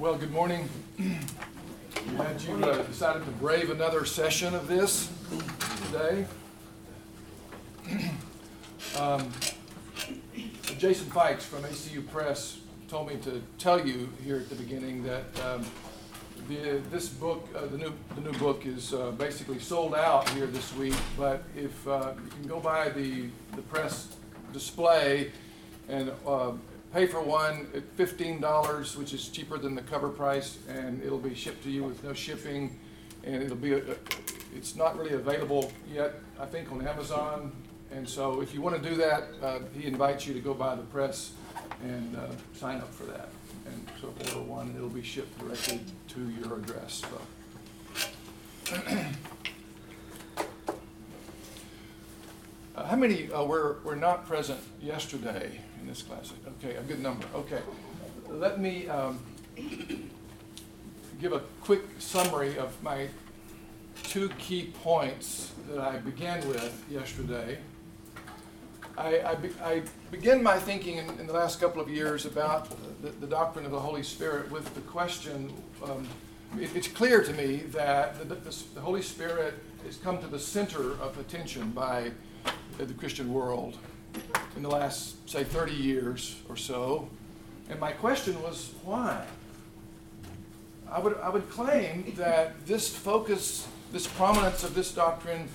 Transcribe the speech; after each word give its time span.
Well, 0.00 0.16
good 0.16 0.32
morning. 0.32 0.66
Glad 2.16 2.40
you 2.40 2.54
uh, 2.64 2.82
decided 2.84 3.22
to 3.26 3.30
brave 3.32 3.68
another 3.68 4.06
session 4.06 4.54
of 4.54 4.66
this 4.66 5.12
today. 5.92 6.24
Um, 8.98 9.30
Jason 10.78 11.10
Fikes 11.10 11.42
from 11.42 11.64
ACU 11.64 12.08
Press 12.08 12.60
told 12.88 13.08
me 13.08 13.16
to 13.16 13.42
tell 13.58 13.86
you 13.86 14.08
here 14.24 14.36
at 14.36 14.48
the 14.48 14.54
beginning 14.54 15.02
that 15.02 15.24
um, 15.44 15.66
the, 16.48 16.80
this 16.90 17.10
book, 17.10 17.46
uh, 17.54 17.66
the 17.66 17.76
new 17.76 17.92
the 18.14 18.22
new 18.22 18.38
book, 18.38 18.64
is 18.64 18.94
uh, 18.94 19.10
basically 19.10 19.58
sold 19.58 19.94
out 19.94 20.26
here 20.30 20.46
this 20.46 20.74
week. 20.76 20.96
But 21.18 21.42
if 21.54 21.86
uh, 21.86 22.14
you 22.24 22.30
can 22.30 22.48
go 22.48 22.58
by 22.58 22.88
the 22.88 23.28
the 23.54 23.62
press 23.62 24.16
display 24.54 25.30
and 25.90 26.10
uh, 26.26 26.52
pay 26.92 27.06
for 27.06 27.20
one 27.20 27.68
at 27.74 27.84
fifteen 27.96 28.40
dollars, 28.40 28.96
which 28.96 29.12
is 29.12 29.28
cheaper 29.28 29.58
than 29.58 29.74
the 29.74 29.82
cover 29.82 30.08
price, 30.08 30.58
and 30.68 31.02
it'll 31.02 31.18
be 31.18 31.34
shipped 31.34 31.62
to 31.64 31.70
you 31.70 31.84
with 31.84 32.02
no 32.02 32.12
shipping, 32.12 32.78
and 33.24 33.42
it'll 33.42 33.56
be 33.56 33.72
a, 33.72 33.82
it's 34.54 34.76
not 34.76 34.98
really 34.98 35.14
available 35.14 35.72
yet. 35.92 36.14
I 36.38 36.46
think 36.46 36.70
on 36.72 36.86
Amazon. 36.86 37.52
And 37.92 38.08
so, 38.08 38.40
if 38.40 38.54
you 38.54 38.62
want 38.62 38.80
to 38.80 38.88
do 38.88 38.94
that, 38.96 39.24
uh, 39.42 39.58
he 39.76 39.86
invites 39.86 40.24
you 40.24 40.32
to 40.34 40.40
go 40.40 40.54
by 40.54 40.76
the 40.76 40.82
press 40.82 41.32
and 41.82 42.16
uh, 42.16 42.28
sign 42.54 42.76
up 42.76 42.94
for 42.94 43.02
that. 43.04 43.30
And 43.66 43.88
so, 44.00 44.14
order 44.20 44.48
one, 44.48 44.68
and 44.68 44.76
it'll 44.76 44.88
be 44.88 45.02
shipped 45.02 45.36
directly 45.40 45.80
to 46.08 46.30
your 46.40 46.58
address. 46.58 47.02
So. 48.64 48.76
Uh, 52.76 52.86
how 52.86 52.96
many 52.96 53.30
uh, 53.32 53.42
were, 53.44 53.78
were 53.84 53.96
not 53.96 54.26
present 54.26 54.60
yesterday 54.80 55.60
in 55.80 55.86
this 55.86 56.02
class? 56.02 56.32
Okay, 56.58 56.76
a 56.76 56.82
good 56.82 57.00
number. 57.00 57.26
Okay. 57.34 57.60
Let 58.28 58.60
me 58.60 58.88
um, 58.88 59.18
give 61.20 61.32
a 61.32 61.40
quick 61.60 61.82
summary 61.98 62.58
of 62.58 62.80
my 62.82 63.08
two 64.02 64.28
key 64.38 64.72
points 64.82 65.52
that 65.68 65.78
I 65.78 65.98
began 65.98 66.46
with 66.48 66.84
yesterday. 66.90 67.58
I, 68.96 69.20
I, 69.22 69.34
be, 69.34 69.50
I 69.62 69.82
begin 70.10 70.42
my 70.42 70.58
thinking 70.58 70.98
in, 70.98 71.08
in, 71.18 71.26
the 71.26 71.32
last 71.32 71.60
couple 71.60 71.80
of 71.80 71.88
years 71.88 72.26
about 72.26 72.68
the, 73.02 73.08
the, 73.08 73.26
doctrine 73.26 73.64
of 73.64 73.70
the 73.70 73.80
Holy 73.80 74.02
Spirit 74.02 74.50
with 74.50 74.74
the 74.74 74.80
question 74.82 75.52
um, 75.84 76.06
it, 76.58 76.74
it's 76.74 76.88
clear 76.88 77.22
to 77.22 77.32
me 77.32 77.58
that 77.68 78.18
the, 78.28 78.34
the, 78.34 78.64
the 78.74 78.80
Holy 78.80 79.00
Spirit 79.02 79.54
has 79.86 79.96
come 79.96 80.18
to 80.18 80.26
the 80.26 80.38
center 80.38 80.92
of 81.00 81.16
attention 81.18 81.70
by 81.70 82.10
the 82.78 82.94
Christian 82.94 83.32
world 83.32 83.78
in 84.56 84.62
the 84.62 84.68
last, 84.68 85.28
say, 85.28 85.44
30 85.44 85.72
years 85.72 86.36
or 86.48 86.56
so. 86.56 87.08
And 87.68 87.78
my 87.78 87.92
question 87.92 88.40
was, 88.42 88.74
why? 88.84 89.24
I 90.90 90.98
would, 90.98 91.16
I 91.18 91.28
would 91.28 91.48
claim 91.50 92.12
that 92.16 92.66
this 92.66 92.94
focus, 92.94 93.68
this 93.92 94.06
prominence 94.06 94.64
of 94.64 94.74
this 94.74 94.92
doctrine 94.92 95.48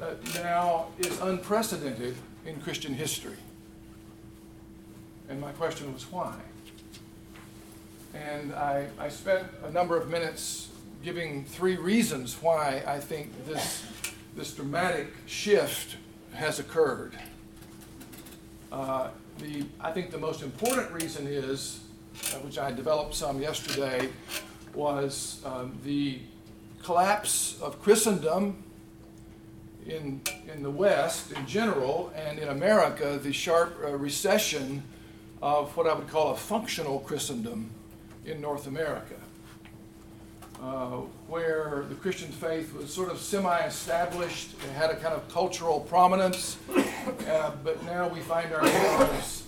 uh, 0.00 0.14
now 0.36 0.86
is 0.98 1.20
unprecedented 1.20 2.14
in 2.46 2.60
Christian 2.60 2.94
history. 2.94 3.36
And 5.28 5.40
my 5.40 5.52
question 5.52 5.92
was, 5.92 6.10
why? 6.10 6.34
And 8.14 8.54
I, 8.54 8.86
I 8.98 9.08
spent 9.08 9.46
a 9.64 9.70
number 9.70 9.96
of 9.96 10.08
minutes 10.08 10.68
giving 11.04 11.44
three 11.44 11.76
reasons 11.76 12.36
why 12.40 12.82
I 12.86 12.98
think 12.98 13.46
this, 13.46 13.84
this 14.36 14.54
dramatic 14.54 15.08
shift 15.26 15.96
has 16.34 16.58
occurred. 16.58 17.18
Uh, 18.70 19.08
the, 19.38 19.64
I 19.80 19.92
think 19.92 20.10
the 20.10 20.18
most 20.18 20.42
important 20.42 20.90
reason 20.92 21.26
is, 21.26 21.80
uh, 22.32 22.38
which 22.38 22.58
I 22.58 22.70
developed 22.70 23.14
some 23.14 23.40
yesterday, 23.40 24.08
was 24.74 25.40
um, 25.44 25.78
the 25.84 26.18
collapse 26.82 27.58
of 27.60 27.80
Christendom 27.82 28.62
in, 29.86 30.20
in 30.52 30.62
the 30.62 30.70
West 30.70 31.32
in 31.32 31.46
general, 31.46 32.12
and 32.14 32.38
in 32.38 32.48
America, 32.48 33.18
the 33.22 33.32
sharp 33.32 33.76
uh, 33.82 33.96
recession 33.96 34.82
of 35.40 35.74
what 35.76 35.86
I 35.86 35.94
would 35.94 36.08
call 36.08 36.32
a 36.32 36.36
functional 36.36 37.00
Christendom 37.00 37.70
in 38.26 38.40
North 38.40 38.66
America. 38.66 39.14
Uh, 40.60 41.02
where 41.28 41.84
the 41.88 41.94
Christian 41.94 42.32
faith 42.32 42.74
was 42.74 42.92
sort 42.92 43.10
of 43.10 43.20
semi 43.20 43.58
established, 43.60 44.54
it 44.54 44.72
had 44.72 44.90
a 44.90 44.96
kind 44.96 45.14
of 45.14 45.26
cultural 45.28 45.80
prominence, 45.80 46.58
uh, 47.28 47.52
but 47.64 47.82
now 47.84 48.08
we 48.08 48.20
find 48.20 48.52
ourselves 48.52 49.44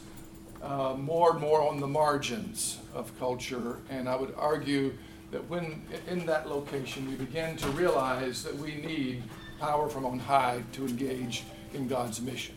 uh, 0.62 0.94
more 0.98 1.32
and 1.32 1.40
more 1.40 1.62
on 1.62 1.80
the 1.80 1.86
margins 1.86 2.78
of 2.94 3.16
culture. 3.18 3.78
And 3.88 4.08
I 4.08 4.16
would 4.16 4.34
argue 4.36 4.92
that 5.30 5.48
when 5.48 5.82
in 6.08 6.26
that 6.26 6.48
location 6.48 7.08
we 7.08 7.14
begin 7.14 7.56
to 7.56 7.68
realize 7.68 8.42
that 8.44 8.56
we 8.56 8.74
need 8.76 9.22
power 9.60 9.88
from 9.88 10.06
on 10.06 10.18
high 10.18 10.62
to 10.72 10.86
engage 10.86 11.44
in 11.74 11.86
God's 11.86 12.20
mission. 12.20 12.54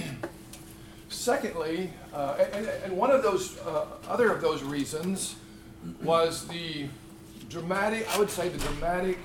Secondly, 1.10 1.92
uh, 2.14 2.46
and, 2.54 2.68
and, 2.68 2.96
one 2.96 3.12
of 3.12 3.24
those 3.24 3.58
uh, 3.60 3.86
other 4.08 4.32
of 4.32 4.40
those 4.40 4.64
reasons 4.64 5.36
was 6.02 6.48
the 6.48 6.88
dramatic, 7.50 8.08
I 8.14 8.20
would 8.20 8.30
say, 8.30 8.50
the 8.50 8.60
dramatic 8.60 9.18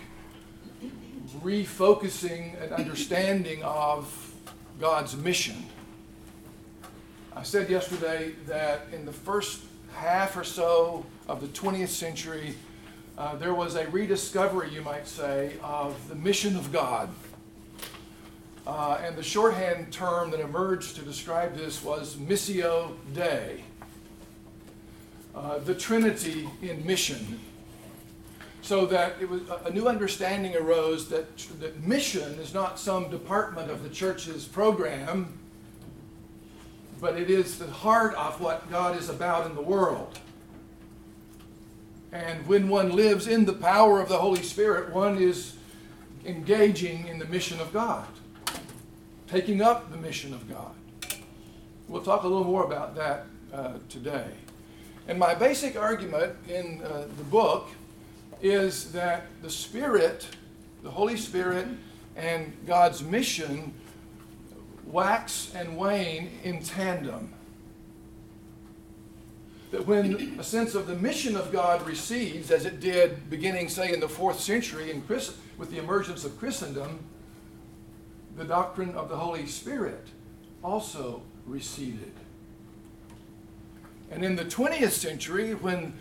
refocusing 1.42 2.60
and 2.62 2.72
understanding 2.72 3.62
of 3.62 4.34
God's 4.80 5.16
mission. 5.16 5.66
I 7.34 7.42
said 7.42 7.70
yesterday 7.70 8.32
that 8.46 8.86
in 8.92 9.04
the 9.06 9.12
first 9.12 9.62
half 9.94 10.36
or 10.36 10.44
so 10.44 11.06
of 11.28 11.40
the 11.40 11.48
20th 11.48 11.88
century, 11.88 12.54
uh, 13.16 13.36
there 13.36 13.54
was 13.54 13.74
a 13.74 13.86
rediscovery, 13.88 14.70
you 14.70 14.82
might 14.82 15.06
say, 15.06 15.54
of 15.62 16.08
the 16.08 16.14
mission 16.14 16.56
of 16.56 16.72
God. 16.72 17.08
Uh, 18.66 19.00
and 19.02 19.16
the 19.16 19.22
shorthand 19.22 19.92
term 19.92 20.30
that 20.30 20.40
emerged 20.40 20.96
to 20.96 21.02
describe 21.02 21.56
this 21.56 21.82
was 21.82 22.14
Missio 22.16 22.94
Dei, 23.12 23.64
uh, 25.34 25.58
the 25.58 25.74
Trinity 25.74 26.48
in 26.62 26.84
mission. 26.86 27.40
So 28.62 28.86
that 28.86 29.16
it 29.20 29.28
was 29.28 29.42
a 29.64 29.70
new 29.70 29.88
understanding 29.88 30.56
arose 30.56 31.08
that, 31.08 31.36
that 31.60 31.82
mission 31.82 32.34
is 32.34 32.54
not 32.54 32.78
some 32.78 33.10
department 33.10 33.70
of 33.70 33.82
the 33.82 33.88
church's 33.88 34.44
program, 34.44 35.38
but 37.00 37.18
it 37.18 37.28
is 37.28 37.58
the 37.58 37.66
heart 37.66 38.14
of 38.14 38.40
what 38.40 38.70
God 38.70 38.96
is 38.96 39.08
about 39.08 39.46
in 39.46 39.54
the 39.56 39.62
world. 39.62 40.18
And 42.12 42.46
when 42.46 42.68
one 42.68 42.92
lives 42.92 43.26
in 43.26 43.44
the 43.46 43.52
power 43.52 44.00
of 44.00 44.08
the 44.08 44.18
Holy 44.18 44.42
Spirit, 44.42 44.92
one 44.92 45.18
is 45.18 45.56
engaging 46.24 47.08
in 47.08 47.18
the 47.18 47.26
mission 47.26 47.58
of 47.60 47.72
God 47.72 48.06
taking 49.32 49.62
up 49.62 49.90
the 49.90 49.96
mission 49.96 50.34
of 50.34 50.46
God. 50.46 50.74
We'll 51.88 52.02
talk 52.02 52.24
a 52.24 52.28
little 52.28 52.44
more 52.44 52.64
about 52.64 52.94
that 52.96 53.24
uh, 53.52 53.78
today. 53.88 54.26
And 55.08 55.18
my 55.18 55.34
basic 55.34 55.74
argument 55.74 56.36
in 56.48 56.82
uh, 56.82 57.06
the 57.16 57.24
book 57.24 57.70
is 58.42 58.92
that 58.92 59.26
the 59.40 59.48
Spirit, 59.48 60.26
the 60.82 60.90
Holy 60.90 61.16
Spirit, 61.16 61.66
and 62.16 62.52
God's 62.66 63.02
mission 63.02 63.72
wax 64.84 65.52
and 65.54 65.76
wane 65.76 66.30
in 66.42 66.62
tandem. 66.62 67.32
That 69.70 69.86
when 69.86 70.38
a 70.38 70.44
sense 70.44 70.74
of 70.74 70.86
the 70.86 70.94
mission 70.94 71.34
of 71.34 71.50
God 71.50 71.86
recedes, 71.86 72.50
as 72.50 72.66
it 72.66 72.78
did 72.78 73.30
beginning, 73.30 73.70
say, 73.70 73.92
in 73.92 74.00
the 74.00 74.08
fourth 74.08 74.38
century 74.38 74.90
in 74.90 75.00
Christ- 75.02 75.32
with 75.56 75.70
the 75.70 75.78
emergence 75.78 76.24
of 76.24 76.38
Christendom, 76.38 76.98
the 78.36 78.44
doctrine 78.44 78.94
of 78.94 79.08
the 79.08 79.16
Holy 79.16 79.46
Spirit 79.46 80.08
also 80.62 81.22
receded. 81.46 82.12
And 84.10 84.22
in 84.22 84.36
the 84.36 84.44
20th 84.44 84.92
century, 84.92 85.54
when 85.54 85.94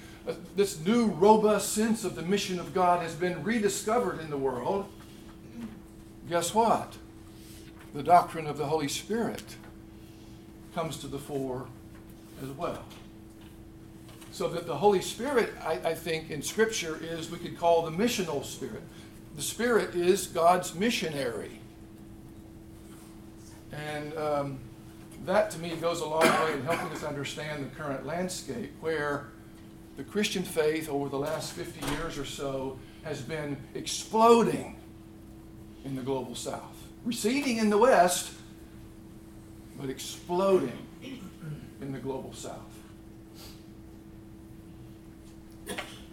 this 0.56 0.80
new 0.86 1.08
robust 1.08 1.74
sense 1.74 2.04
of 2.04 2.16
the 2.16 2.22
mission 2.22 2.60
of 2.60 2.74
God 2.74 3.02
has 3.02 3.16
been 3.16 3.44
rediscovered 3.44 4.20
in 4.20 4.30
the 4.30 4.38
world, 4.38 4.86
guess 6.30 6.54
what? 6.54 6.94
The 7.94 8.04
doctrine 8.04 8.48
of 8.48 8.58
the 8.58 8.66
Holy 8.66 8.88
Spirit 8.88 9.44
comes 10.74 10.98
to 10.98 11.08
the 11.08 11.20
fore 11.20 11.66
as 12.42 12.50
well. 12.50 12.84
So 14.32 14.48
that 14.50 14.66
the 14.66 14.78
Holy 14.78 15.02
Spirit, 15.02 15.52
I, 15.62 15.74
I 15.90 15.94
think, 15.94 16.32
in 16.32 16.42
Scripture 16.42 16.98
is 17.02 17.30
we 17.30 17.38
could 17.38 17.58
call 17.58 17.82
the 17.82 17.92
missional 17.92 18.46
spirit. 18.46 18.82
The 19.36 19.42
Spirit 19.42 19.96
is 19.96 20.28
God's 20.28 20.74
missionary. 20.74 21.60
And 23.74 24.18
um, 24.18 24.60
that 25.26 25.52
to 25.52 25.60
me 25.60 25.76
goes 25.76 26.02
a 26.02 26.06
long 26.06 26.24
way 26.24 26.54
in 26.54 26.64
helping 26.64 26.96
us 26.96 27.04
understand 27.04 27.66
the 27.66 27.76
current 27.76 28.06
landscape 28.06 28.72
where 28.80 29.28
the 30.02 30.10
Christian 30.10 30.42
faith 30.42 30.90
over 30.90 31.10
the 31.10 31.20
last 31.20 31.54
50 31.54 31.86
years 31.92 32.18
or 32.18 32.26
so 32.26 32.80
has 33.04 33.22
been 33.22 33.56
exploding 33.76 34.76
in 35.86 35.96
the 35.96 36.02
global 36.02 36.34
south, 36.34 36.76
receding 37.06 37.58
in 37.58 37.70
the 37.70 37.78
west, 37.78 38.34
but 39.80 39.92
exploding 39.92 40.88
in 41.82 41.92
the 41.92 42.00
global 42.00 42.34
south. 42.34 42.58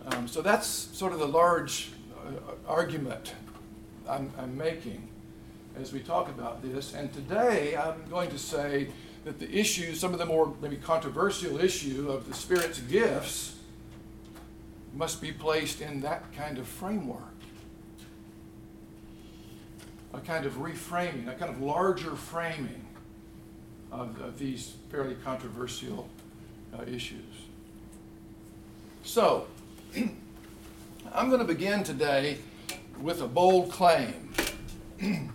Um, 0.04 0.28
so 0.28 0.42
that's 0.42 0.66
sort 0.66 1.14
of 1.14 1.18
the 1.18 1.28
large 1.28 1.88
uh, 2.26 2.70
argument 2.70 3.32
I'm, 4.06 4.30
I'm 4.38 4.54
making 4.54 5.08
as 5.80 5.94
we 5.94 6.00
talk 6.00 6.28
about 6.28 6.60
this. 6.62 6.92
And 6.92 7.10
today 7.14 7.74
I'm 7.74 8.04
going 8.10 8.28
to 8.28 8.38
say 8.38 8.88
that 9.24 9.38
the 9.38 9.50
issue, 9.50 9.94
some 9.94 10.12
of 10.12 10.18
the 10.18 10.26
more 10.26 10.54
maybe 10.60 10.76
controversial 10.76 11.58
issue 11.58 12.10
of 12.10 12.28
the 12.28 12.34
Spirit's 12.34 12.80
gifts, 12.80 13.54
must 14.98 15.22
be 15.22 15.30
placed 15.30 15.80
in 15.80 16.00
that 16.00 16.24
kind 16.34 16.58
of 16.58 16.66
framework. 16.66 17.22
A 20.12 20.18
kind 20.18 20.44
of 20.44 20.54
reframing, 20.54 21.28
a 21.28 21.34
kind 21.34 21.52
of 21.52 21.62
larger 21.62 22.16
framing 22.16 22.84
of, 23.92 24.20
of 24.20 24.40
these 24.40 24.74
fairly 24.90 25.14
controversial 25.24 26.08
uh, 26.76 26.82
issues. 26.82 27.22
So, 29.04 29.46
I'm 31.14 31.28
going 31.28 31.40
to 31.40 31.46
begin 31.46 31.84
today 31.84 32.38
with 33.00 33.22
a 33.22 33.28
bold 33.28 33.70
claim. 33.70 34.34
and 35.00 35.30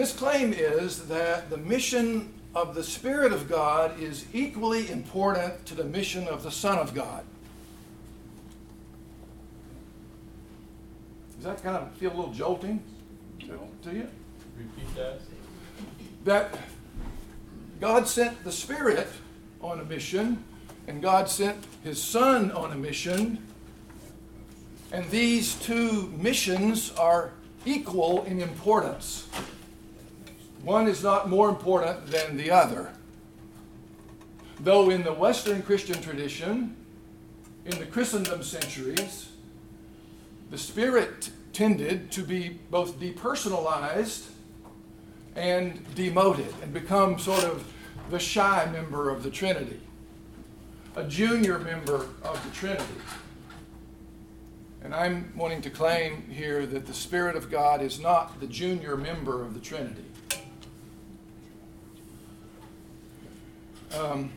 this 0.00 0.12
claim 0.12 0.52
is 0.52 1.06
that 1.06 1.48
the 1.48 1.58
mission 1.58 2.32
of 2.54 2.74
the 2.74 2.84
Spirit 2.84 3.32
of 3.32 3.48
God 3.48 3.98
is 3.98 4.26
equally 4.32 4.90
important 4.90 5.64
to 5.66 5.74
the 5.74 5.84
mission 5.84 6.28
of 6.28 6.42
the 6.42 6.50
Son 6.50 6.78
of 6.78 6.94
God. 6.94 7.24
Does 11.36 11.44
that 11.44 11.62
kind 11.62 11.76
of 11.76 11.92
feel 11.94 12.12
a 12.12 12.14
little 12.14 12.32
jolting 12.32 12.82
to, 13.40 13.58
to 13.82 13.96
you? 13.96 14.08
Repeat 14.56 14.94
that. 14.94 15.20
That 16.24 16.58
God 17.80 18.06
sent 18.06 18.44
the 18.44 18.52
Spirit 18.52 19.08
on 19.60 19.80
a 19.80 19.84
mission, 19.84 20.44
and 20.86 21.02
God 21.02 21.28
sent 21.28 21.56
His 21.82 22.00
Son 22.02 22.52
on 22.52 22.70
a 22.72 22.76
mission, 22.76 23.44
and 24.92 25.08
these 25.10 25.54
two 25.54 26.12
missions 26.16 26.92
are 26.92 27.32
equal 27.64 28.24
in 28.24 28.40
importance. 28.40 29.26
One 30.62 30.86
is 30.86 31.02
not 31.02 31.28
more 31.28 31.48
important 31.48 32.06
than 32.06 32.36
the 32.36 32.50
other. 32.50 32.92
Though 34.60 34.90
in 34.90 35.02
the 35.02 35.12
Western 35.12 35.62
Christian 35.62 36.00
tradition, 36.00 36.76
in 37.64 37.78
the 37.78 37.86
Christendom 37.86 38.42
centuries, 38.44 39.30
the 40.50 40.58
Spirit 40.58 41.30
tended 41.52 42.12
to 42.12 42.22
be 42.22 42.60
both 42.70 43.00
depersonalized 43.00 44.28
and 45.34 45.82
demoted 45.94 46.54
and 46.62 46.72
become 46.72 47.18
sort 47.18 47.44
of 47.44 47.66
the 48.10 48.18
shy 48.18 48.68
member 48.70 49.10
of 49.10 49.22
the 49.22 49.30
Trinity, 49.30 49.80
a 50.94 51.04
junior 51.04 51.58
member 51.58 52.06
of 52.22 52.40
the 52.44 52.50
Trinity. 52.50 52.84
And 54.84 54.94
I'm 54.94 55.32
wanting 55.36 55.62
to 55.62 55.70
claim 55.70 56.28
here 56.28 56.66
that 56.66 56.86
the 56.86 56.94
Spirit 56.94 57.34
of 57.34 57.50
God 57.50 57.82
is 57.82 57.98
not 57.98 58.40
the 58.40 58.46
junior 58.46 58.96
member 58.96 59.42
of 59.42 59.54
the 59.54 59.60
Trinity. 59.60 60.11
Um, 63.98 64.32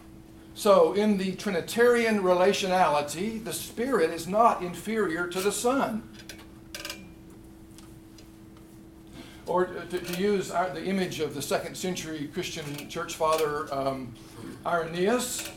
so, 0.53 0.93
in 0.93 1.17
the 1.17 1.33
Trinitarian 1.33 2.23
relationality, 2.23 3.43
the 3.43 3.51
Spirit 3.51 4.11
is 4.11 4.27
not 4.27 4.61
inferior 4.61 5.27
to 5.27 5.41
the 5.41 5.51
Son. 5.51 6.07
Or 9.45 9.65
to, 9.65 9.99
to 9.99 10.21
use 10.21 10.49
our, 10.51 10.69
the 10.69 10.85
image 10.85 11.19
of 11.19 11.35
the 11.35 11.41
second 11.41 11.75
century 11.75 12.29
Christian 12.33 12.89
church 12.89 13.15
father 13.15 13.71
um, 13.73 14.13
Irenaeus, 14.65 15.51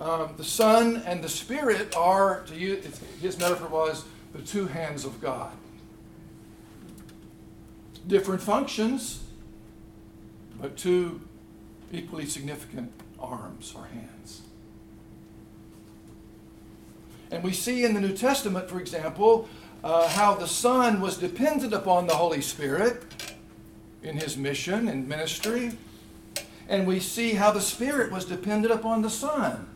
um, 0.00 0.34
the 0.36 0.44
Son 0.44 1.02
and 1.06 1.22
the 1.22 1.28
Spirit 1.28 1.96
are, 1.96 2.42
to 2.46 2.54
use, 2.56 2.84
his 3.20 3.38
metaphor 3.38 3.68
was, 3.68 4.04
the 4.32 4.42
two 4.42 4.66
hands 4.66 5.04
of 5.04 5.20
God. 5.20 5.52
Different 8.06 8.42
functions, 8.42 9.22
but 10.60 10.76
two 10.76 11.20
equally 11.92 12.26
significant 12.26 12.92
arms 13.18 13.74
or 13.76 13.86
hands. 13.86 14.42
And 17.30 17.44
we 17.44 17.52
see 17.52 17.84
in 17.84 17.94
the 17.94 18.00
New 18.00 18.16
Testament, 18.16 18.68
for 18.68 18.80
example, 18.80 19.48
uh, 19.84 20.08
how 20.08 20.34
the 20.34 20.48
Son 20.48 21.00
was 21.00 21.16
dependent 21.16 21.72
upon 21.72 22.06
the 22.06 22.14
Holy 22.14 22.40
Spirit 22.40 23.02
in 24.02 24.16
his 24.16 24.36
mission 24.36 24.88
and 24.88 25.08
ministry. 25.08 25.72
And 26.68 26.86
we 26.86 27.00
see 27.00 27.34
how 27.34 27.50
the 27.52 27.60
Spirit 27.60 28.12
was 28.12 28.24
dependent 28.24 28.72
upon 28.72 29.02
the 29.02 29.10
Son. 29.10 29.66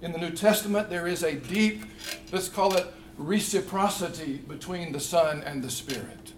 In 0.00 0.12
the 0.12 0.18
New 0.18 0.30
Testament, 0.30 0.90
there 0.90 1.06
is 1.06 1.22
a 1.22 1.34
deep, 1.34 1.82
let's 2.32 2.48
call 2.48 2.74
it 2.74 2.86
reciprocity 3.16 4.36
between 4.36 4.92
the 4.92 5.00
Son 5.00 5.42
and 5.42 5.62
the 5.62 5.70
Spirit. 5.70 6.32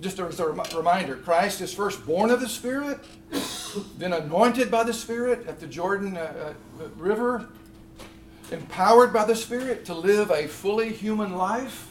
Just 0.00 0.18
as 0.18 0.40
a 0.40 0.46
reminder, 0.46 1.16
Christ 1.16 1.60
is 1.60 1.72
first 1.72 2.04
born 2.04 2.30
of 2.30 2.40
the 2.40 2.48
Spirit, 2.48 2.98
then 3.96 4.12
anointed 4.12 4.70
by 4.70 4.84
the 4.84 4.92
Spirit 4.92 5.46
at 5.46 5.58
the 5.58 5.66
Jordan 5.66 6.16
uh, 6.16 6.54
uh, 6.78 6.88
River, 6.96 7.48
empowered 8.50 9.12
by 9.12 9.24
the 9.24 9.34
Spirit 9.34 9.86
to 9.86 9.94
live 9.94 10.30
a 10.30 10.46
fully 10.46 10.92
human 10.92 11.36
life. 11.36 11.90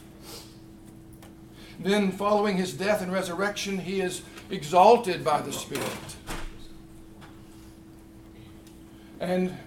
Then, 1.80 2.12
following 2.12 2.58
his 2.58 2.74
death 2.74 3.02
and 3.02 3.12
resurrection, 3.12 3.80
he 3.80 4.02
is 4.02 4.22
exalted 4.50 5.24
by 5.24 5.42
the 5.42 5.52
Spirit. 5.52 6.16
And 9.20 9.58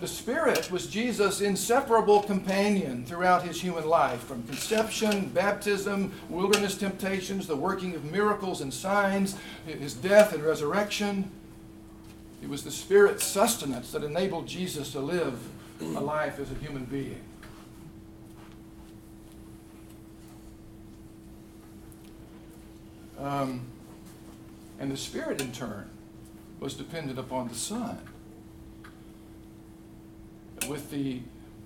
the 0.00 0.06
Spirit 0.06 0.70
was 0.70 0.86
Jesus' 0.86 1.40
inseparable 1.40 2.22
companion 2.22 3.04
throughout 3.04 3.42
his 3.42 3.60
human 3.60 3.86
life, 3.88 4.20
from 4.20 4.42
conception, 4.44 5.28
baptism, 5.28 6.12
wilderness 6.28 6.76
temptations, 6.76 7.46
the 7.46 7.56
working 7.56 7.94
of 7.94 8.04
miracles 8.04 8.60
and 8.60 8.72
signs, 8.72 9.36
his 9.66 9.94
death 9.94 10.32
and 10.32 10.44
resurrection. 10.44 11.30
It 12.42 12.48
was 12.48 12.62
the 12.62 12.70
Spirit's 12.70 13.24
sustenance 13.24 13.92
that 13.92 14.04
enabled 14.04 14.46
Jesus 14.46 14.92
to 14.92 15.00
live 15.00 15.38
a 15.80 16.00
life 16.00 16.38
as 16.38 16.50
a 16.50 16.54
human 16.54 16.84
being. 16.84 17.22
Um, 23.18 23.62
and 24.78 24.90
the 24.90 24.96
Spirit, 24.96 25.40
in 25.40 25.52
turn, 25.52 25.88
was 26.60 26.74
dependent 26.74 27.18
upon 27.18 27.48
the 27.48 27.54
Son. 27.54 27.98
With 30.68 30.90
the, 30.90 31.20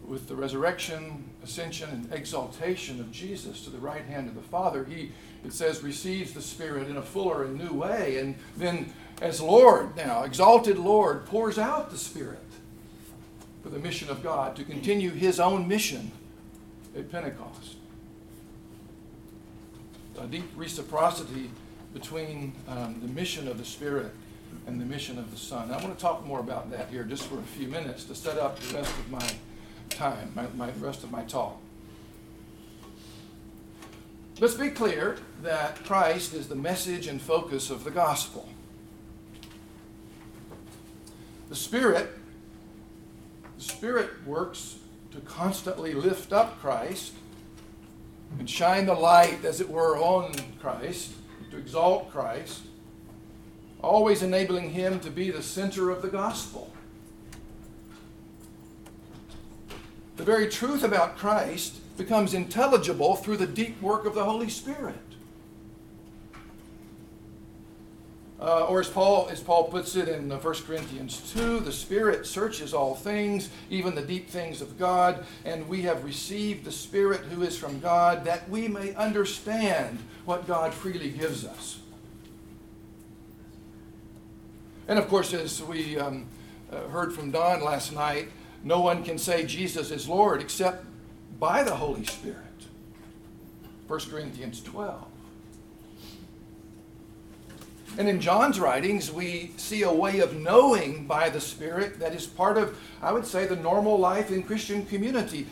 with 0.07 0.29
the 0.29 0.35
resurrection, 0.35 1.25
ascension, 1.43 1.91
and 1.91 2.13
exaltation 2.13 3.01
of 3.01 3.11
Jesus 3.11 3.65
to 3.65 3.71
the 3.71 3.79
right 3.79 4.05
hand 4.05 4.29
of 4.29 4.35
the 4.35 4.43
Father, 4.43 4.85
he, 4.85 5.13
it 5.45 5.53
says, 5.53 5.83
receives 5.83 6.33
the 6.33 6.43
Spirit 6.43 6.89
in 6.89 6.97
a 6.97 7.03
fuller 7.03 7.45
and 7.45 7.59
new 7.59 7.73
way. 7.73 8.19
And 8.19 8.35
then, 8.57 8.93
as 9.21 9.41
Lord 9.41 9.97
now, 9.97 10.25
exalted 10.25 10.79
Lord, 10.79 11.27
pours 11.27 11.59
out 11.59 11.91
the 11.91 11.99
Spirit 11.99 12.39
for 13.63 13.69
the 13.69 13.79
mission 13.79 14.09
of 14.09 14.23
God, 14.23 14.57
to 14.57 14.65
continue 14.65 15.11
his 15.11 15.39
own 15.39 15.69
mission 15.69 16.11
at 16.97 17.11
Pentecost. 17.11 17.77
A 20.19 20.27
deep 20.27 20.51
reciprocity 20.55 21.51
between 21.95 22.53
um, 22.69 23.01
the 23.01 23.09
mission 23.09 23.49
of 23.49 23.59
the 23.59 23.65
Spirit 23.65 24.13
and 24.71 24.81
the 24.81 24.85
mission 24.85 25.19
of 25.19 25.31
the 25.33 25.37
Son. 25.37 25.71
I 25.73 25.83
want 25.83 25.97
to 25.97 26.01
talk 26.01 26.25
more 26.25 26.39
about 26.39 26.71
that 26.71 26.89
here 26.91 27.03
just 27.03 27.25
for 27.25 27.39
a 27.39 27.43
few 27.43 27.67
minutes 27.67 28.05
to 28.05 28.15
set 28.15 28.39
up 28.39 28.59
the 28.61 28.77
rest 28.77 28.97
of 28.99 29.11
my 29.11 29.31
time, 29.89 30.33
my, 30.37 30.47
my 30.57 30.71
rest 30.79 31.03
of 31.03 31.11
my 31.11 31.25
talk. 31.25 31.61
Let's 34.39 34.55
be 34.55 34.71
clear 34.71 35.19
that 35.43 35.85
Christ 35.85 36.35
is 36.35 36.47
the 36.47 36.55
message 36.55 37.09
and 37.09 37.21
focus 37.21 37.69
of 37.69 37.83
the 37.83 37.91
gospel. 37.91 38.49
The 41.49 41.57
Spirit 41.57 42.17
the 43.59 43.65
Spirit 43.65 44.25
works 44.25 44.77
to 45.11 45.21
constantly 45.21 45.93
lift 45.93 46.33
up 46.33 46.61
Christ 46.61 47.13
and 48.39 48.49
shine 48.49 48.87
the 48.87 48.95
light, 48.95 49.45
as 49.45 49.61
it 49.61 49.69
were, 49.69 49.99
on 49.99 50.33
Christ, 50.61 51.13
to 51.51 51.59
exalt 51.59 52.11
Christ, 52.11 52.63
always 53.83 54.23
enabling 54.23 54.71
Him 54.71 55.01
to 55.01 55.11
be 55.11 55.31
the 55.31 55.43
center 55.43 55.91
of 55.91 56.03
the 56.03 56.09
gospel. 56.09 56.73
The 60.17 60.25
very 60.25 60.49
truth 60.49 60.85
about 60.85 61.17
Christ 61.17 61.77
becomes 61.97 62.35
intelligible 62.35 63.17
through 63.17 63.39
the 63.39 63.47
deep 63.47 63.81
work 63.81 64.05
of 64.05 64.15
the 64.15 64.25
Holy 64.25 64.49
Spirit. 64.49 64.97
Uh, 68.41 68.65
or 68.65 68.81
as 68.81 68.89
Paul, 68.89 69.29
as 69.31 69.41
Paul 69.43 69.65
puts 69.65 69.97
it 69.97 70.09
in 70.09 70.31
1 70.31 70.41
Corinthians 70.41 71.31
2, 71.35 71.61
the 71.61 71.73
Spirit 71.73 72.27
searches 72.27 72.73
all 72.73 72.95
things, 72.95 73.51
even 73.69 73.95
the 73.95 74.01
deep 74.01 74.31
things 74.31 74.63
of 74.63 74.79
God, 74.79 75.27
and 75.45 75.69
we 75.69 75.83
have 75.83 76.05
received 76.05 76.65
the 76.65 76.73
Spirit 76.73 77.21
who 77.21 77.43
is 77.43 77.59
from 77.59 77.81
God, 77.81 78.25
that 78.25 78.49
we 78.49 78.67
may 78.67 78.95
understand 78.95 79.99
what 80.25 80.47
God 80.47 80.73
freely 80.73 81.11
gives 81.11 81.45
us. 81.45 81.80
And 84.91 84.99
of 84.99 85.07
course, 85.07 85.33
as 85.33 85.63
we 85.63 85.97
um, 85.97 86.27
uh, 86.73 86.89
heard 86.89 87.13
from 87.13 87.31
Don 87.31 87.63
last 87.63 87.93
night, 87.93 88.29
no 88.65 88.81
one 88.81 89.05
can 89.05 89.19
say 89.19 89.47
Jesus 89.47 89.93
is 89.93 90.09
Lord 90.09 90.41
except 90.41 90.85
by 91.39 91.63
the 91.63 91.77
Holy 91.77 92.05
Spirit. 92.05 92.37
1 93.87 94.01
Corinthians 94.11 94.61
12. 94.63 95.05
And 97.99 98.09
in 98.09 98.21
John's 98.21 98.59
writings, 98.59 99.13
we 99.13 99.53
see 99.57 99.83
a 99.83 99.93
way 99.93 100.19
of 100.19 100.35
knowing 100.35 101.07
by 101.07 101.31
the 101.31 101.41
Spirit 101.41 102.01
that 102.01 102.13
is 102.13 102.27
part 102.27 102.59
of, 102.59 102.77
I 103.01 103.13
would 103.13 103.27
say, 103.29 103.47
the 103.47 103.55
normal 103.55 103.97
life 103.97 104.33
in 104.33 104.43
Christian 104.43 104.85
community. 104.87 105.47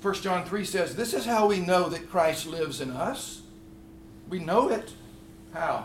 1 0.00 0.14
John 0.14 0.44
3 0.44 0.64
says, 0.64 0.96
This 0.96 1.14
is 1.14 1.24
how 1.24 1.46
we 1.46 1.60
know 1.60 1.88
that 1.88 2.10
Christ 2.10 2.48
lives 2.48 2.80
in 2.80 2.90
us. 2.90 3.42
We 4.28 4.40
know 4.40 4.70
it. 4.70 4.92
How? 5.52 5.84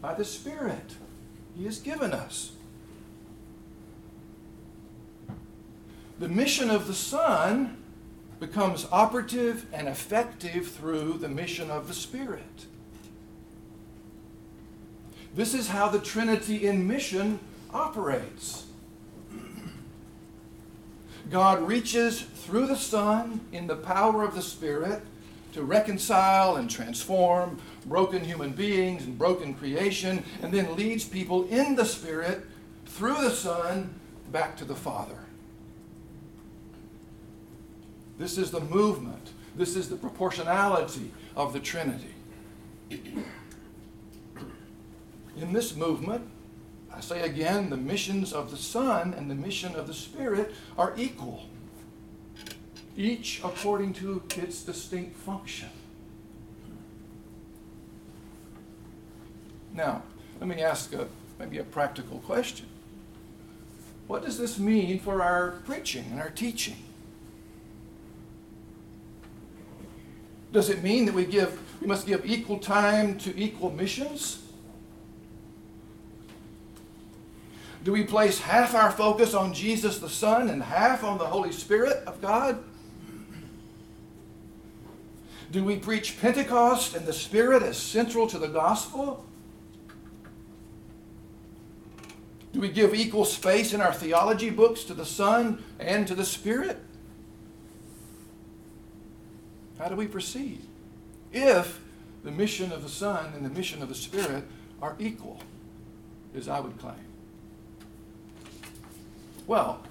By 0.00 0.14
the 0.14 0.24
Spirit 0.24 0.94
He 1.60 1.66
has 1.66 1.78
given 1.78 2.14
us. 2.14 2.52
The 6.18 6.26
mission 6.26 6.70
of 6.70 6.86
the 6.86 6.94
Son 6.94 7.76
becomes 8.38 8.86
operative 8.90 9.66
and 9.70 9.86
effective 9.86 10.68
through 10.68 11.18
the 11.18 11.28
mission 11.28 11.70
of 11.70 11.86
the 11.86 11.92
Spirit. 11.92 12.64
This 15.34 15.52
is 15.52 15.68
how 15.68 15.90
the 15.90 15.98
Trinity 15.98 16.66
in 16.66 16.88
mission 16.88 17.38
operates. 17.74 18.64
God 21.28 21.60
reaches 21.60 22.22
through 22.22 22.68
the 22.68 22.76
Son 22.76 23.42
in 23.52 23.66
the 23.66 23.76
power 23.76 24.24
of 24.24 24.34
the 24.34 24.40
Spirit 24.40 25.02
to 25.52 25.62
reconcile 25.62 26.56
and 26.56 26.70
transform 26.70 27.58
broken 27.86 28.24
human 28.24 28.52
beings 28.52 29.04
and 29.04 29.16
broken 29.18 29.54
creation, 29.54 30.24
and 30.42 30.52
then 30.52 30.74
leads 30.76 31.04
people 31.04 31.46
in 31.48 31.74
the 31.76 31.84
Spirit 31.84 32.46
through 32.86 33.14
the 33.14 33.30
Son 33.30 33.94
back 34.30 34.56
to 34.56 34.64
the 34.64 34.74
Father. 34.74 35.18
This 38.18 38.36
is 38.36 38.50
the 38.50 38.60
movement, 38.60 39.32
this 39.56 39.76
is 39.76 39.88
the 39.88 39.96
proportionality 39.96 41.10
of 41.34 41.52
the 41.52 41.60
Trinity. 41.60 42.14
In 45.36 45.52
this 45.52 45.74
movement, 45.74 46.28
I 46.92 47.00
say 47.00 47.22
again, 47.22 47.70
the 47.70 47.76
missions 47.76 48.32
of 48.32 48.50
the 48.50 48.56
Son 48.56 49.14
and 49.14 49.30
the 49.30 49.34
mission 49.34 49.74
of 49.74 49.86
the 49.86 49.94
Spirit 49.94 50.52
are 50.76 50.92
equal, 50.96 51.46
each 52.96 53.40
according 53.42 53.94
to 53.94 54.22
its 54.36 54.62
distinct 54.62 55.16
function. 55.16 55.70
Now, 59.74 60.02
let 60.38 60.48
me 60.48 60.62
ask 60.62 60.92
a, 60.92 61.06
maybe 61.38 61.58
a 61.58 61.64
practical 61.64 62.18
question. 62.20 62.66
What 64.06 64.24
does 64.24 64.38
this 64.38 64.58
mean 64.58 64.98
for 64.98 65.22
our 65.22 65.52
preaching 65.64 66.04
and 66.10 66.20
our 66.20 66.30
teaching? 66.30 66.76
Does 70.52 70.68
it 70.68 70.82
mean 70.82 71.06
that 71.06 71.14
we 71.14 71.24
give 71.24 71.60
we 71.80 71.86
must 71.86 72.06
give 72.06 72.26
equal 72.26 72.58
time 72.58 73.16
to 73.18 73.38
equal 73.40 73.70
missions? 73.70 74.42
Do 77.84 77.92
we 77.92 78.04
place 78.04 78.38
half 78.38 78.74
our 78.74 78.90
focus 78.90 79.32
on 79.32 79.54
Jesus 79.54 79.98
the 79.98 80.08
Son 80.08 80.50
and 80.50 80.62
half 80.62 81.02
on 81.02 81.16
the 81.16 81.26
Holy 81.26 81.52
Spirit 81.52 82.02
of 82.06 82.20
God? 82.20 82.62
Do 85.50 85.64
we 85.64 85.76
preach 85.76 86.20
Pentecost 86.20 86.94
and 86.94 87.06
the 87.06 87.12
Spirit 87.12 87.62
as 87.62 87.78
central 87.78 88.26
to 88.26 88.38
the 88.38 88.48
gospel? 88.48 89.24
Do 92.60 92.66
we 92.66 92.74
give 92.74 92.94
equal 92.94 93.24
space 93.24 93.72
in 93.72 93.80
our 93.80 93.94
theology 93.94 94.50
books 94.50 94.84
to 94.84 94.92
the 94.92 95.06
Son 95.06 95.64
and 95.78 96.06
to 96.06 96.14
the 96.14 96.26
Spirit? 96.26 96.78
How 99.78 99.88
do 99.88 99.96
we 99.96 100.06
proceed? 100.06 100.60
If 101.32 101.80
the 102.22 102.30
mission 102.30 102.70
of 102.70 102.82
the 102.82 102.90
Son 102.90 103.32
and 103.34 103.46
the 103.46 103.48
mission 103.48 103.80
of 103.82 103.88
the 103.88 103.94
Spirit 103.94 104.44
are 104.82 104.94
equal, 104.98 105.40
as 106.36 106.48
I 106.48 106.60
would 106.60 106.78
claim. 106.78 107.06
Well, 109.46 109.82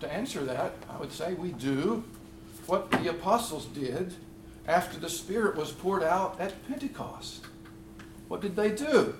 to 0.00 0.12
answer 0.12 0.44
that, 0.44 0.74
I 0.90 0.98
would 0.98 1.12
say 1.12 1.32
we 1.32 1.52
do 1.52 2.04
what 2.66 2.90
the 2.90 3.08
apostles 3.08 3.64
did 3.64 4.12
after 4.66 4.98
the 4.98 5.08
Spirit 5.08 5.56
was 5.56 5.72
poured 5.72 6.02
out 6.02 6.38
at 6.38 6.68
Pentecost. 6.68 7.46
What 8.28 8.42
did 8.42 8.54
they 8.54 8.70
do? 8.70 9.14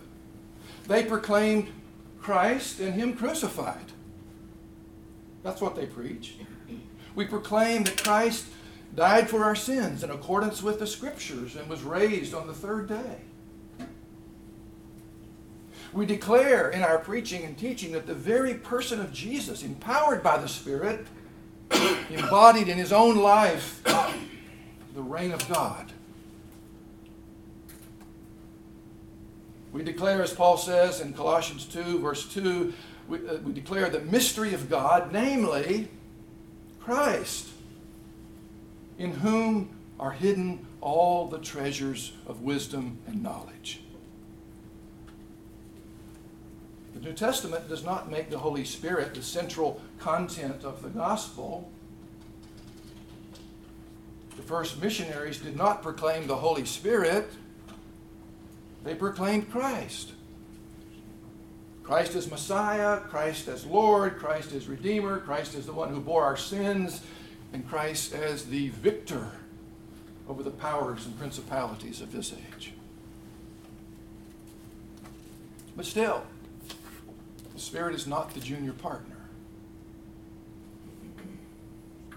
They 0.89 1.05
proclaimed 1.05 1.73
Christ 2.21 2.81
and 2.81 2.95
Him 2.95 3.15
crucified. 3.15 3.93
That's 5.43 5.61
what 5.61 5.77
they 5.77 5.87
preach. 5.87 6.37
We 7.15 7.25
proclaim 7.25 7.85
that 7.85 8.03
Christ 8.03 8.47
died 8.95 9.29
for 9.29 9.45
our 9.45 9.55
sins 9.55 10.03
in 10.03 10.11
accordance 10.11 10.63
with 10.63 10.79
the 10.79 10.87
Scriptures 10.87 11.57
and 11.57 11.69
was 11.69 11.83
raised 11.83 12.35
on 12.35 12.47
the 12.47 12.55
third 12.55 12.89
day. 12.89 13.19
We 15.93 16.05
declare 16.05 16.71
in 16.71 16.83
our 16.83 16.99
preaching 16.99 17.45
and 17.45 17.57
teaching 17.57 17.93
that 17.93 18.07
the 18.07 18.15
very 18.15 18.55
person 18.55 19.01
of 19.01 19.13
Jesus, 19.13 19.63
empowered 19.63 20.23
by 20.23 20.37
the 20.37 20.49
Spirit, 20.49 21.07
embodied 22.11 22.69
in 22.69 22.79
his 22.79 22.93
own 22.93 23.17
life 23.17 23.83
the 24.95 25.03
reign 25.03 25.33
of 25.33 25.49
God. 25.49 25.93
We 29.73 29.83
declare, 29.83 30.23
as 30.23 30.33
Paul 30.33 30.57
says 30.57 31.01
in 31.01 31.13
Colossians 31.13 31.67
2, 31.67 32.01
verse 32.01 32.27
2, 32.33 32.73
we, 33.09 33.19
uh, 33.29 33.37
we 33.39 33.53
declare 33.53 33.91
the 33.91 34.01
mystery 34.01 34.55
of 34.55 34.71
God, 34.71 35.13
namely 35.13 35.89
Christ, 36.81 37.49
in 38.99 39.13
whom 39.13 39.71
are 40.01 40.13
hidden 40.13 40.67
all 40.81 41.27
the 41.27 41.39
treasures 41.39 42.13
of 42.27 42.43
wisdom 42.43 42.99
and 43.07 43.23
knowledge. 43.23 43.81
The 46.95 47.01
New 47.01 47.13
Testament 47.13 47.69
does 47.69 47.85
not 47.85 48.11
make 48.11 48.31
the 48.31 48.39
Holy 48.39 48.65
Spirit 48.65 49.15
the 49.15 49.23
central 49.23 49.81
content 49.99 50.65
of 50.65 50.83
the 50.83 50.89
gospel. 50.89 51.71
The 54.37 54.43
first 54.43 54.83
missionaries 54.83 55.39
did 55.39 55.57
not 55.57 55.83
proclaim 55.83 56.27
the 56.27 56.37
Holy 56.37 56.65
Spirit, 56.65 57.31
they 58.85 58.95
proclaimed 58.95 59.51
Christ. 59.51 60.13
Christ 61.83 62.15
as 62.15 62.31
Messiah, 62.31 63.01
Christ 63.01 63.49
as 63.49 63.65
Lord, 63.65 64.19
Christ 64.19 64.53
as 64.53 64.69
Redeemer, 64.69 65.21
Christ 65.21 65.55
as 65.55 65.67
the 65.67 65.73
one 65.73 65.89
who 65.89 66.01
bore 66.01 66.23
our 66.23 66.37
sins, 66.37 67.01
and 67.53 67.67
Christ 67.67 68.13
as 68.13 68.45
the 68.47 68.69
victor 68.69 69.33
over 70.29 70.43
the 70.43 70.51
powers 70.51 71.07
and 71.07 71.19
principalities 71.19 72.03
of 72.03 72.13
this 72.13 72.35
age. 72.35 72.75
But 75.75 75.87
still, 75.87 76.25
the 77.55 77.61
Spirit 77.61 77.95
is 77.95 78.07
not 78.07 78.35
the 78.35 78.41
junior 78.41 78.73
partner. 78.73 79.17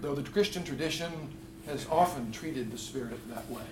Though 0.00 0.14
the 0.14 0.28
Christian 0.28 0.64
tradition 0.64 1.12
has 1.66 1.86
often 1.90 2.32
treated 2.32 2.70
the 2.70 2.78
Spirit 2.78 3.18
that 3.30 3.48
way. 3.50 3.62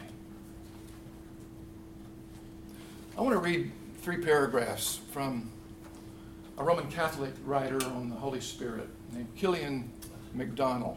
I 3.20 3.22
want 3.22 3.34
to 3.34 3.38
read 3.38 3.70
three 4.00 4.16
paragraphs 4.16 5.00
from 5.12 5.50
a 6.56 6.64
Roman 6.64 6.90
Catholic 6.90 7.34
writer 7.44 7.76
on 7.88 8.08
the 8.08 8.16
Holy 8.16 8.40
Spirit 8.40 8.88
named 9.12 9.28
Kilian 9.36 9.90
McDonnell. 10.34 10.96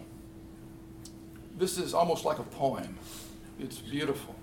This 1.58 1.78
is 1.78 1.94
almost 1.94 2.24
like 2.24 2.40
a 2.40 2.44
poem, 2.44 2.98
it's 3.60 3.80
beautiful. 3.80 4.36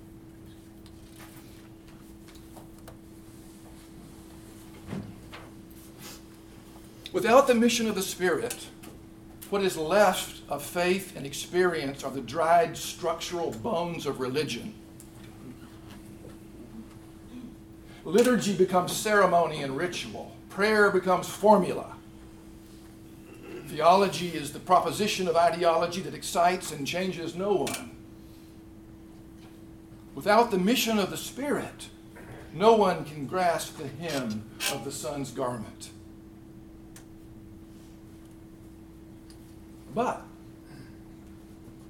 Without 7.14 7.46
the 7.46 7.54
mission 7.54 7.88
of 7.88 7.94
the 7.94 8.02
Spirit, 8.02 8.66
what 9.48 9.62
is 9.62 9.78
left 9.78 10.42
of 10.50 10.62
faith 10.62 11.16
and 11.16 11.24
experience 11.24 12.04
are 12.04 12.10
the 12.10 12.20
dried 12.20 12.76
structural 12.76 13.52
bones 13.52 14.04
of 14.04 14.20
religion. 14.20 14.74
Liturgy 18.04 18.54
becomes 18.54 18.96
ceremony 18.96 19.62
and 19.62 19.76
ritual. 19.76 20.36
Prayer 20.48 20.90
becomes 20.90 21.28
formula. 21.28 21.96
Theology 23.66 24.28
is 24.28 24.52
the 24.52 24.58
proposition 24.58 25.28
of 25.28 25.36
ideology 25.36 26.00
that 26.00 26.14
excites 26.14 26.72
and 26.72 26.86
changes 26.86 27.36
no 27.36 27.54
one. 27.54 27.90
Without 30.14 30.50
the 30.50 30.58
mission 30.58 30.98
of 30.98 31.10
the 31.10 31.16
Spirit, 31.16 31.88
no 32.52 32.74
one 32.74 33.04
can 33.04 33.26
grasp 33.26 33.76
the 33.76 33.86
hem 33.86 34.44
of 34.72 34.84
the 34.84 34.90
Son's 34.90 35.30
garment. 35.30 35.90
But 39.94 40.22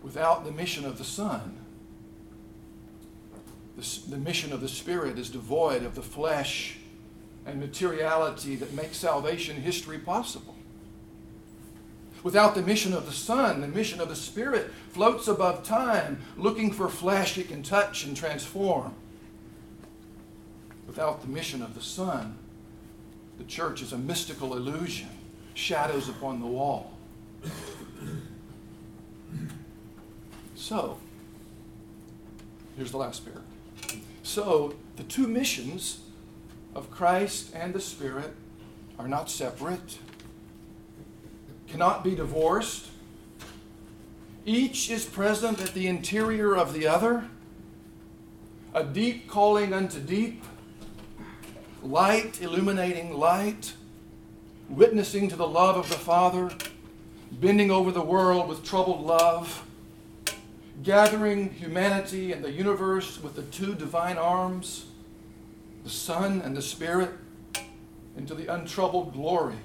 without 0.03 0.45
the 0.45 0.53
mission 0.53 0.85
of 0.85 0.99
the 0.99 1.05
Son, 1.05 1.60
the, 3.81 4.11
the 4.11 4.19
mission 4.19 4.53
of 4.53 4.61
the 4.61 4.69
Spirit 4.69 5.19
is 5.19 5.31
devoid 5.31 5.83
of 5.83 5.95
the 5.95 6.03
flesh 6.03 6.77
and 7.47 7.59
materiality 7.59 8.55
that 8.57 8.73
makes 8.75 8.99
salvation 8.99 9.57
history 9.57 9.99
possible. 9.99 10.55
Without 12.23 12.55
the 12.55 12.63
mission 12.63 12.93
of 12.93 13.07
the 13.07 13.13
Son, 13.13 13.63
the 13.63 13.69
mission 13.69 14.01
of 14.01 14.11
the 14.11 14.17
Spirit 14.17 14.71
floats 14.91 15.27
above 15.27 15.65
time, 15.65 16.21
looking 16.37 16.71
for 16.71 16.89
flesh 16.89 17.39
it 17.39 17.49
can 17.49 17.63
touch 17.63 18.05
and 18.05 18.15
transform. 18.15 18.95
Without 20.87 21.23
the 21.23 21.29
mission 21.29 21.63
of 21.63 21.75
the 21.75 21.81
Son, 21.81 22.37
the 23.39 23.45
church 23.45 23.81
is 23.81 23.95
a 23.95 23.99
mystical 23.99 24.55
illusion, 24.55 25.09
shadows 25.55 26.11
upon 26.11 26.41
the 26.41 26.47
wall. 26.47 26.93
So, 30.55 30.99
here's 32.77 32.91
the 32.91 32.99
last 32.99 33.25
pair. 33.25 33.41
So, 34.33 34.77
the 34.95 35.03
two 35.03 35.27
missions 35.27 36.03
of 36.73 36.89
Christ 36.89 37.51
and 37.53 37.75
the 37.75 37.81
Spirit 37.81 38.33
are 38.97 39.09
not 39.09 39.29
separate, 39.29 39.99
cannot 41.67 42.05
be 42.05 42.15
divorced. 42.15 42.91
Each 44.47 44.89
is 44.89 45.05
present 45.05 45.61
at 45.61 45.75
the 45.75 45.89
interior 45.89 46.57
of 46.57 46.75
the 46.75 46.87
other, 46.87 47.25
a 48.73 48.85
deep 48.85 49.27
calling 49.27 49.73
unto 49.73 49.99
deep, 49.99 50.45
light 51.83 52.41
illuminating 52.41 53.19
light, 53.19 53.73
witnessing 54.69 55.27
to 55.27 55.35
the 55.35 55.49
love 55.49 55.77
of 55.77 55.89
the 55.89 55.99
Father, 55.99 56.53
bending 57.33 57.73
over 57.73 57.91
the 57.91 58.01
world 58.01 58.49
with 58.49 58.63
troubled 58.63 59.05
love, 59.05 59.67
gathering 60.83 61.51
humanity 61.51 62.33
and 62.33 62.45
the 62.45 62.51
universe 62.51 63.23
with 63.23 63.35
the 63.35 63.43
two 63.43 63.75
divine 63.75 64.17
arms, 64.17 64.87
the 65.85 65.91
Son 65.91 66.41
and 66.43 66.57
the 66.57 66.63
Spirit, 66.63 67.11
into 68.17 68.35
the 68.35 68.47
untroubled 68.53 69.13
glory 69.13 69.57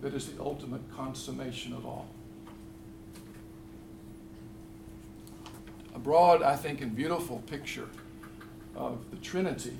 that 0.00 0.14
is 0.14 0.28
the 0.28 0.42
ultimate 0.42 0.82
consummation 0.94 1.72
of 1.72 1.84
all. 1.84 2.08
A 5.94 5.98
broad, 5.98 6.42
I 6.42 6.56
think, 6.56 6.80
and 6.80 6.94
beautiful 6.94 7.42
picture 7.46 7.88
of 8.76 9.10
the 9.10 9.16
Trinity 9.16 9.76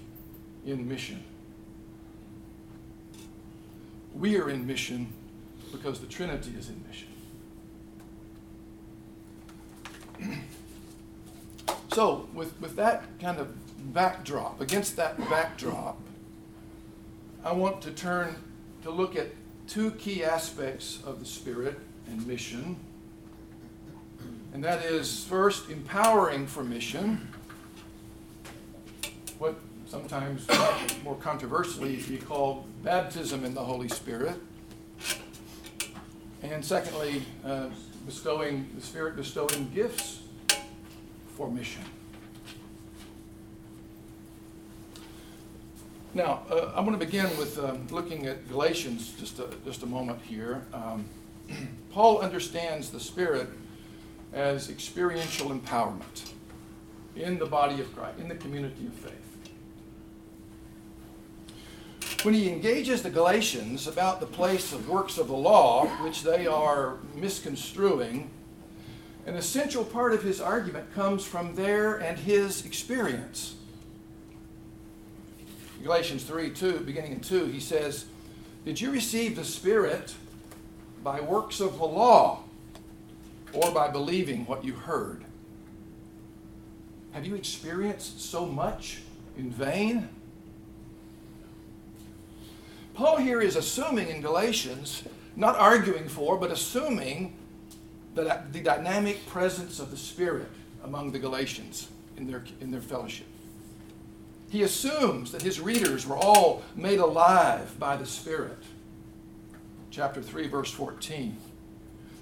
in 0.66 0.88
mission. 0.88 1.22
We 4.14 4.36
are 4.38 4.50
in 4.50 4.66
mission 4.66 5.12
because 5.70 6.00
the 6.00 6.06
Trinity 6.06 6.54
is 6.58 6.68
in 6.68 6.82
mission. 6.88 7.07
so, 11.92 12.28
with, 12.34 12.60
with 12.60 12.76
that 12.76 13.04
kind 13.20 13.38
of 13.38 13.48
backdrop, 13.92 14.60
against 14.60 14.96
that 14.96 15.18
backdrop, 15.30 15.98
I 17.44 17.52
want 17.52 17.80
to 17.82 17.90
turn 17.90 18.36
to 18.82 18.90
look 18.90 19.16
at 19.16 19.28
two 19.66 19.92
key 19.92 20.24
aspects 20.24 21.00
of 21.04 21.20
the 21.20 21.26
Spirit 21.26 21.78
and 22.08 22.26
mission. 22.26 22.76
And 24.52 24.64
that 24.64 24.84
is, 24.84 25.24
first, 25.24 25.70
empowering 25.70 26.46
for 26.46 26.64
mission, 26.64 27.28
what 29.38 29.60
sometimes 29.86 30.46
more 31.04 31.16
controversially 31.16 31.96
be 31.96 32.18
called 32.18 32.64
baptism 32.82 33.44
in 33.44 33.54
the 33.54 33.64
Holy 33.64 33.88
Spirit. 33.88 34.36
And 36.42 36.64
secondly, 36.64 37.22
uh, 37.44 37.68
bestowing 38.08 38.70
the 38.74 38.80
Spirit 38.80 39.16
bestowing 39.16 39.70
gifts 39.74 40.20
for 41.36 41.50
mission. 41.50 41.82
Now, 46.14 46.40
uh, 46.50 46.72
I'm 46.74 46.86
going 46.86 46.98
to 46.98 47.04
begin 47.04 47.26
with 47.36 47.58
um, 47.58 47.86
looking 47.90 48.26
at 48.26 48.48
Galatians 48.48 49.12
just 49.20 49.38
a, 49.40 49.48
just 49.66 49.82
a 49.82 49.86
moment 49.86 50.22
here. 50.22 50.62
Um, 50.72 51.04
Paul 51.92 52.20
understands 52.20 52.88
the 52.88 52.98
Spirit 52.98 53.50
as 54.32 54.70
experiential 54.70 55.50
empowerment 55.50 56.32
in 57.14 57.38
the 57.38 57.44
body 57.44 57.78
of 57.78 57.94
Christ, 57.94 58.18
in 58.20 58.28
the 58.28 58.36
community 58.36 58.86
of 58.86 58.94
faith. 58.94 59.17
When 62.24 62.34
he 62.34 62.48
engages 62.48 63.02
the 63.02 63.10
Galatians 63.10 63.86
about 63.86 64.18
the 64.18 64.26
place 64.26 64.72
of 64.72 64.88
works 64.88 65.18
of 65.18 65.28
the 65.28 65.36
law, 65.36 65.86
which 66.02 66.22
they 66.22 66.48
are 66.48 66.96
misconstruing, 67.14 68.28
an 69.24 69.36
essential 69.36 69.84
part 69.84 70.12
of 70.12 70.24
his 70.24 70.40
argument 70.40 70.92
comes 70.94 71.24
from 71.24 71.54
their 71.54 71.96
and 71.96 72.18
his 72.18 72.66
experience. 72.66 73.54
Galatians 75.80 76.24
3 76.24 76.50
2, 76.50 76.80
beginning 76.80 77.12
in 77.12 77.20
2, 77.20 77.46
he 77.46 77.60
says, 77.60 78.06
Did 78.64 78.80
you 78.80 78.90
receive 78.90 79.36
the 79.36 79.44
Spirit 79.44 80.14
by 81.04 81.20
works 81.20 81.60
of 81.60 81.78
the 81.78 81.84
law 81.84 82.42
or 83.52 83.70
by 83.70 83.86
believing 83.86 84.44
what 84.46 84.64
you 84.64 84.72
heard? 84.72 85.24
Have 87.12 87.24
you 87.24 87.36
experienced 87.36 88.20
so 88.20 88.44
much 88.44 89.02
in 89.36 89.50
vain? 89.50 90.08
Paul 92.98 93.18
here 93.18 93.40
is 93.40 93.54
assuming 93.54 94.08
in 94.08 94.20
Galatians, 94.20 95.04
not 95.36 95.54
arguing 95.54 96.08
for, 96.08 96.36
but 96.36 96.50
assuming 96.50 97.36
that 98.16 98.52
the 98.52 98.58
dynamic 98.58 99.24
presence 99.28 99.78
of 99.78 99.92
the 99.92 99.96
Spirit 99.96 100.48
among 100.82 101.12
the 101.12 101.20
Galatians 101.20 101.90
in 102.16 102.26
their, 102.26 102.42
in 102.60 102.72
their 102.72 102.80
fellowship. 102.80 103.28
He 104.50 104.64
assumes 104.64 105.30
that 105.30 105.42
his 105.42 105.60
readers 105.60 106.08
were 106.08 106.16
all 106.16 106.64
made 106.74 106.98
alive 106.98 107.78
by 107.78 107.96
the 107.96 108.04
Spirit. 108.04 108.58
Chapter 109.92 110.20
3, 110.20 110.48
verse 110.48 110.72
14. 110.72 111.36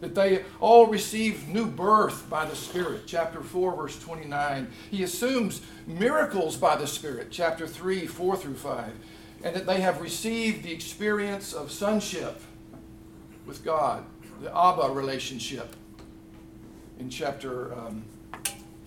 That 0.03 0.15
they 0.15 0.45
all 0.61 0.89
received 0.89 1.49
new 1.49 1.65
birth 1.65 2.29
by 2.29 2.45
the 2.45 2.55
Spirit. 2.55 3.05
Chapter 3.07 3.41
4, 3.41 3.77
verse 3.77 3.99
29. 3.99 4.67
He 4.91 5.03
assumes 5.03 5.63
miracles 5.87 6.59
by 6.59 6.77
the 6.77 6.87
Spirit. 6.87 7.29
Chapter 7.31 7.67
3, 7.67 8.07
4 8.07 8.37
through 8.37 8.57
5. 8.57 8.93
And 9.43 9.55
that 9.55 9.67
they 9.67 9.81
have 9.81 10.01
received 10.01 10.63
the 10.63 10.73
experience 10.73 11.53
of 11.53 11.71
sonship 11.71 12.41
with 13.47 13.65
God, 13.65 14.05
the 14.43 14.49
Abba 14.57 14.93
relationship 14.93 15.77
in 16.99 17.11
chapter, 17.11 17.75
um, 17.75 18.05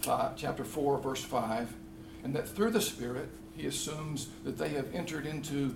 five, 0.01 0.35
chapter 0.35 0.63
4, 0.63 0.97
verse 0.99 1.23
5 1.23 1.73
and 2.23 2.33
that 2.35 2.47
through 2.47 2.71
the 2.71 2.81
Spirit, 2.81 3.29
he 3.55 3.67
assumes 3.67 4.29
that 4.43 4.57
they 4.57 4.69
have 4.69 4.93
entered 4.93 5.25
into 5.25 5.75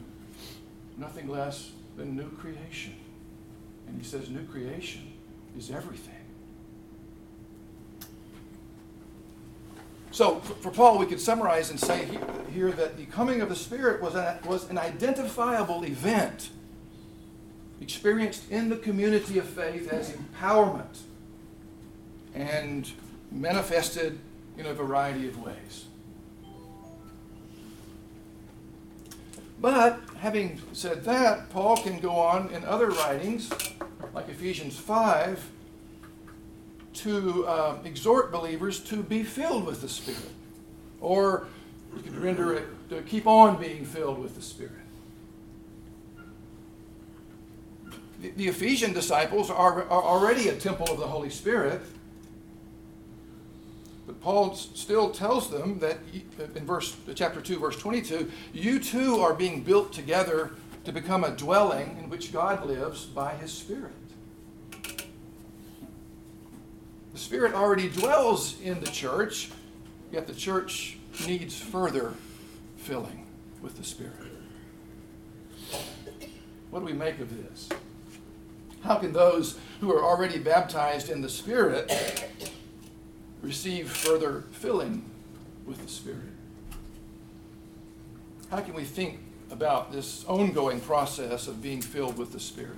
nothing 0.98 1.28
less 1.28 1.72
than 1.98 2.16
new 2.16 2.30
creation. 2.30 2.96
And 3.88 3.98
he 3.98 4.08
says, 4.08 4.30
new 4.30 4.46
creation 4.46 5.12
is 5.58 5.72
everything. 5.72 6.14
So, 10.14 10.42
for 10.42 10.70
Paul, 10.70 11.00
we 11.00 11.08
could 11.08 11.20
summarize 11.20 11.72
and 11.72 11.80
say 11.80 12.08
here 12.54 12.72
that 12.72 12.98
the 12.98 13.06
coming 13.08 13.42
of 13.42 13.50
the 13.50 13.56
Spirit 13.56 14.00
was, 14.00 14.14
a, 14.14 14.40
was 14.46 14.70
an 14.70 14.78
identifiable 14.78 15.84
event 15.84 16.52
experienced 17.82 18.44
in 18.52 18.70
the 18.70 18.76
community 18.76 19.40
of 19.40 19.46
faith 19.46 19.92
as 19.92 20.12
empowerment 20.12 21.00
and 22.36 22.92
manifested 23.32 24.20
in 24.56 24.68
a 24.68 24.74
variety 24.76 25.28
of 25.28 25.42
ways. 25.42 25.86
But 29.60 30.00
having 30.20 30.62
said 30.74 31.06
that, 31.06 31.50
Paul 31.50 31.78
can 31.78 32.00
go 32.00 32.12
on 32.12 32.52
in 32.52 32.64
other 32.66 32.92
writings, 32.92 33.52
like 34.14 34.30
Ephesians 34.30 34.78
5, 34.78 35.44
to 36.94 37.46
uh, 37.48 37.78
exhort 37.84 38.32
believers 38.32 38.80
to 38.82 39.04
be 39.04 39.24
filled 39.24 39.66
with 39.66 39.82
the 39.82 39.90
Spirit. 39.90 40.32
Or 41.02 41.48
you 41.96 42.02
could 42.04 42.18
render 42.18 42.54
it 42.54 42.68
to 42.90 43.02
keep 43.02 43.28
on 43.28 43.60
being 43.60 43.86
filled 43.86 44.20
with 44.20 44.36
the 44.36 44.42
Spirit. 44.42 44.74
The, 48.22 48.30
the 48.32 48.48
Ephesian 48.48 48.94
disciples 48.94 49.50
are, 49.50 49.84
are 49.84 50.04
already 50.04 50.50
a 50.50 50.56
temple 50.56 50.88
of 50.90 51.00
the 51.00 51.08
Holy 51.08 51.30
Spirit. 51.30 51.82
But 54.06 54.22
Paul 54.22 54.56
still 54.56 55.12
tells 55.12 55.50
them 55.50 55.80
that 55.80 56.00
in 56.56 56.66
verse 56.66 56.96
chapter 57.16 57.42
2 57.42 57.60
verse 57.60 57.78
22, 57.78 58.30
you 58.54 58.80
too 58.80 59.20
are 59.20 59.34
being 59.34 59.62
built 59.62 59.94
together 59.94 60.52
to 60.84 60.92
become 60.92 61.24
a 61.24 61.32
dwelling 61.32 61.98
in 62.02 62.10
which 62.10 62.34
God 62.34 62.66
lives 62.66 63.06
by 63.06 63.36
his 63.36 63.52
spirit. 63.52 63.94
The 67.14 67.20
spirit 67.20 67.54
already 67.54 67.90
dwells 67.90 68.60
in 68.62 68.80
the 68.80 68.90
church, 68.90 69.50
yet 70.12 70.28
the 70.28 70.34
church 70.34 70.98
needs 71.26 71.58
further 71.58 72.14
filling 72.78 73.26
with 73.62 73.78
the 73.78 73.84
spirit. 73.84 74.14
What 76.70 76.80
do 76.80 76.86
we 76.86 76.94
make 76.94 77.20
of 77.20 77.30
this? 77.30 77.70
How 78.84 78.96
can 78.96 79.14
those 79.14 79.58
who 79.80 79.94
are 79.94 80.04
already 80.04 80.40
baptized 80.40 81.10
in 81.10 81.22
the 81.22 81.30
spirit 81.30 81.90
receive 83.44 83.92
further 83.92 84.46
filling 84.52 85.04
with 85.66 85.82
the 85.82 85.88
Spirit? 85.88 86.20
How 88.50 88.62
can 88.62 88.74
we 88.74 88.84
think 88.84 89.20
about 89.52 89.92
this 89.92 90.26
ongoing 90.26 90.80
process 90.80 91.48
of 91.48 91.62
being 91.62 91.82
filled 91.82 92.18
with 92.18 92.32
the 92.32 92.40
Spirit? 92.40 92.78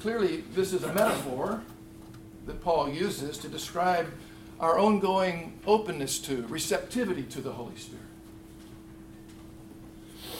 Clearly, 0.00 0.44
this 0.54 0.74
is 0.74 0.82
a 0.82 0.92
metaphor 0.92 1.62
that 2.46 2.60
Paul 2.60 2.90
uses 2.90 3.38
to 3.38 3.48
describe 3.48 4.12
our 4.60 4.78
ongoing 4.78 5.58
openness 5.66 6.18
to, 6.20 6.46
receptivity 6.48 7.22
to 7.22 7.40
the 7.40 7.52
Holy 7.52 7.76
Spirit. 7.76 8.04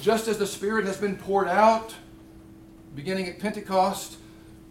Just 0.03 0.29
as 0.29 0.37
the 0.37 0.47
Spirit 0.47 0.85
has 0.85 0.99
been 0.99 1.17
poured 1.17 1.49
out, 1.49 1.95
beginning 2.95 3.29
at 3.29 3.39
Pentecost, 3.39 4.19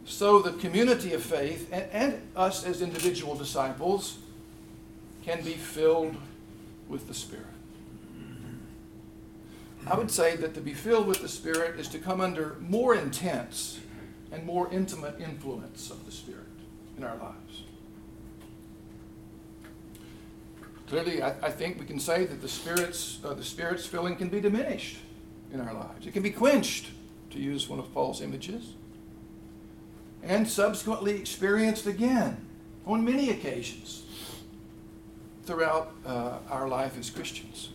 so 0.06 0.40
the 0.40 0.54
community 0.54 1.14
of 1.14 1.24
faith 1.24 1.68
and, 1.72 1.86
and 1.92 2.22
us 2.36 2.64
as 2.64 2.84
individual 2.84 3.34
disciples 3.34 4.20
can 5.24 5.44
be 5.44 5.54
filled 5.54 6.16
with 6.88 7.08
the 7.08 7.14
Spirit. 7.16 7.46
I 9.88 9.98
would 9.98 10.12
say 10.12 10.36
that 10.36 10.54
to 10.54 10.62
be 10.62 10.74
filled 10.74 11.08
with 11.08 11.22
the 11.22 11.28
Spirit 11.28 11.80
is 11.80 11.88
to 11.90 11.98
come 11.98 12.22
under 12.22 12.56
more 12.60 12.94
intense 12.94 13.80
and 14.32 14.46
more 14.46 14.70
intimate 14.72 15.20
influence 15.20 15.90
of 15.90 16.06
the 16.06 16.12
Spirit 16.12 16.46
in 16.98 17.04
our 17.04 17.16
lives. 17.18 17.64
Clearly, 20.88 21.22
I, 21.22 21.30
I 21.42 21.52
think 21.52 21.80
we 21.80 21.86
can 21.86 22.00
say 22.00 22.26
that 22.26 22.42
the 22.42 22.48
Spirit's, 22.48 23.20
uh, 23.24 23.34
the 23.34 23.44
Spirit's 23.44 23.86
filling 23.86 24.16
can 24.16 24.30
be 24.30 24.40
diminished 24.40 24.98
in 25.54 25.60
our 25.60 25.74
lives. 25.74 26.06
It 26.06 26.14
can 26.14 26.24
be 26.24 26.32
quenched, 26.32 26.92
to 27.32 27.40
use 27.40 27.68
one 27.68 27.80
of 27.80 27.94
Paul's 27.94 28.22
images, 28.22 28.74
and 30.24 30.48
subsequently 30.48 31.20
experienced 31.20 31.88
again 31.88 32.46
on 32.86 33.04
many 33.04 33.30
occasions 33.30 34.06
throughout 35.46 35.94
uh, 36.06 36.40
our 36.50 36.68
life 36.68 36.98
as 36.98 37.10
Christians. 37.10 37.70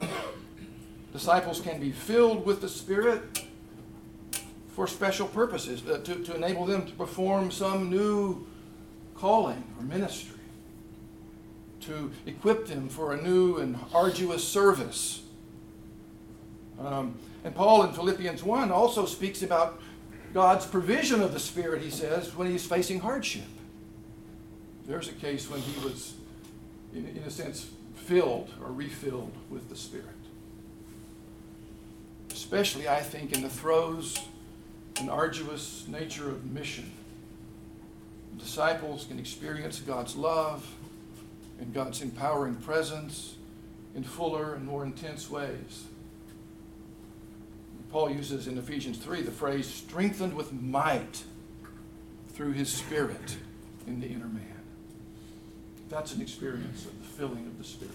Disciples 1.12 1.60
can 1.60 1.78
be 1.78 1.92
filled 1.92 2.44
with 2.44 2.60
the 2.60 2.68
Spirit 2.68 3.44
for 4.76 4.86
special 4.86 5.26
purposes, 5.26 5.82
uh, 5.88 5.96
to, 6.04 6.16
to 6.16 6.36
enable 6.36 6.66
them 6.66 6.84
to 6.84 6.92
perform 6.92 7.50
some 7.50 7.88
new 7.88 8.46
calling 9.14 9.64
or 9.78 9.84
ministry, 9.86 10.38
to 11.80 12.12
equip 12.26 12.66
them 12.66 12.86
for 12.90 13.14
a 13.14 13.22
new 13.22 13.56
and 13.56 13.78
arduous 13.94 14.46
service. 14.46 15.22
Um, 16.78 17.14
and 17.42 17.54
Paul 17.54 17.84
in 17.84 17.94
Philippians 17.94 18.44
1 18.44 18.70
also 18.70 19.06
speaks 19.06 19.42
about 19.42 19.80
God's 20.34 20.66
provision 20.66 21.22
of 21.22 21.32
the 21.32 21.40
Spirit, 21.40 21.80
he 21.80 21.88
says, 21.88 22.36
when 22.36 22.50
he's 22.50 22.66
facing 22.66 23.00
hardship. 23.00 23.48
There's 24.86 25.08
a 25.08 25.12
case 25.12 25.48
when 25.48 25.62
he 25.62 25.82
was, 25.82 26.12
in, 26.92 27.06
in 27.06 27.22
a 27.22 27.30
sense, 27.30 27.70
filled 27.94 28.50
or 28.62 28.70
refilled 28.70 29.32
with 29.48 29.70
the 29.70 29.76
Spirit. 29.76 30.04
Especially, 32.30 32.86
I 32.86 33.00
think, 33.00 33.32
in 33.32 33.40
the 33.40 33.48
throes 33.48 34.18
and 35.00 35.10
arduous 35.10 35.86
nature 35.88 36.28
of 36.28 36.44
mission. 36.44 36.90
Disciples 38.38 39.06
can 39.06 39.18
experience 39.18 39.80
God's 39.80 40.16
love 40.16 40.66
and 41.60 41.72
God's 41.72 42.02
empowering 42.02 42.56
presence 42.56 43.36
in 43.94 44.04
fuller 44.04 44.54
and 44.54 44.66
more 44.66 44.84
intense 44.84 45.30
ways. 45.30 45.84
Paul 47.90 48.10
uses 48.10 48.46
in 48.46 48.58
Ephesians 48.58 48.98
3 48.98 49.22
the 49.22 49.30
phrase 49.30 49.66
strengthened 49.66 50.34
with 50.34 50.52
might 50.52 51.24
through 52.34 52.52
his 52.52 52.70
spirit 52.70 53.36
in 53.86 54.00
the 54.00 54.06
inner 54.06 54.28
man. 54.28 54.42
That's 55.88 56.14
an 56.14 56.20
experience 56.20 56.84
of 56.84 56.98
the 56.98 57.06
filling 57.06 57.46
of 57.46 57.58
the 57.58 57.64
Spirit. 57.64 57.94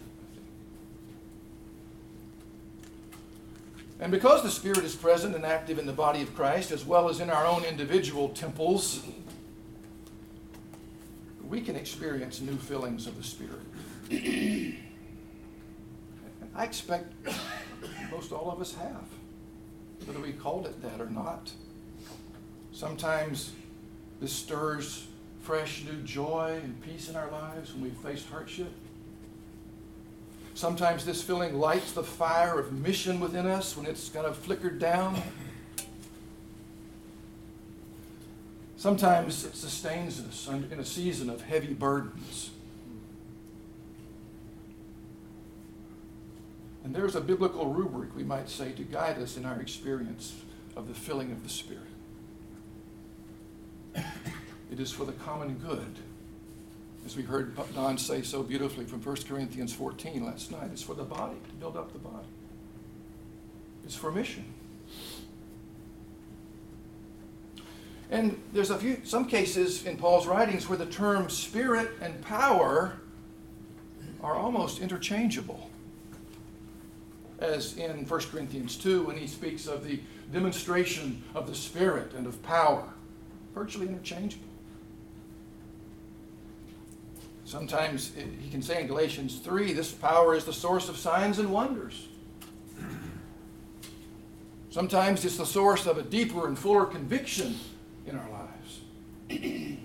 And 4.02 4.12
because 4.12 4.42
the 4.42 4.50
Spirit 4.50 4.80
is 4.80 4.96
present 4.96 5.36
and 5.36 5.46
active 5.46 5.78
in 5.78 5.86
the 5.86 5.94
body 5.94 6.24
of 6.24 6.36
Christ, 6.36 6.72
as 6.72 6.84
well 6.84 7.08
as 7.08 7.20
in 7.20 7.30
our 7.30 7.46
own 7.46 7.64
individual 7.64 8.30
temples, 8.30 9.04
we 11.48 11.62
can 11.62 11.76
experience 11.76 12.42
new 12.42 12.58
fillings 12.58 13.06
of 13.06 13.16
the 13.16 13.24
Spirit. 13.24 13.62
I 16.56 16.64
expect 16.64 17.14
most 18.12 18.32
all 18.32 18.50
of 18.50 18.60
us 18.60 18.74
have, 18.74 19.06
whether 20.06 20.20
we 20.20 20.34
called 20.34 20.66
it 20.66 20.82
that 20.82 21.00
or 21.00 21.10
not. 21.10 21.52
Sometimes 22.72 23.52
this 24.20 24.34
stirs 24.34 25.06
fresh 25.42 25.84
new 25.84 26.02
joy 26.02 26.60
and 26.64 26.82
peace 26.82 27.08
in 27.08 27.16
our 27.16 27.30
lives 27.30 27.74
when 27.74 27.84
we 27.84 27.92
face 27.92 28.26
hardship. 28.26 28.72
Sometimes 30.54 31.06
this 31.06 31.22
feeling 31.22 31.58
lights 31.60 31.94
the 31.94 32.04
fire 32.04 32.60
of 32.60 32.72
mission 32.72 33.20
within 33.20 33.48
us 33.48 33.76
when 33.76 33.86
it's 33.86 34.10
kind 34.10 34.26
of 34.26 34.38
flickered 34.38 34.80
down. 34.80 35.22
Sometimes 38.78 39.46
it 39.46 39.56
sustains 39.56 40.20
us 40.20 40.48
in 40.48 40.80
a 40.80 40.86
season 40.86 41.30
of 41.30 41.42
heavy 41.42 41.74
burdens. 41.74 42.52
And 46.84 46.96
there's 46.96 47.16
a 47.16 47.22
biblical 47.22 47.68
rubric, 47.68 48.16
we 48.16 48.24
might 48.24 48.50
say, 48.50 48.72
to 48.72 48.84
guide 48.84 49.20
us 49.20 49.38
in 49.38 49.46
our 49.46 49.62
experience 49.62 50.34
of 50.76 50.88
the 50.88 50.94
filling 50.94 51.32
of 51.32 51.44
the 51.44 51.50
Spirit. 51.50 51.84
It 54.72 54.80
is 54.80 54.92
for 54.92 55.06
the 55.06 55.12
common 55.12 55.56
good 55.56 55.96
as 57.06 57.16
we 57.16 57.24
heard 57.24 57.56
Don 57.74 57.98
say 57.98 58.22
so 58.22 58.44
beautifully 58.44 58.86
from 58.86 59.02
1 59.02 59.16
Corinthians 59.28 59.74
14 59.74 60.26
last 60.26 60.52
night, 60.52 60.70
it's 60.72 60.82
for 60.82 60.94
the 60.94 61.04
body, 61.04 61.38
to 61.48 61.54
build 61.56 61.76
up 61.76 61.94
the 61.94 62.00
body. 62.00 62.28
It's 63.84 63.96
for 63.96 64.12
mission. 64.12 64.46
And 68.12 68.40
there's 68.52 68.70
a 68.70 68.78
few 68.78 69.02
some 69.06 69.26
cases 69.26 69.86
in 69.86 69.98
Paul's 69.98 70.28
writings 70.28 70.68
where 70.68 70.78
the 70.78 70.86
term 70.86 71.30
spirit 71.30 71.92
and 72.02 72.22
power 72.22 72.98
are 74.22 74.36
almost 74.36 74.80
interchangeable. 74.80 75.70
As 77.40 77.78
in 77.78 78.06
1 78.06 78.20
Corinthians 78.24 78.76
2 78.76 79.04
when 79.04 79.18
he 79.18 79.28
speaks 79.28 79.66
of 79.66 79.86
the 79.86 80.02
demonstration 80.32 81.24
of 81.34 81.48
the 81.48 81.56
spirit 81.56 82.14
and 82.14 82.28
of 82.28 82.42
power, 82.44 82.84
virtually 83.56 83.88
interchangeable. 83.88 84.51
Sometimes 87.52 88.14
he 88.16 88.50
can 88.50 88.62
say 88.62 88.80
in 88.80 88.88
Galatians 88.88 89.40
3 89.40 89.74
this 89.74 89.92
power 89.92 90.34
is 90.34 90.46
the 90.46 90.54
source 90.54 90.88
of 90.88 90.96
signs 90.96 91.38
and 91.38 91.52
wonders. 91.52 92.08
Sometimes 94.70 95.26
it's 95.26 95.36
the 95.36 95.46
source 95.46 95.86
of 95.86 95.98
a 95.98 96.02
deeper 96.02 96.48
and 96.48 96.58
fuller 96.58 96.86
conviction 96.86 97.58
in 98.08 98.18
our 98.18 98.30
lives. 98.30 98.80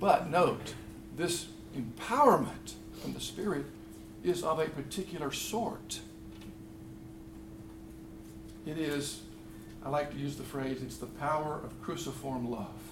but 0.00 0.30
note, 0.30 0.72
this 1.18 1.48
empowerment 1.76 2.72
from 3.02 3.12
the 3.12 3.20
Spirit 3.20 3.66
is 4.24 4.42
of 4.42 4.58
a 4.58 4.70
particular 4.70 5.30
sort. 5.30 6.00
It 8.64 8.78
is, 8.78 9.20
I 9.84 9.90
like 9.90 10.12
to 10.12 10.16
use 10.16 10.36
the 10.36 10.44
phrase, 10.44 10.80
it's 10.80 10.96
the 10.96 11.04
power 11.04 11.60
of 11.62 11.78
cruciform 11.82 12.50
love. 12.50 12.86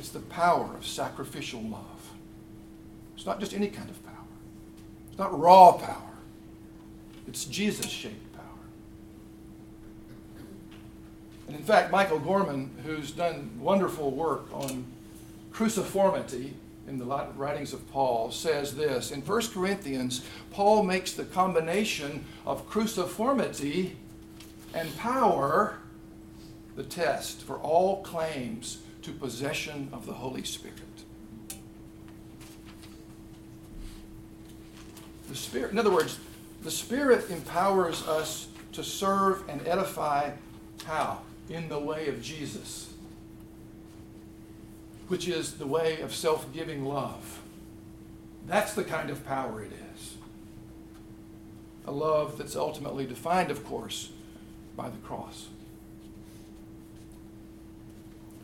It's 0.00 0.08
the 0.08 0.20
power 0.20 0.74
of 0.78 0.86
sacrificial 0.86 1.60
love. 1.60 2.10
It's 3.14 3.26
not 3.26 3.38
just 3.38 3.52
any 3.52 3.68
kind 3.68 3.90
of 3.90 4.02
power, 4.06 4.14
it's 5.10 5.18
not 5.18 5.38
raw 5.38 5.72
power, 5.72 6.14
it's 7.28 7.44
Jesus 7.44 7.84
shaped 7.84 8.32
power. 8.32 8.44
And 11.48 11.54
in 11.54 11.62
fact, 11.62 11.92
Michael 11.92 12.18
Gorman, 12.18 12.70
who's 12.82 13.10
done 13.10 13.50
wonderful 13.60 14.10
work 14.10 14.46
on 14.54 14.86
cruciformity 15.52 16.54
in 16.88 16.96
the 16.98 17.04
writings 17.36 17.74
of 17.74 17.86
Paul, 17.92 18.30
says 18.30 18.74
this. 18.74 19.10
In 19.10 19.20
1 19.20 19.48
Corinthians, 19.48 20.24
Paul 20.50 20.82
makes 20.82 21.12
the 21.12 21.24
combination 21.24 22.24
of 22.46 22.66
cruciformity 22.70 23.96
and 24.72 24.96
power 24.96 25.76
the 26.74 26.84
test 26.84 27.42
for 27.42 27.56
all 27.58 28.02
claims 28.02 28.78
to 29.02 29.12
possession 29.12 29.88
of 29.92 30.06
the 30.06 30.12
Holy 30.12 30.44
Spirit. 30.44 30.78
The 35.28 35.36
Spirit, 35.36 35.72
in 35.72 35.78
other 35.78 35.92
words, 35.92 36.18
the 36.62 36.70
Spirit 36.70 37.30
empowers 37.30 38.06
us 38.06 38.48
to 38.72 38.84
serve 38.84 39.48
and 39.48 39.66
edify 39.66 40.30
how? 40.84 41.20
In 41.48 41.68
the 41.68 41.78
way 41.78 42.08
of 42.08 42.22
Jesus, 42.22 42.92
which 45.08 45.28
is 45.28 45.54
the 45.54 45.66
way 45.66 46.00
of 46.00 46.14
self 46.14 46.52
giving 46.52 46.84
love. 46.84 47.40
That's 48.46 48.74
the 48.74 48.84
kind 48.84 49.10
of 49.10 49.24
power 49.26 49.62
it 49.62 49.72
is. 49.94 50.14
A 51.86 51.92
love 51.92 52.38
that's 52.38 52.56
ultimately 52.56 53.06
defined, 53.06 53.50
of 53.50 53.64
course, 53.64 54.10
by 54.76 54.88
the 54.88 54.98
cross. 54.98 55.48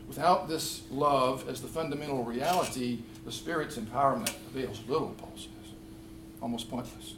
Without 0.07 0.47
this 0.47 0.83
love 0.89 1.47
as 1.49 1.61
the 1.61 1.67
fundamental 1.67 2.23
reality, 2.23 2.99
the 3.25 3.31
Spirit's 3.31 3.77
empowerment 3.77 4.33
avails 4.49 4.81
little, 4.87 5.09
Paul 5.17 5.33
says. 5.35 5.73
Almost 6.41 6.69
pointless. 6.69 7.15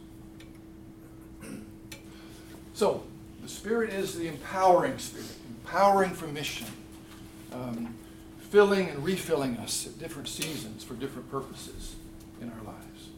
So, 2.73 3.03
the 3.41 3.49
Spirit 3.49 3.91
is 3.91 4.15
the 4.15 4.27
empowering 4.27 4.97
Spirit, 4.97 5.27
empowering 5.63 6.11
for 6.11 6.27
mission, 6.27 6.67
um, 7.51 7.93
filling 8.39 8.89
and 8.89 9.03
refilling 9.03 9.57
us 9.57 9.85
at 9.85 9.99
different 9.99 10.27
seasons 10.27 10.83
for 10.83 10.93
different 10.95 11.29
purposes 11.29 11.95
in 12.41 12.49
our 12.49 12.63
lives. 12.63 13.09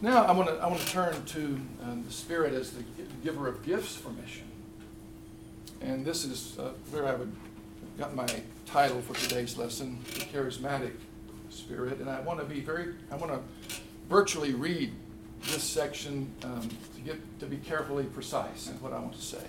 Now, 0.00 0.24
I 0.24 0.32
want 0.32 0.48
to 0.50 0.56
I 0.56 0.66
want 0.66 0.80
to 0.80 0.88
turn 0.88 1.24
to 1.24 1.60
um, 1.82 2.04
the 2.06 2.12
Spirit 2.12 2.52
as 2.52 2.72
the 2.72 2.84
giver 3.24 3.48
of 3.48 3.64
gifts 3.64 3.96
for 3.96 4.10
mission, 4.10 4.44
and 5.80 6.04
this 6.04 6.24
is 6.24 6.58
uh, 6.58 6.72
where 6.90 7.06
I 7.06 7.14
would 7.14 7.32
got 7.98 8.14
my 8.14 8.28
title 8.66 9.00
for 9.00 9.14
today's 9.14 9.56
lesson, 9.56 9.98
the 10.14 10.20
charismatic 10.20 10.92
spirit, 11.48 12.00
and 12.00 12.10
I 12.10 12.20
want 12.20 12.40
to 12.40 12.46
be 12.46 12.60
very 12.60 12.94
I 13.10 13.16
want 13.16 13.32
to 13.32 13.40
virtually 14.08 14.52
read 14.52 14.92
this 15.44 15.62
section 15.62 16.30
um, 16.42 16.68
to 16.96 17.00
get 17.04 17.40
to 17.40 17.46
be 17.46 17.56
carefully 17.58 18.04
precise 18.04 18.68
in 18.68 18.74
what 18.74 18.92
I 18.92 18.98
want 18.98 19.14
to 19.14 19.22
say. 19.22 19.44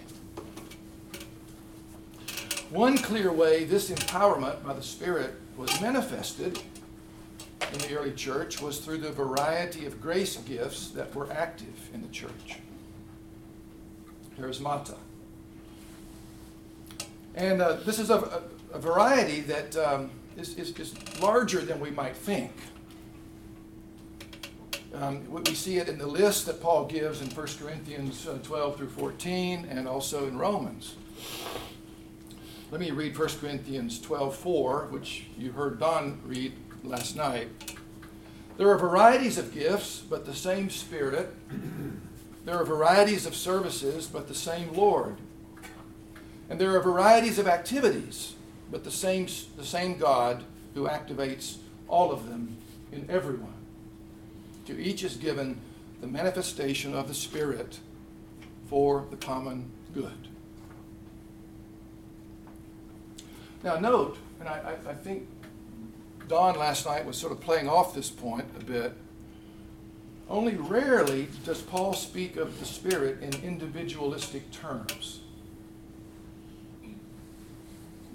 One 2.69 2.97
clear 2.97 3.31
way 3.31 3.63
this 3.63 3.89
empowerment 3.89 4.63
by 4.63 4.73
the 4.73 4.81
Spirit 4.81 5.35
was 5.55 5.79
manifested 5.81 6.59
in 7.73 7.79
the 7.79 7.97
early 7.97 8.11
church 8.11 8.61
was 8.61 8.79
through 8.79 8.97
the 8.97 9.11
variety 9.11 9.85
of 9.85 10.01
grace 10.01 10.35
gifts 10.37 10.89
that 10.89 11.13
were 11.15 11.31
active 11.31 11.89
in 11.93 12.01
the 12.01 12.07
church. 12.09 12.59
Charismata. 14.37 14.95
And 17.35 17.61
uh, 17.61 17.73
this 17.73 17.99
is 17.99 18.09
a, 18.09 18.41
a, 18.73 18.79
variety 18.79 19.41
that 19.41 19.75
um, 19.75 20.09
is, 20.37 20.57
is, 20.57 20.71
is 20.79 21.21
larger 21.21 21.59
than 21.59 21.81
we 21.81 21.91
might 21.91 22.15
think. 22.15 22.51
Um, 24.93 25.29
we 25.29 25.53
see 25.53 25.77
it 25.77 25.89
in 25.89 25.97
the 25.97 26.07
list 26.07 26.45
that 26.45 26.61
Paul 26.61 26.85
gives 26.85 27.21
in 27.21 27.29
1 27.29 27.47
Corinthians 27.59 28.25
uh, 28.25 28.39
12 28.41 28.77
through 28.77 28.89
14 28.89 29.67
and 29.69 29.85
also 29.85 30.27
in 30.29 30.37
Romans. 30.37 30.95
Let 32.71 32.79
me 32.79 32.91
read 32.91 33.17
1 33.17 33.27
Corinthians 33.41 33.99
12 33.99 34.33
4, 34.33 34.87
which 34.91 35.25
you 35.37 35.51
heard 35.51 35.77
Don 35.77 36.21
read 36.25 36.53
last 36.85 37.17
night. 37.17 37.49
There 38.57 38.69
are 38.69 38.77
varieties 38.77 39.37
of 39.37 39.53
gifts, 39.53 39.99
but 39.99 40.25
the 40.25 40.33
same 40.33 40.69
Spirit. 40.69 41.35
There 42.45 42.55
are 42.55 42.63
varieties 42.63 43.25
of 43.25 43.35
services, 43.35 44.07
but 44.07 44.29
the 44.29 44.35
same 44.35 44.73
Lord. 44.73 45.17
And 46.49 46.59
there 46.59 46.75
are 46.75 46.81
varieties 46.81 47.39
of 47.39 47.47
activities, 47.47 48.35
but 48.71 48.83
the 48.83 48.91
same, 48.91 49.27
the 49.57 49.65
same 49.65 49.97
God 49.97 50.43
who 50.73 50.87
activates 50.87 51.57
all 51.87 52.11
of 52.11 52.27
them 52.27 52.57
in 52.91 53.09
everyone. 53.09 53.53
To 54.67 54.79
each 54.79 55.03
is 55.03 55.17
given 55.17 55.59
the 56.01 56.07
manifestation 56.07 56.93
of 56.93 57.07
the 57.07 57.13
Spirit 57.13 57.79
for 58.69 59.05
the 59.09 59.17
common 59.17 59.71
good. 59.93 60.27
Now, 63.63 63.79
note, 63.79 64.17
and 64.39 64.47
I, 64.47 64.75
I, 64.85 64.91
I 64.91 64.93
think 64.93 65.27
Don 66.27 66.57
last 66.57 66.85
night 66.85 67.05
was 67.05 67.17
sort 67.17 67.31
of 67.31 67.41
playing 67.41 67.67
off 67.67 67.93
this 67.93 68.09
point 68.09 68.45
a 68.59 68.63
bit. 68.63 68.93
Only 70.29 70.55
rarely 70.55 71.27
does 71.43 71.61
Paul 71.61 71.93
speak 71.93 72.35
of 72.35 72.59
the 72.59 72.65
Spirit 72.65 73.21
in 73.21 73.33
individualistic 73.43 74.51
terms. 74.51 75.21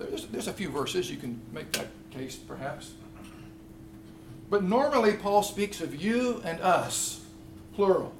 There's, 0.01 0.27
there's 0.27 0.49
a 0.49 0.53
few 0.53 0.71
verses 0.71 1.11
you 1.11 1.19
can 1.19 1.41
make 1.53 1.73
that 1.73 1.89
case, 2.11 2.37
perhaps. 2.37 2.95
But 4.49 4.65
normally, 4.65 5.13
Paul 5.15 5.43
speaks 5.43 5.81
of 5.81 5.95
you 5.95 6.41
and 6.45 6.61
us, 6.61 7.25
plural. 7.75 8.13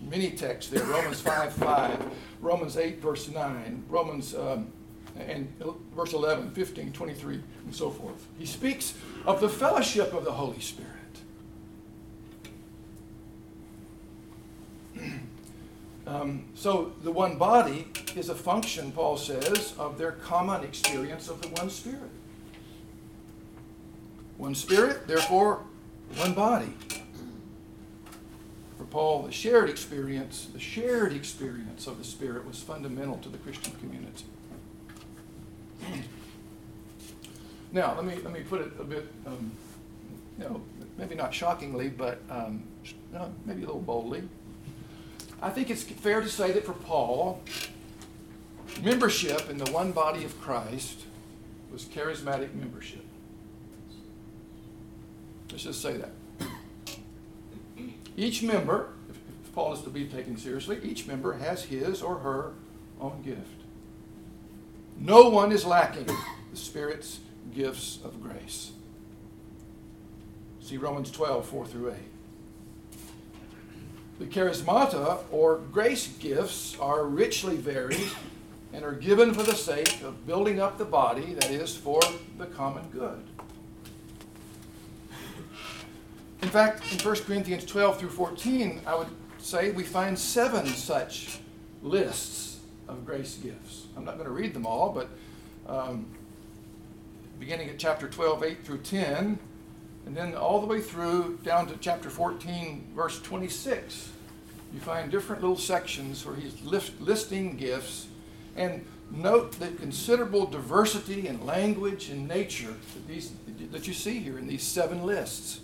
Many 0.00 0.30
texts 0.30 0.70
there 0.70 0.84
Romans 0.84 1.20
5 1.20 1.52
5, 1.52 2.10
Romans 2.40 2.76
8, 2.76 3.02
verse 3.02 3.28
9, 3.28 3.84
Romans 3.88 4.34
um, 4.34 4.72
and 5.18 5.52
verse 5.94 6.12
11, 6.12 6.52
15, 6.52 6.92
23, 6.92 7.34
and 7.34 7.74
so 7.74 7.90
forth. 7.90 8.24
He 8.38 8.46
speaks 8.46 8.94
of 9.26 9.40
the 9.40 9.48
fellowship 9.48 10.14
of 10.14 10.24
the 10.24 10.32
Holy 10.32 10.60
Spirit. 10.60 10.92
Um, 16.08 16.46
so 16.54 16.94
the 17.02 17.12
one 17.12 17.36
body 17.36 17.86
is 18.16 18.30
a 18.30 18.34
function, 18.34 18.92
Paul 18.92 19.18
says, 19.18 19.74
of 19.78 19.98
their 19.98 20.12
common 20.12 20.64
experience 20.64 21.28
of 21.28 21.42
the 21.42 21.48
one 21.48 21.68
Spirit. 21.68 22.10
One 24.38 24.54
Spirit, 24.54 25.06
therefore, 25.06 25.64
one 26.16 26.32
body. 26.32 26.72
For 28.78 28.84
Paul, 28.84 29.24
the 29.24 29.32
shared 29.32 29.68
experience, 29.68 30.48
the 30.50 30.58
shared 30.58 31.12
experience 31.12 31.86
of 31.86 31.98
the 31.98 32.04
Spirit 32.04 32.46
was 32.46 32.58
fundamental 32.62 33.18
to 33.18 33.28
the 33.28 33.38
Christian 33.38 33.74
community. 33.74 34.24
Now, 37.70 37.94
let 37.94 38.06
me, 38.06 38.14
let 38.24 38.32
me 38.32 38.40
put 38.40 38.62
it 38.62 38.72
a 38.80 38.84
bit, 38.84 39.06
um, 39.26 39.52
you 40.38 40.44
know, 40.44 40.62
maybe 40.96 41.14
not 41.14 41.34
shockingly, 41.34 41.90
but 41.90 42.22
um, 42.30 42.62
maybe 43.44 43.62
a 43.62 43.66
little 43.66 43.82
boldly. 43.82 44.22
I 45.40 45.50
think 45.50 45.70
it's 45.70 45.82
fair 45.82 46.20
to 46.20 46.28
say 46.28 46.52
that 46.52 46.64
for 46.64 46.72
Paul, 46.72 47.40
membership 48.82 49.48
in 49.48 49.58
the 49.58 49.70
one 49.70 49.92
body 49.92 50.24
of 50.24 50.40
Christ 50.40 51.02
was 51.72 51.84
charismatic 51.84 52.54
membership. 52.54 53.04
Let's 55.50 55.64
just 55.64 55.80
say 55.80 55.96
that. 55.96 56.10
Each 58.16 58.42
member, 58.42 58.88
if 59.08 59.54
Paul 59.54 59.72
is 59.74 59.82
to 59.82 59.90
be 59.90 60.06
taken 60.06 60.36
seriously, 60.36 60.80
each 60.82 61.06
member 61.06 61.34
has 61.34 61.64
his 61.64 62.02
or 62.02 62.18
her 62.18 62.52
own 63.00 63.22
gift. 63.22 63.62
No 64.98 65.28
one 65.28 65.52
is 65.52 65.64
lacking 65.64 66.06
the 66.06 66.56
Spirit's 66.56 67.20
gifts 67.54 68.00
of 68.04 68.20
grace. 68.20 68.72
See 70.60 70.76
Romans 70.76 71.10
12, 71.12 71.46
4 71.46 71.66
through 71.66 71.92
8. 71.92 71.96
The 74.18 74.26
charismata, 74.26 75.20
or 75.30 75.58
grace 75.72 76.08
gifts, 76.18 76.76
are 76.80 77.04
richly 77.04 77.56
varied 77.56 78.10
and 78.72 78.84
are 78.84 78.92
given 78.92 79.32
for 79.32 79.44
the 79.44 79.54
sake 79.54 80.02
of 80.02 80.26
building 80.26 80.60
up 80.60 80.76
the 80.76 80.84
body, 80.84 81.34
that 81.34 81.50
is, 81.50 81.76
for 81.76 82.00
the 82.36 82.46
common 82.46 82.84
good. 82.90 83.22
In 86.42 86.48
fact, 86.48 86.82
in 86.92 86.98
1 86.98 87.16
Corinthians 87.22 87.64
12 87.64 87.98
through 87.98 88.10
14, 88.10 88.82
I 88.86 88.94
would 88.94 89.08
say 89.38 89.70
we 89.70 89.84
find 89.84 90.18
seven 90.18 90.66
such 90.66 91.40
lists 91.82 92.60
of 92.88 93.04
grace 93.06 93.36
gifts. 93.36 93.86
I'm 93.96 94.04
not 94.04 94.14
going 94.14 94.26
to 94.26 94.32
read 94.32 94.54
them 94.54 94.66
all, 94.66 94.92
but 94.92 95.08
um, 95.68 96.06
beginning 97.38 97.68
at 97.68 97.78
chapter 97.78 98.08
12, 98.08 98.42
8 98.42 98.64
through 98.64 98.78
10, 98.78 99.38
and 100.08 100.16
then 100.16 100.34
all 100.34 100.58
the 100.58 100.66
way 100.66 100.80
through 100.80 101.38
down 101.44 101.66
to 101.66 101.76
chapter 101.76 102.08
14, 102.08 102.92
verse 102.96 103.20
26, 103.20 104.08
you 104.72 104.80
find 104.80 105.10
different 105.10 105.42
little 105.42 105.58
sections 105.58 106.24
where 106.24 106.34
he's 106.34 106.58
list, 106.62 106.98
listing 106.98 107.58
gifts. 107.58 108.06
And 108.56 108.86
note 109.10 109.52
the 109.60 109.68
considerable 109.68 110.46
diversity 110.46 111.28
in 111.28 111.44
language 111.44 112.08
and 112.08 112.26
nature 112.26 112.74
that, 112.94 113.06
these, 113.06 113.32
that 113.70 113.86
you 113.86 113.92
see 113.92 114.18
here 114.20 114.38
in 114.38 114.46
these 114.46 114.62
seven 114.62 115.02
lists. 115.04 115.60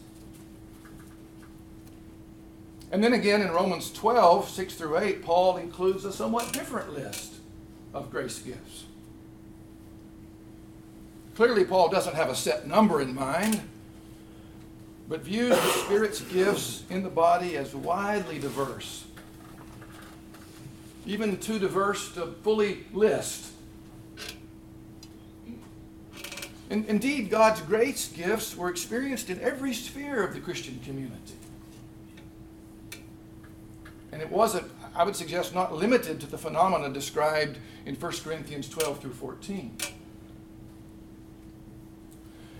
And 2.93 3.03
then 3.03 3.15
again 3.15 3.41
in 3.41 3.51
Romans 3.51 3.91
12, 3.93 4.51
6 4.51 4.75
through 4.75 4.99
8, 4.99 5.23
Paul 5.23 5.57
includes 5.57 6.05
a 6.05 6.13
somewhat 6.13 6.53
different 6.53 6.93
list 6.93 7.33
of 7.95 8.11
grace 8.11 8.41
gifts. 8.41 8.85
Clearly, 11.35 11.65
Paul 11.65 11.89
doesn't 11.89 12.15
have 12.15 12.29
a 12.29 12.35
set 12.35 12.69
number 12.69 13.01
in 13.01 13.15
mind, 13.15 13.63
but 15.09 15.21
views 15.21 15.51
the 15.51 15.71
Spirit's 15.85 16.21
gifts 16.23 16.83
in 16.89 17.03
the 17.03 17.09
body 17.09 17.57
as 17.57 17.75
widely 17.75 18.39
diverse, 18.39 19.05
even 21.07 21.37
too 21.39 21.59
diverse 21.59 22.13
to 22.15 22.27
fully 22.43 22.85
list. 22.93 23.51
indeed, 26.71 27.31
God's 27.31 27.61
grace 27.61 28.09
gifts 28.09 28.57
were 28.57 28.69
experienced 28.69 29.31
in 29.31 29.39
every 29.41 29.75
sphere 29.75 30.25
of 30.25 30.35
the 30.35 30.41
Christian 30.41 30.81
community. 30.85 31.35
And 34.11 34.23
it 34.23 34.31
wasn't, 34.31 34.71
I 34.95 35.05
would 35.05 35.15
suggest, 35.15 35.55
not 35.55 35.75
limited 35.75 36.21
to 36.21 36.27
the 36.27 36.39
phenomena 36.39 36.89
described 36.93 37.59
in 37.85 37.95
1 37.95 38.13
Corinthians 38.25 38.69
12 38.69 39.01
through 39.01 39.13
14. 39.13 39.77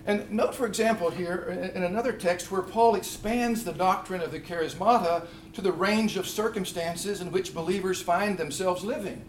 And 0.07 0.29
note, 0.29 0.53
for 0.53 0.67
example, 0.67 1.09
here 1.09 1.71
in 1.73 1.83
another 1.83 2.11
text 2.11 2.51
where 2.51 2.61
Paul 2.61 2.95
expands 2.95 3.63
the 3.63 3.73
doctrine 3.73 4.21
of 4.21 4.31
the 4.31 4.39
charismata 4.39 5.25
to 5.53 5.61
the 5.61 5.71
range 5.71 6.15
of 6.15 6.27
circumstances 6.27 7.21
in 7.21 7.31
which 7.31 7.55
believers 7.55 8.01
find 8.01 8.37
themselves 8.37 8.83
living. 8.83 9.23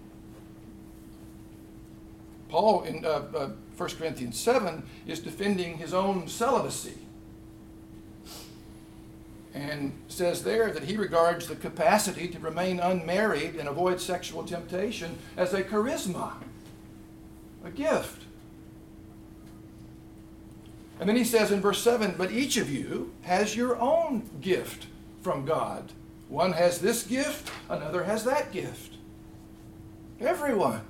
Paul 2.50 2.82
in 2.82 3.04
uh, 3.04 3.22
uh, 3.34 3.50
1 3.76 3.88
Corinthians 3.90 4.38
7 4.38 4.82
is 5.06 5.20
defending 5.20 5.78
his 5.78 5.94
own 5.94 6.28
celibacy. 6.28 6.98
and 9.56 9.92
says 10.08 10.44
there 10.44 10.70
that 10.70 10.84
he 10.84 10.98
regards 10.98 11.46
the 11.46 11.56
capacity 11.56 12.28
to 12.28 12.38
remain 12.38 12.78
unmarried 12.78 13.56
and 13.56 13.68
avoid 13.68 13.98
sexual 13.98 14.44
temptation 14.44 15.16
as 15.34 15.54
a 15.54 15.62
charisma, 15.62 16.34
a 17.64 17.70
gift. 17.70 18.25
And 20.98 21.08
then 21.08 21.16
he 21.16 21.24
says 21.24 21.50
in 21.50 21.60
verse 21.60 21.82
7 21.82 22.14
But 22.16 22.32
each 22.32 22.56
of 22.56 22.70
you 22.70 23.12
has 23.22 23.56
your 23.56 23.76
own 23.76 24.28
gift 24.40 24.86
from 25.22 25.44
God. 25.44 25.92
One 26.28 26.52
has 26.52 26.80
this 26.80 27.04
gift, 27.04 27.50
another 27.68 28.04
has 28.04 28.24
that 28.24 28.52
gift. 28.52 28.94
Everyone. 30.20 30.82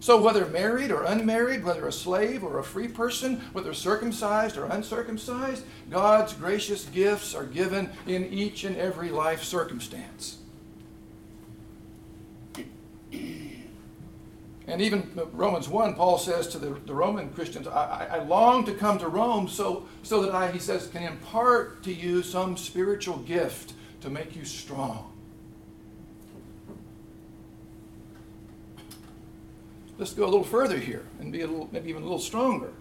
So, 0.00 0.20
whether 0.20 0.46
married 0.46 0.92
or 0.92 1.02
unmarried, 1.04 1.64
whether 1.64 1.86
a 1.86 1.92
slave 1.92 2.44
or 2.44 2.58
a 2.58 2.64
free 2.64 2.86
person, 2.86 3.40
whether 3.52 3.74
circumcised 3.74 4.56
or 4.56 4.66
uncircumcised, 4.66 5.64
God's 5.90 6.32
gracious 6.34 6.84
gifts 6.84 7.34
are 7.34 7.44
given 7.44 7.90
in 8.06 8.26
each 8.26 8.62
and 8.62 8.76
every 8.76 9.10
life 9.10 9.42
circumstance. 9.42 10.38
And 14.68 14.82
even 14.82 15.10
Romans 15.32 15.66
1, 15.66 15.94
Paul 15.94 16.18
says 16.18 16.46
to 16.48 16.58
the, 16.58 16.78
the 16.84 16.94
Roman 16.94 17.30
Christians, 17.30 17.66
I, 17.66 18.06
I, 18.10 18.22
long 18.22 18.66
to 18.66 18.74
come 18.74 18.98
to 18.98 19.08
Rome 19.08 19.48
so, 19.48 19.88
so 20.02 20.20
that 20.22 20.34
I, 20.34 20.52
he 20.52 20.58
says, 20.58 20.86
can 20.88 21.02
impart 21.02 21.82
to 21.84 21.92
you 21.92 22.22
some 22.22 22.54
spiritual 22.58 23.16
gift 23.16 23.72
to 24.02 24.10
make 24.10 24.36
you 24.36 24.44
strong. 24.44 25.10
Let's 29.96 30.12
go 30.12 30.24
a 30.24 30.26
little 30.26 30.44
further 30.44 30.78
here 30.78 31.06
and 31.18 31.32
be 31.32 31.40
a 31.40 31.46
little, 31.46 31.70
maybe 31.72 31.88
even 31.88 32.02
a 32.02 32.04
little 32.04 32.20
stronger. 32.20 32.74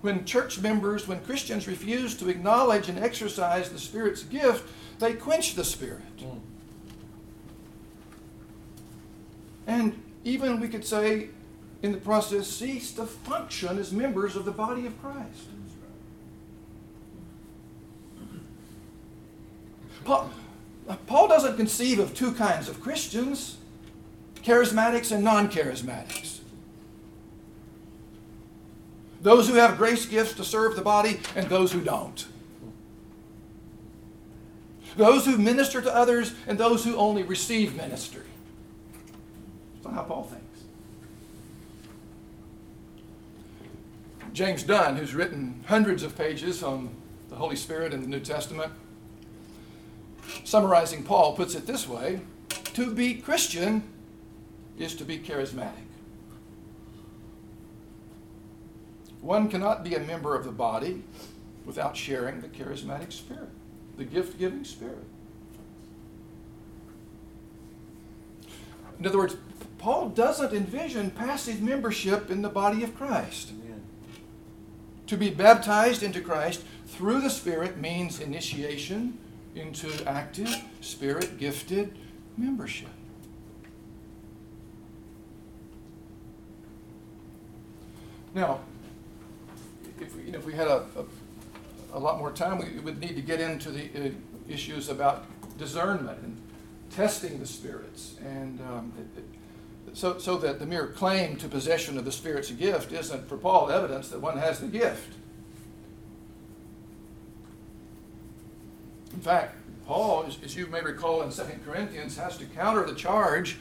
When 0.00 0.24
church 0.24 0.60
members, 0.60 1.06
when 1.06 1.20
Christians 1.20 1.68
refuse 1.68 2.16
to 2.16 2.28
acknowledge 2.28 2.88
and 2.88 2.98
exercise 2.98 3.70
the 3.70 3.78
Spirit's 3.78 4.24
gift, 4.24 4.68
they 4.98 5.14
quench 5.14 5.54
the 5.54 5.64
Spirit. 5.64 6.02
Mm. 6.18 6.40
And 9.66 10.02
even 10.24 10.58
we 10.58 10.68
could 10.68 10.84
say, 10.84 11.28
in 11.82 11.92
the 11.92 11.98
process, 11.98 12.48
cease 12.48 12.92
to 12.92 13.04
function 13.04 13.78
as 13.78 13.92
members 13.92 14.36
of 14.36 14.44
the 14.44 14.50
body 14.50 14.86
of 14.86 15.00
Christ. 15.00 15.48
Paul, 20.04 20.30
Paul 21.06 21.28
doesn't 21.28 21.56
conceive 21.56 21.98
of 21.98 22.14
two 22.14 22.32
kinds 22.32 22.68
of 22.68 22.80
Christians 22.80 23.58
charismatics 24.42 25.10
and 25.10 25.24
non 25.24 25.50
charismatics. 25.50 26.40
Those 29.22 29.48
who 29.48 29.54
have 29.54 29.78
grace 29.78 30.04
gifts 30.04 30.34
to 30.34 30.44
serve 30.44 30.76
the 30.76 30.82
body 30.82 31.20
and 31.34 31.48
those 31.48 31.72
who 31.72 31.80
don't. 31.80 32.26
Those 34.98 35.24
who 35.24 35.38
minister 35.38 35.80
to 35.80 35.94
others 35.94 36.34
and 36.46 36.58
those 36.58 36.84
who 36.84 36.96
only 36.96 37.22
receive 37.22 37.74
ministry. 37.74 38.20
That's 39.84 39.96
how 39.96 40.02
Paul 40.02 40.22
thinks. 40.24 40.44
James 44.32 44.62
Dunn, 44.62 44.96
who's 44.96 45.14
written 45.14 45.62
hundreds 45.66 46.02
of 46.02 46.16
pages 46.16 46.62
on 46.62 46.88
the 47.28 47.36
Holy 47.36 47.54
Spirit 47.54 47.92
in 47.92 48.00
the 48.00 48.08
New 48.08 48.20
Testament, 48.20 48.72
summarizing 50.42 51.04
Paul, 51.04 51.36
puts 51.36 51.54
it 51.54 51.66
this 51.66 51.86
way 51.86 52.20
To 52.48 52.92
be 52.92 53.14
Christian 53.14 53.84
is 54.78 54.96
to 54.96 55.04
be 55.04 55.18
charismatic. 55.18 55.84
One 59.20 59.48
cannot 59.48 59.84
be 59.84 59.94
a 59.94 60.00
member 60.00 60.34
of 60.34 60.44
the 60.44 60.52
body 60.52 61.02
without 61.64 61.96
sharing 61.96 62.40
the 62.40 62.48
charismatic 62.48 63.12
spirit, 63.12 63.50
the 63.96 64.04
gift 64.04 64.38
giving 64.38 64.64
spirit. 64.64 65.04
In 68.98 69.06
other 69.06 69.18
words, 69.18 69.36
Paul 69.84 70.08
doesn't 70.08 70.54
envision 70.54 71.10
passive 71.10 71.60
membership 71.60 72.30
in 72.30 72.40
the 72.40 72.48
body 72.48 72.82
of 72.82 72.96
Christ. 72.96 73.50
Amen. 73.50 73.82
To 75.08 75.16
be 75.18 75.28
baptized 75.28 76.02
into 76.02 76.22
Christ 76.22 76.62
through 76.86 77.20
the 77.20 77.28
Spirit 77.28 77.76
means 77.76 78.18
initiation 78.18 79.18
into 79.54 79.92
active, 80.08 80.48
Spirit 80.80 81.36
gifted 81.36 81.98
membership. 82.38 82.88
Now, 88.34 88.60
if 90.00 90.16
we, 90.16 90.22
you 90.22 90.32
know, 90.32 90.38
if 90.38 90.46
we 90.46 90.54
had 90.54 90.66
a, 90.66 90.86
a, 90.96 91.98
a, 91.98 92.00
lot 92.00 92.16
more 92.18 92.32
time, 92.32 92.56
we 92.56 92.80
would 92.80 93.00
need 93.00 93.16
to 93.16 93.22
get 93.22 93.38
into 93.38 93.70
the 93.70 93.90
uh, 93.94 94.10
issues 94.48 94.88
about 94.88 95.26
discernment 95.58 96.18
and 96.22 96.40
testing 96.90 97.38
the 97.38 97.46
spirits 97.46 98.16
and 98.24 98.58
um, 98.62 98.90
it, 98.98 99.18
it, 99.18 99.33
so, 99.94 100.18
so 100.18 100.36
that 100.38 100.58
the 100.58 100.66
mere 100.66 100.88
claim 100.88 101.36
to 101.36 101.48
possession 101.48 101.96
of 101.96 102.04
the 102.04 102.12
Spirit's 102.12 102.50
gift 102.50 102.92
isn't, 102.92 103.28
for 103.28 103.36
Paul, 103.36 103.70
evidence 103.70 104.08
that 104.08 104.20
one 104.20 104.36
has 104.36 104.58
the 104.58 104.66
gift. 104.66 105.14
In 109.12 109.20
fact, 109.20 109.56
Paul, 109.86 110.26
as, 110.26 110.56
you 110.56 110.66
may 110.66 110.80
recall 110.80 111.22
in 111.22 111.30
2 111.30 111.42
Corinthians, 111.64 112.16
has 112.16 112.36
to 112.38 112.44
counter 112.44 112.84
the 112.84 112.94
charge 112.94 113.58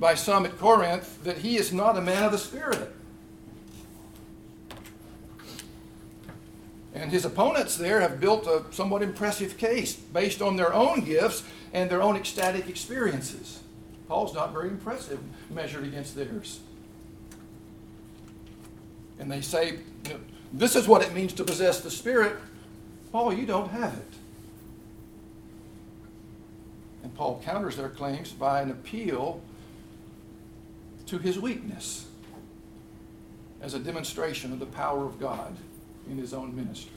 by 0.00 0.14
some 0.14 0.44
at 0.44 0.58
Corinth 0.58 1.22
that 1.22 1.38
he 1.38 1.56
is 1.56 1.72
not 1.72 1.96
a 1.96 2.00
man 2.00 2.24
of 2.24 2.32
the 2.32 2.38
Spirit. 2.38 2.92
And 6.94 7.12
his 7.12 7.24
opponents 7.24 7.76
there 7.76 8.00
have 8.00 8.20
built 8.20 8.46
a 8.46 8.64
somewhat 8.72 9.02
impressive 9.02 9.56
case 9.56 9.94
based 9.94 10.42
on 10.42 10.56
their 10.56 10.74
own 10.74 11.02
gifts 11.02 11.44
and 11.72 11.88
their 11.88 12.02
own 12.02 12.16
ecstatic 12.16 12.68
experiences. 12.68 13.60
Paul's 14.08 14.34
not 14.34 14.52
very 14.52 14.68
impressive 14.68 15.18
measured 15.50 15.84
against 15.84 16.14
theirs. 16.14 16.60
And 19.18 19.30
they 19.30 19.40
say, 19.40 19.80
This 20.52 20.76
is 20.76 20.86
what 20.86 21.02
it 21.02 21.12
means 21.12 21.32
to 21.34 21.44
possess 21.44 21.80
the 21.80 21.90
Spirit. 21.90 22.36
Paul, 23.12 23.32
you 23.32 23.46
don't 23.46 23.70
have 23.70 23.94
it. 23.94 24.14
And 27.02 27.14
Paul 27.14 27.40
counters 27.44 27.76
their 27.76 27.88
claims 27.88 28.30
by 28.32 28.62
an 28.62 28.70
appeal 28.70 29.40
to 31.06 31.18
his 31.18 31.38
weakness 31.38 32.06
as 33.62 33.74
a 33.74 33.78
demonstration 33.78 34.52
of 34.52 34.58
the 34.58 34.66
power 34.66 35.04
of 35.04 35.18
God 35.18 35.56
in 36.10 36.18
his 36.18 36.34
own 36.34 36.54
ministry. 36.54 36.92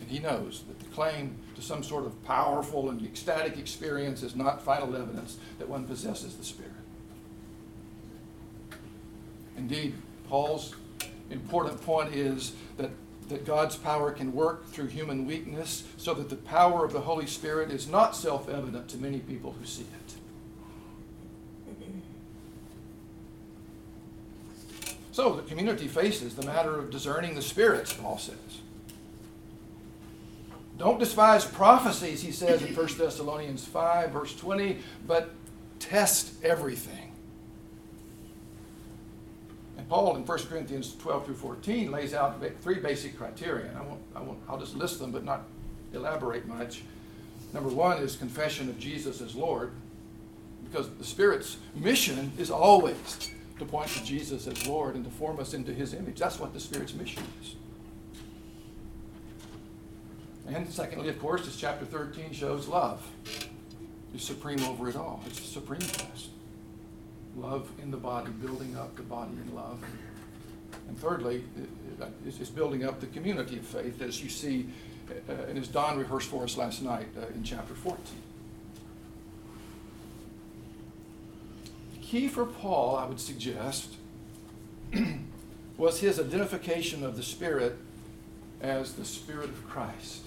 And 0.00 0.08
he 0.08 0.18
knows 0.18 0.64
that 0.68 0.78
the 0.78 0.86
claim 0.86 1.36
to 1.58 1.64
some 1.64 1.82
sort 1.82 2.06
of 2.06 2.24
powerful 2.24 2.88
and 2.88 3.04
ecstatic 3.04 3.58
experience 3.58 4.22
is 4.22 4.36
not 4.36 4.62
final 4.62 4.94
evidence 4.94 5.38
that 5.58 5.68
one 5.68 5.84
possesses 5.84 6.36
the 6.36 6.44
Spirit. 6.44 6.70
Indeed, 9.56 9.94
Paul's 10.28 10.76
important 11.30 11.82
point 11.82 12.14
is 12.14 12.52
that, 12.76 12.90
that 13.28 13.44
God's 13.44 13.74
power 13.74 14.12
can 14.12 14.32
work 14.32 14.68
through 14.68 14.86
human 14.86 15.26
weakness 15.26 15.82
so 15.96 16.14
that 16.14 16.28
the 16.28 16.36
power 16.36 16.84
of 16.84 16.92
the 16.92 17.00
Holy 17.00 17.26
Spirit 17.26 17.72
is 17.72 17.88
not 17.88 18.14
self 18.14 18.48
evident 18.48 18.88
to 18.90 18.96
many 18.96 19.18
people 19.18 19.56
who 19.58 19.66
see 19.66 19.82
it. 19.82 20.14
So 25.10 25.34
the 25.34 25.42
community 25.42 25.88
faces 25.88 26.36
the 26.36 26.46
matter 26.46 26.78
of 26.78 26.90
discerning 26.90 27.34
the 27.34 27.42
spirits, 27.42 27.92
Paul 27.92 28.18
says. 28.18 28.60
Don't 30.78 31.00
despise 31.00 31.44
prophecies, 31.44 32.22
he 32.22 32.30
says 32.30 32.62
in 32.62 32.74
1 32.74 32.86
Thessalonians 32.96 33.64
5, 33.64 34.10
verse 34.10 34.34
20, 34.36 34.78
but 35.06 35.30
test 35.80 36.32
everything. 36.44 37.12
And 39.76 39.88
Paul 39.88 40.14
in 40.16 40.24
1 40.24 40.38
Corinthians 40.46 40.94
12 40.96 41.26
through 41.26 41.34
14 41.34 41.90
lays 41.90 42.14
out 42.14 42.40
three 42.62 42.78
basic 42.78 43.18
criteria. 43.18 43.70
I 43.76 43.82
won't, 43.82 44.00
I 44.14 44.22
won't, 44.22 44.38
I'll 44.48 44.58
just 44.58 44.76
list 44.76 45.00
them, 45.00 45.10
but 45.10 45.24
not 45.24 45.42
elaborate 45.92 46.46
much. 46.46 46.82
Number 47.52 47.70
one 47.70 47.98
is 47.98 48.14
confession 48.14 48.68
of 48.68 48.78
Jesus 48.78 49.20
as 49.20 49.34
Lord, 49.34 49.72
because 50.64 50.88
the 50.90 51.04
Spirit's 51.04 51.56
mission 51.74 52.30
is 52.38 52.50
always 52.50 53.30
to 53.58 53.64
point 53.64 53.88
to 53.88 54.04
Jesus 54.04 54.46
as 54.46 54.66
Lord 54.66 54.94
and 54.94 55.04
to 55.04 55.10
form 55.10 55.40
us 55.40 55.54
into 55.54 55.72
His 55.74 55.92
image. 55.92 56.20
That's 56.20 56.38
what 56.38 56.52
the 56.52 56.60
Spirit's 56.60 56.94
mission 56.94 57.24
is. 57.42 57.56
And 60.48 60.72
secondly, 60.72 61.10
of 61.10 61.20
course, 61.20 61.46
as 61.46 61.56
chapter 61.56 61.84
13 61.84 62.32
shows, 62.32 62.68
love 62.68 63.06
is 64.14 64.22
supreme 64.22 64.62
over 64.64 64.88
it 64.88 64.96
all. 64.96 65.22
It's 65.26 65.40
the 65.40 65.46
supreme 65.46 65.80
test. 65.80 66.28
Love 67.36 67.70
in 67.80 67.90
the 67.90 67.98
body, 67.98 68.30
building 68.30 68.76
up 68.76 68.96
the 68.96 69.02
body 69.02 69.32
in 69.46 69.54
love. 69.54 69.82
And 70.88 70.98
thirdly, 70.98 71.44
it 71.58 72.08
is 72.26 72.40
is 72.40 72.48
building 72.48 72.84
up 72.84 73.00
the 73.00 73.06
community 73.08 73.58
of 73.58 73.66
faith, 73.66 74.00
as 74.00 74.22
you 74.22 74.30
see, 74.30 74.68
uh, 75.28 75.32
and 75.48 75.58
as 75.58 75.68
Don 75.68 75.98
rehearsed 75.98 76.28
for 76.28 76.44
us 76.44 76.56
last 76.56 76.82
night 76.82 77.08
uh, 77.20 77.26
in 77.34 77.42
chapter 77.44 77.74
14. 77.74 77.98
The 81.94 82.00
key 82.00 82.28
for 82.28 82.46
Paul, 82.46 82.96
I 82.96 83.04
would 83.04 83.20
suggest, 83.20 83.94
was 85.76 86.00
his 86.00 86.18
identification 86.18 87.04
of 87.04 87.16
the 87.16 87.22
Spirit 87.22 87.78
as 88.60 88.94
the 88.94 89.04
Spirit 89.04 89.50
of 89.50 89.68
Christ. 89.68 90.22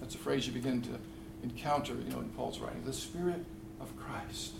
That's 0.00 0.14
a 0.14 0.18
phrase 0.18 0.46
you 0.46 0.52
begin 0.52 0.82
to 0.82 0.98
encounter, 1.42 1.94
you 1.94 2.10
know, 2.10 2.20
in 2.20 2.28
Paul's 2.30 2.58
writing. 2.58 2.82
The 2.84 2.92
Spirit 2.92 3.44
of 3.80 3.96
Christ. 3.96 4.52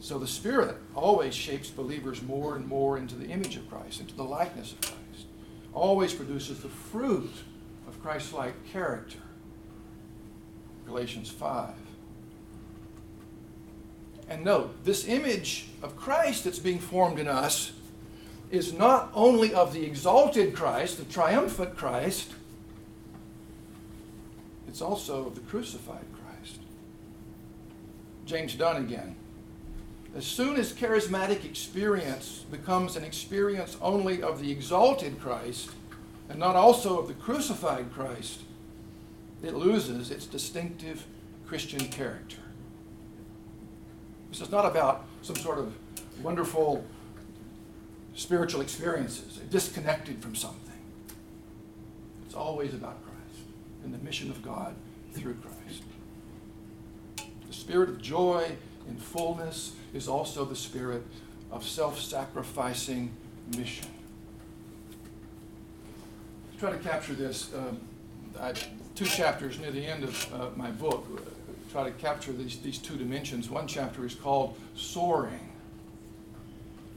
So 0.00 0.18
the 0.18 0.26
Spirit 0.26 0.76
always 0.94 1.34
shapes 1.34 1.70
believers 1.70 2.22
more 2.22 2.56
and 2.56 2.66
more 2.66 2.96
into 2.96 3.14
the 3.14 3.26
image 3.26 3.56
of 3.56 3.68
Christ, 3.68 4.00
into 4.00 4.14
the 4.14 4.24
likeness 4.24 4.72
of 4.72 4.80
Christ. 4.80 5.26
Always 5.74 6.14
produces 6.14 6.60
the 6.60 6.68
fruit 6.68 7.32
of 7.86 8.02
Christ-like 8.02 8.66
character. 8.72 9.18
Galatians 10.86 11.30
5. 11.30 11.74
And 14.28 14.44
note, 14.44 14.84
this 14.84 15.06
image 15.06 15.68
of 15.82 15.96
Christ 15.96 16.44
that's 16.44 16.58
being 16.58 16.78
formed 16.78 17.18
in 17.18 17.28
us 17.28 17.72
is 18.50 18.72
not 18.72 19.10
only 19.14 19.54
of 19.54 19.72
the 19.72 19.84
exalted 19.84 20.54
Christ, 20.54 20.98
the 20.98 21.04
triumphant 21.04 21.76
Christ, 21.76 22.32
it's 24.66 24.82
also 24.82 25.26
of 25.26 25.34
the 25.34 25.40
crucified 25.42 26.06
Christ. 26.12 26.58
James 28.26 28.54
Dunn 28.54 28.76
again. 28.76 29.16
As 30.16 30.26
soon 30.26 30.56
as 30.56 30.72
charismatic 30.72 31.44
experience 31.44 32.44
becomes 32.50 32.96
an 32.96 33.04
experience 33.04 33.76
only 33.80 34.22
of 34.22 34.40
the 34.40 34.50
exalted 34.50 35.20
Christ 35.20 35.70
and 36.28 36.38
not 36.38 36.56
also 36.56 36.98
of 36.98 37.06
the 37.06 37.14
crucified 37.14 37.92
Christ, 37.92 38.40
it 39.42 39.54
loses 39.54 40.10
its 40.10 40.26
distinctive 40.26 41.04
Christian 41.46 41.80
character. 41.88 42.36
This 44.30 44.40
is 44.40 44.50
not 44.50 44.66
about 44.66 45.04
some 45.22 45.36
sort 45.36 45.58
of 45.58 45.74
wonderful 46.22 46.84
spiritual 48.14 48.60
experiences. 48.60 49.36
They're 49.36 49.46
disconnected 49.46 50.22
from 50.22 50.34
something. 50.34 50.58
It's 52.26 52.34
always 52.34 52.74
about 52.74 53.02
Christ 53.02 53.46
and 53.84 53.94
the 53.94 53.98
mission 53.98 54.30
of 54.30 54.42
God 54.42 54.74
through 55.12 55.34
Christ. 55.34 55.82
The 57.46 57.52
spirit 57.52 57.88
of 57.88 58.00
joy 58.00 58.52
in 58.88 58.96
fullness 58.96 59.74
is 59.92 60.08
also 60.08 60.44
the 60.44 60.56
spirit 60.56 61.02
of 61.50 61.64
self 61.64 62.00
sacrificing 62.00 63.10
mission. 63.56 63.88
To 66.52 66.58
try 66.58 66.70
to 66.70 66.78
capture 66.78 67.14
this, 67.14 67.52
um, 67.54 67.80
I, 68.38 68.52
two 68.94 69.06
chapters 69.06 69.58
near 69.58 69.72
the 69.72 69.84
end 69.84 70.04
of 70.04 70.32
uh, 70.32 70.48
my 70.56 70.70
book 70.70 71.06
uh, 71.16 71.20
try 71.72 71.84
to 71.84 71.90
capture 71.92 72.32
these, 72.32 72.58
these 72.58 72.78
two 72.78 72.96
dimensions. 72.96 73.50
One 73.50 73.66
chapter 73.66 74.04
is 74.04 74.14
called 74.14 74.56
Soaring 74.76 75.49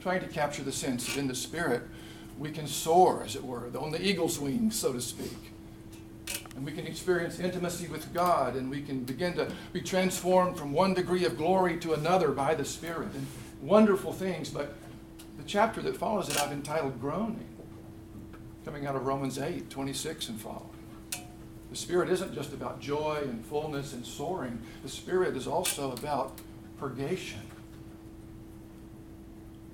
trying 0.04 0.20
to 0.20 0.28
capture 0.28 0.64
the 0.64 0.72
sense 0.72 1.06
that 1.06 1.18
in 1.18 1.30
the 1.30 1.36
Spirit 1.36 1.82
we 2.38 2.52
can 2.52 2.68
soar, 2.68 3.24
as 3.24 3.38
it 3.38 3.44
were, 3.44 3.70
on 3.80 3.90
the 3.90 4.06
eagle's 4.06 4.38
wings, 4.38 4.78
so 4.78 4.92
to 4.92 5.00
speak. 5.00 5.38
And 6.58 6.66
we 6.66 6.74
can 6.74 6.86
experience 6.86 7.40
intimacy 7.40 7.88
with 7.88 8.14
God, 8.14 8.58
and 8.58 8.70
we 8.70 8.82
can 8.82 9.06
begin 9.06 9.34
to 9.36 9.50
be 9.72 9.80
transformed 9.80 10.58
from 10.58 10.74
one 10.74 10.94
degree 10.94 11.24
of 11.24 11.38
glory 11.38 11.80
to 11.80 11.94
another 11.94 12.32
by 12.32 12.54
the 12.54 12.66
Spirit, 12.66 13.14
and 13.16 13.26
wonderful 13.62 14.12
things. 14.12 14.50
But 14.50 14.74
the 15.38 15.44
chapter 15.46 15.82
that 15.82 15.96
follows 15.96 16.28
it 16.28 16.42
I've 16.42 16.52
entitled 16.52 17.00
Groaning, 17.00 17.48
coming 18.66 18.86
out 18.86 18.98
of 18.98 19.06
Romans 19.06 19.40
8 19.40 19.70
26 19.70 20.28
and 20.28 20.42
following. 20.42 20.70
The 21.70 21.78
Spirit 21.78 22.10
isn't 22.10 22.36
just 22.36 22.52
about 22.52 22.82
joy 22.82 23.20
and 23.24 23.46
fullness 23.46 23.94
and 23.94 24.06
soaring, 24.06 24.62
the 24.84 24.90
Spirit 24.90 25.38
is 25.38 25.48
also 25.48 25.94
about 25.94 26.40
purgation 26.78 27.40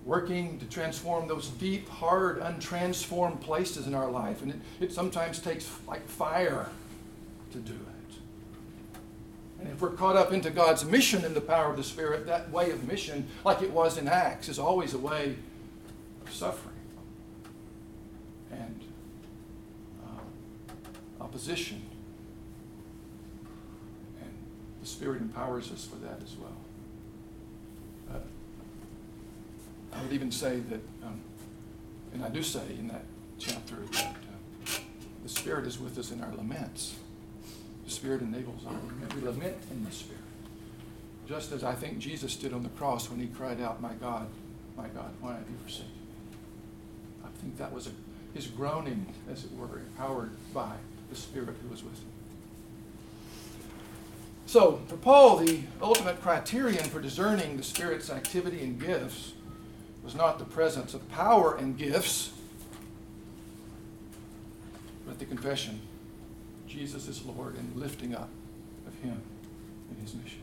working 0.10 0.58
to 0.58 0.66
transform 0.66 1.28
those 1.28 1.50
deep, 1.50 1.88
hard, 1.88 2.40
untransformed 2.42 3.40
places 3.42 3.86
in 3.86 3.94
our 3.94 4.10
life. 4.10 4.42
And 4.42 4.52
it, 4.52 4.60
it 4.80 4.92
sometimes 4.92 5.38
takes 5.38 5.70
like 5.88 6.06
fire 6.08 6.68
to 7.52 7.60
do 7.60 7.74
it. 7.74 8.18
And 9.60 9.70
if 9.70 9.80
we're 9.82 9.92
caught 9.92 10.16
up 10.16 10.34
into 10.34 10.50
God's 10.50 10.84
mission 10.84 11.24
in 11.24 11.36
the 11.36 11.42
power 11.42 11.70
of 11.70 11.78
the 11.78 11.84
Spirit, 11.84 12.26
that 12.26 12.50
way 12.50 12.72
of 12.72 12.88
mission, 12.88 13.28
like 13.46 13.62
it 13.62 13.70
was 13.70 14.00
in 14.00 14.08
Acts, 14.08 14.50
is 14.50 14.58
always 14.58 14.96
a 14.96 14.98
way 14.98 15.36
of 16.26 16.34
suffering 16.34 16.74
and 18.52 18.82
uh, 20.04 21.24
opposition. 21.24 21.84
And 24.22 24.32
the 24.82 24.88
Spirit 24.88 25.22
empowers 25.22 25.72
us 25.72 25.86
for 25.86 25.98
that 25.98 26.20
as 26.24 26.36
well. 26.36 26.56
I 29.92 29.99
would 30.10 30.16
even 30.16 30.32
say 30.32 30.60
that, 30.60 30.82
um, 31.04 31.22
and 32.14 32.26
I 32.26 32.30
do 32.30 32.42
say 32.42 32.64
in 32.80 32.88
that 32.88 33.04
chapter 33.38 33.76
that 33.76 34.16
uh, 34.16 34.72
the 35.22 35.30
Spirit 35.30 35.68
is 35.68 35.80
with 35.80 36.00
us 36.00 36.12
in 36.12 36.20
our 36.24 36.34
laments. 36.34 36.96
The 37.86 37.92
Spirit 37.92 38.22
enables 38.22 38.66
our 38.66 38.74
lament. 38.74 39.14
We 39.14 39.22
lament 39.22 39.58
in 39.70 39.86
the 39.86 39.92
Spirit. 39.92 40.24
Just 41.28 41.52
as 41.52 41.64
I 41.64 41.76
think 41.76 42.00
Jesus 42.00 42.36
did 42.36 42.54
on 42.54 42.64
the 42.64 42.70
cross 42.70 43.08
when 43.12 43.20
he 43.20 43.28
cried 43.28 43.62
out, 43.62 43.84
My 43.84 43.94
God, 43.94 44.28
my 44.76 44.88
God, 44.88 45.12
why 45.22 45.34
have 45.34 45.48
you 45.48 45.58
forsaken 45.62 45.86
me? 45.86 46.38
I 47.24 47.28
think 47.40 47.58
that 47.60 47.72
was 47.72 47.86
a, 47.86 47.92
his 48.34 48.48
groaning, 48.48 49.14
as 49.32 49.44
it 49.44 49.52
were, 49.54 49.78
empowered 49.78 50.32
by 50.56 50.74
the 51.12 51.16
Spirit 51.16 51.56
who 51.62 51.70
was 51.70 51.84
with 51.84 51.94
him. 51.94 52.10
So, 54.48 54.82
for 54.88 54.98
Paul, 54.98 55.38
the 55.38 55.60
ultimate 55.80 56.20
criterion 56.20 56.86
for 56.86 57.00
discerning 57.00 57.58
the 57.58 57.64
Spirit's 57.64 58.10
activity 58.10 58.64
and 58.64 58.82
gifts 58.82 59.34
was 60.10 60.16
not 60.16 60.40
the 60.40 60.46
presence 60.46 60.96
of 60.96 61.08
power 61.12 61.56
and 61.56 61.78
gifts, 61.78 62.32
but 65.06 65.20
the 65.20 65.26
confession 65.26 65.80
Jesus 66.68 67.08
is 67.08 67.24
Lord 67.24 67.56
and 67.56 67.76
lifting 67.76 68.16
up 68.16 68.30
of 68.88 68.96
Him 69.04 69.22
in 69.92 70.02
His 70.02 70.16
mission. 70.16 70.42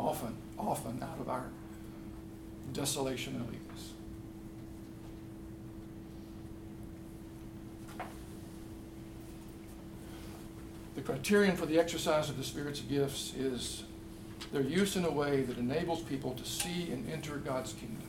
Often, 0.00 0.34
often 0.58 1.00
out 1.00 1.20
of 1.20 1.28
our 1.28 1.44
desolation 2.72 3.36
and 3.36 3.48
weakness. 3.48 3.92
The 10.96 11.02
criterion 11.02 11.56
for 11.56 11.66
the 11.66 11.78
exercise 11.78 12.28
of 12.28 12.36
the 12.36 12.42
Spirit's 12.42 12.80
gifts 12.80 13.32
is 13.38 13.84
their 14.52 14.62
use 14.62 14.96
in 14.96 15.04
a 15.04 15.10
way 15.12 15.42
that 15.42 15.56
enables 15.56 16.02
people 16.02 16.32
to 16.32 16.44
see 16.44 16.90
and 16.90 17.08
enter 17.08 17.36
God's 17.36 17.74
kingdom 17.74 18.08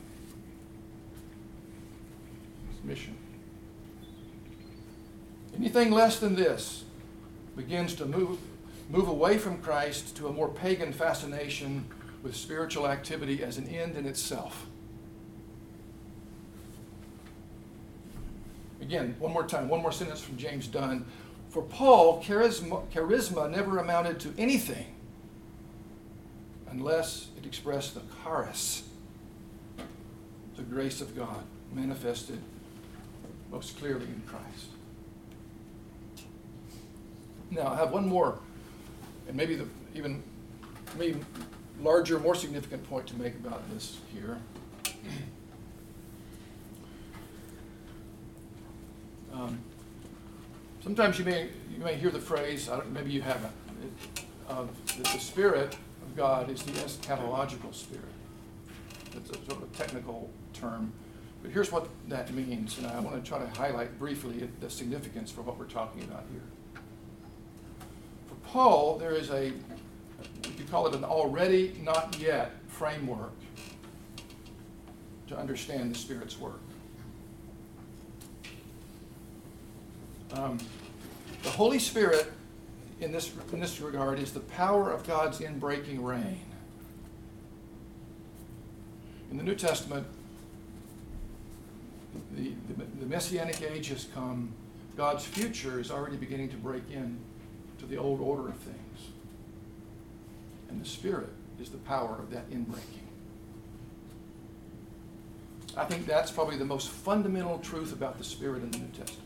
mission. 2.86 3.16
Anything 5.56 5.90
less 5.90 6.18
than 6.18 6.34
this 6.34 6.84
begins 7.56 7.94
to 7.94 8.06
move, 8.06 8.38
move 8.90 9.08
away 9.08 9.38
from 9.38 9.58
Christ 9.58 10.16
to 10.16 10.28
a 10.28 10.32
more 10.32 10.48
pagan 10.48 10.92
fascination 10.92 11.86
with 12.22 12.36
spiritual 12.36 12.86
activity 12.86 13.42
as 13.42 13.56
an 13.56 13.66
end 13.68 13.96
in 13.96 14.06
itself. 14.06 14.66
Again, 18.80 19.16
one 19.18 19.32
more 19.32 19.46
time, 19.46 19.68
one 19.68 19.80
more 19.80 19.92
sentence 19.92 20.20
from 20.20 20.36
James 20.36 20.66
Dunn. 20.66 21.06
For 21.48 21.62
Paul, 21.62 22.22
charisma, 22.22 22.86
charisma 22.92 23.50
never 23.50 23.78
amounted 23.78 24.20
to 24.20 24.34
anything 24.36 24.86
unless 26.70 27.28
it 27.38 27.46
expressed 27.46 27.94
the 27.94 28.02
charis, 28.22 28.82
the 30.56 30.62
grace 30.62 31.00
of 31.00 31.16
God 31.16 31.42
manifested 31.72 32.40
most 33.56 33.78
clearly 33.78 34.04
in 34.04 34.22
Christ. 34.26 34.66
Now, 37.50 37.68
I 37.68 37.76
have 37.76 37.90
one 37.90 38.06
more, 38.06 38.38
and 39.26 39.34
maybe 39.34 39.56
the 39.56 39.66
even 39.94 40.22
maybe 40.98 41.20
larger, 41.80 42.18
more 42.18 42.34
significant 42.34 42.86
point 42.86 43.06
to 43.06 43.16
make 43.16 43.34
about 43.36 43.62
this 43.70 43.98
here. 44.12 44.38
Um, 49.32 49.58
sometimes 50.82 51.18
you 51.18 51.24
may 51.24 51.48
you 51.70 51.82
may 51.82 51.94
hear 51.94 52.10
the 52.10 52.20
phrase, 52.20 52.68
maybe 52.92 53.10
you 53.10 53.22
haven't, 53.22 53.52
it, 53.82 54.24
that 54.48 55.12
the 55.12 55.18
Spirit 55.18 55.78
of 56.02 56.14
God 56.14 56.50
is 56.50 56.62
the 56.62 56.72
eschatological 56.72 57.74
Spirit. 57.74 58.04
It's 59.14 59.30
a 59.30 59.50
sort 59.50 59.62
of 59.62 59.72
technical 59.72 60.30
term. 60.52 60.92
But 61.46 61.52
here's 61.52 61.70
what 61.70 61.86
that 62.08 62.34
means, 62.34 62.76
and 62.76 62.88
I 62.88 62.98
want 62.98 63.24
to 63.24 63.28
try 63.28 63.38
to 63.38 63.46
highlight 63.46 64.00
briefly 64.00 64.48
the 64.58 64.68
significance 64.68 65.30
for 65.30 65.42
what 65.42 65.56
we're 65.56 65.66
talking 65.66 66.02
about 66.02 66.24
here. 66.32 66.42
For 68.26 68.34
Paul, 68.48 68.98
there 68.98 69.12
is 69.12 69.30
a, 69.30 69.52
you 70.58 70.64
call 70.68 70.88
it 70.88 70.94
an 70.96 71.04
already 71.04 71.80
not 71.84 72.16
yet 72.18 72.50
framework 72.66 73.30
to 75.28 75.38
understand 75.38 75.94
the 75.94 75.96
Spirit's 75.96 76.36
work. 76.36 76.58
Um, 80.32 80.58
the 81.44 81.50
Holy 81.50 81.78
Spirit, 81.78 82.32
in 83.00 83.12
this, 83.12 83.30
in 83.52 83.60
this 83.60 83.80
regard, 83.80 84.18
is 84.18 84.32
the 84.32 84.40
power 84.40 84.90
of 84.90 85.06
God's 85.06 85.38
inbreaking 85.38 86.02
reign. 86.02 86.40
In 89.30 89.36
the 89.36 89.44
New 89.44 89.54
Testament, 89.54 90.08
the, 92.34 92.52
the, 92.68 92.84
the 93.00 93.06
Messianic 93.06 93.62
age 93.62 93.88
has 93.88 94.06
come, 94.14 94.52
God's 94.96 95.24
future 95.24 95.78
is 95.78 95.90
already 95.90 96.16
beginning 96.16 96.48
to 96.50 96.56
break 96.56 96.82
in 96.90 97.18
to 97.78 97.86
the 97.86 97.96
old 97.96 98.20
order 98.20 98.48
of 98.48 98.56
things. 98.56 99.10
And 100.68 100.80
the 100.80 100.88
Spirit 100.88 101.28
is 101.60 101.70
the 101.70 101.78
power 101.78 102.16
of 102.18 102.30
that 102.30 102.50
inbreaking. 102.50 103.02
I 105.76 105.84
think 105.84 106.06
that's 106.06 106.30
probably 106.30 106.56
the 106.56 106.64
most 106.64 106.88
fundamental 106.88 107.58
truth 107.58 107.92
about 107.92 108.16
the 108.18 108.24
Spirit 108.24 108.62
in 108.62 108.70
the 108.70 108.78
New 108.78 108.88
Testament. 108.88 109.22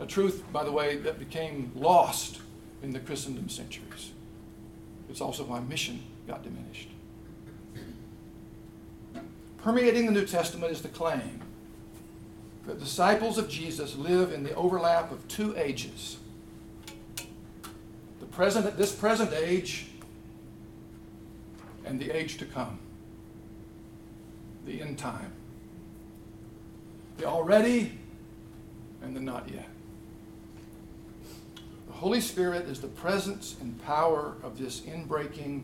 A 0.00 0.06
truth, 0.06 0.44
by 0.52 0.64
the 0.64 0.72
way, 0.72 0.96
that 0.96 1.18
became 1.18 1.72
lost 1.74 2.40
in 2.82 2.92
the 2.92 3.00
Christendom 3.00 3.48
centuries. 3.48 4.12
It's 5.10 5.20
also 5.20 5.44
why 5.44 5.60
mission 5.60 6.02
got 6.26 6.42
diminished. 6.42 6.88
Permeating 9.62 10.06
the 10.06 10.12
New 10.12 10.24
Testament 10.24 10.72
is 10.72 10.82
the 10.82 10.88
claim 10.88 11.42
that 12.66 12.78
disciples 12.78 13.38
of 13.38 13.48
Jesus 13.48 13.96
live 13.96 14.32
in 14.32 14.44
the 14.44 14.54
overlap 14.54 15.10
of 15.10 15.26
two 15.26 15.56
ages. 15.56 16.18
The 18.20 18.26
present, 18.26 18.76
this 18.76 18.94
present 18.94 19.32
age 19.32 19.86
and 21.84 21.98
the 21.98 22.10
age 22.10 22.36
to 22.38 22.44
come, 22.44 22.78
the 24.66 24.80
end 24.80 24.98
time. 24.98 25.32
The 27.16 27.24
already 27.24 27.98
and 29.02 29.16
the 29.16 29.20
not 29.20 29.48
yet. 29.50 29.68
The 31.88 31.94
Holy 31.94 32.20
Spirit 32.20 32.66
is 32.68 32.80
the 32.80 32.88
presence 32.88 33.56
and 33.60 33.82
power 33.82 34.36
of 34.44 34.58
this 34.58 34.82
inbreaking 34.82 35.62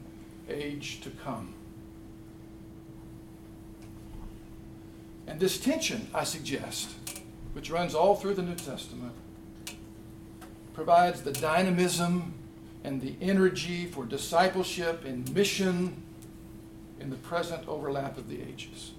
age 0.48 1.00
to 1.02 1.10
come. 1.10 1.53
And 5.26 5.40
this 5.40 5.58
tension, 5.58 6.08
I 6.14 6.24
suggest, 6.24 6.90
which 7.52 7.70
runs 7.70 7.94
all 7.94 8.14
through 8.14 8.34
the 8.34 8.42
New 8.42 8.54
Testament, 8.54 9.12
provides 10.74 11.22
the 11.22 11.32
dynamism 11.32 12.34
and 12.82 13.00
the 13.00 13.14
energy 13.20 13.86
for 13.86 14.04
discipleship 14.04 15.04
and 15.04 15.32
mission 15.34 16.02
in 17.00 17.10
the 17.10 17.16
present 17.16 17.66
overlap 17.66 18.18
of 18.18 18.28
the 18.28 18.40
ages. 18.42 18.92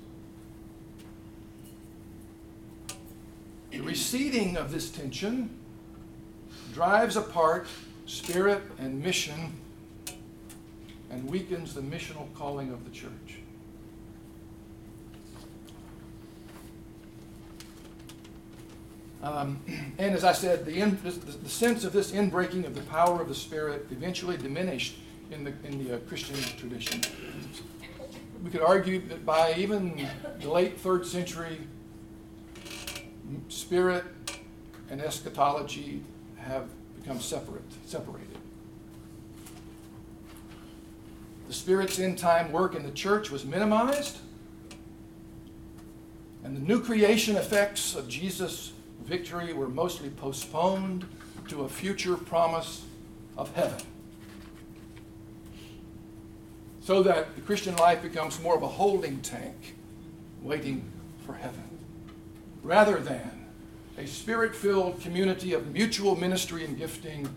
The 3.72 3.82
receding 3.82 4.58
of 4.58 4.72
this 4.72 4.90
tension 4.90 5.50
drives 6.74 7.16
apart 7.18 7.68
spirit 8.06 8.62
and 8.80 9.02
mission 9.02 9.54
and 11.10 11.30
weakens 11.30 11.74
the 11.74 11.82
missional 11.82 12.34
calling 12.36 12.72
of 12.72 12.84
the 12.86 12.92
church. 12.92 13.40
Um, 19.26 19.60
and 19.98 20.14
as 20.14 20.24
I 20.24 20.34
said, 20.34 20.66
the, 20.66 20.80
in, 20.80 21.00
the, 21.04 21.10
the, 21.10 21.50
sense 21.50 21.84
of 21.84 21.94
this 21.94 22.12
inbreaking 22.12 22.64
of 22.68 22.76
the 22.76 22.82
power 22.82 23.20
of 23.20 23.28
the 23.28 23.34
Spirit 23.34 23.88
eventually 23.90 24.38
diminished 24.38 24.98
in 25.32 25.44
the, 25.44 25.54
in 25.64 25.84
the 25.84 25.96
uh, 25.96 26.00
Christian 26.02 26.36
tradition. 26.60 27.02
We 28.44 28.52
could 28.52 28.62
argue 28.62 29.02
that 29.08 29.26
by 29.26 29.56
even 29.58 30.08
the 30.40 30.48
late 30.48 30.80
third 30.80 31.08
century, 31.08 31.58
spirit 33.48 34.04
and 34.92 35.02
eschatology 35.02 36.04
have 36.38 36.70
become 37.02 37.20
separate, 37.20 37.64
separated. 37.88 38.38
The 41.48 41.54
Spirit's 41.56 41.98
end 41.98 42.20
time 42.20 42.52
work 42.52 42.76
in 42.76 42.84
the 42.84 42.92
church 42.92 43.32
was 43.32 43.44
minimized, 43.44 44.20
and 46.44 46.56
the 46.56 46.62
new 46.62 46.80
creation 46.80 47.36
effects 47.38 47.96
of 47.96 48.08
Jesus' 48.08 48.74
victory 49.06 49.54
were 49.54 49.70
mostly 49.70 50.10
postponed 50.10 51.06
to 51.48 51.64
a 51.64 51.70
future 51.70 52.16
promise 52.16 52.84
of 53.38 53.54
heaven. 53.56 53.80
So 56.82 57.04
that 57.04 57.36
the 57.36 57.42
Christian 57.42 57.76
life 57.76 58.02
becomes 58.02 58.40
more 58.42 58.56
of 58.56 58.64
a 58.64 58.68
holding 58.68 59.22
tank 59.22 59.76
waiting 60.42 60.92
for 61.26 61.34
heaven, 61.34 61.64
rather 62.62 63.00
than 63.00 63.48
a 63.98 64.06
spirit 64.06 64.56
filled 64.56 65.02
community 65.02 65.54
of 65.54 65.72
mutual 65.74 66.16
ministry 66.16 66.64
and 66.66 66.78
gifting 66.78 67.28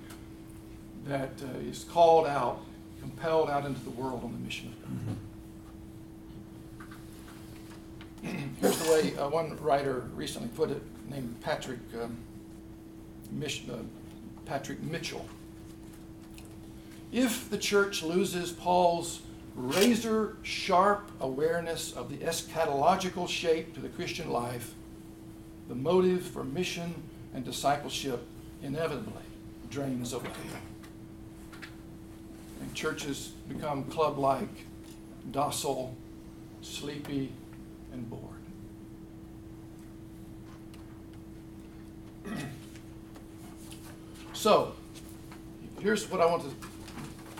that 1.06 1.30
uh, 1.42 1.58
is 1.60 1.84
called 1.84 2.26
out, 2.26 2.60
compelled 3.00 3.48
out 3.48 3.64
into 3.64 3.80
the 3.80 3.90
world 3.90 4.22
on 4.24 4.32
the 4.32 4.38
mission 4.38 4.68
of 4.68 4.82
God. 4.82 4.92
Mm-hmm. 8.24 8.48
Here's 8.60 8.78
the 8.78 8.90
way 8.92 9.16
uh, 9.16 9.28
one 9.28 9.56
writer 9.62 10.04
recently 10.14 10.48
put 10.48 10.70
it 10.70 10.82
named 11.10 11.40
Patrick, 11.40 11.80
um, 12.00 12.16
Mich- 13.30 13.64
uh, 13.70 13.76
Patrick 14.44 14.82
Mitchell. 14.82 15.26
If 17.12 17.48
the 17.48 17.58
church 17.58 18.02
loses 18.02 18.52
Paul's 18.52 19.20
razor 19.54 20.36
sharp 20.42 21.10
awareness 21.20 21.92
of 21.92 22.10
the 22.10 22.18
eschatological 22.18 23.28
shape 23.28 23.74
to 23.74 23.80
the 23.80 23.88
Christian 23.88 24.30
life, 24.30 24.74
the 25.68 25.74
motive 25.74 26.22
for 26.22 26.44
mission 26.44 27.02
and 27.34 27.44
discipleship 27.44 28.26
inevitably 28.62 29.12
drains 29.70 30.12
away. 30.12 30.30
And 32.60 32.74
churches 32.74 33.32
become 33.48 33.84
club 33.84 34.18
like, 34.18 34.48
docile, 35.30 35.94
sleepy, 36.62 37.32
and 37.92 38.08
bored. 38.08 38.37
So, 44.34 44.72
here's 45.80 46.08
what 46.08 46.20
I 46.20 46.26
want 46.26 46.44
to, 46.44 46.50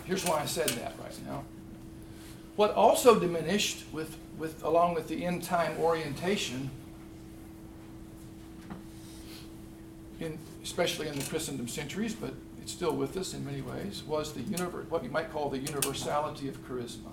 here's 0.05 0.25
why 0.25 0.41
I 0.41 0.47
said 0.47 0.69
that 0.71 0.95
right 1.01 1.17
now. 1.25 1.45
What 2.57 2.73
also 2.75 3.21
diminished 3.21 3.85
with, 3.93 4.17
with 4.37 4.65
along 4.65 4.95
with 4.95 5.07
the 5.07 5.25
end 5.25 5.45
time 5.45 5.79
orientation, 5.79 6.71
in, 10.19 10.39
especially 10.65 11.07
in 11.07 11.17
the 11.17 11.25
Christendom 11.25 11.69
centuries, 11.69 12.15
but 12.15 12.35
it's 12.61 12.73
still 12.73 12.97
with 12.97 13.17
us 13.17 13.33
in 13.33 13.45
many 13.47 13.61
ways, 13.61 14.03
was 14.05 14.33
the 14.33 14.41
univer- 14.41 14.89
what 14.89 15.05
you 15.05 15.11
might 15.11 15.31
call 15.33 15.51
the 15.51 15.59
universality 15.59 16.49
of 16.49 16.67
charisma. 16.67 17.13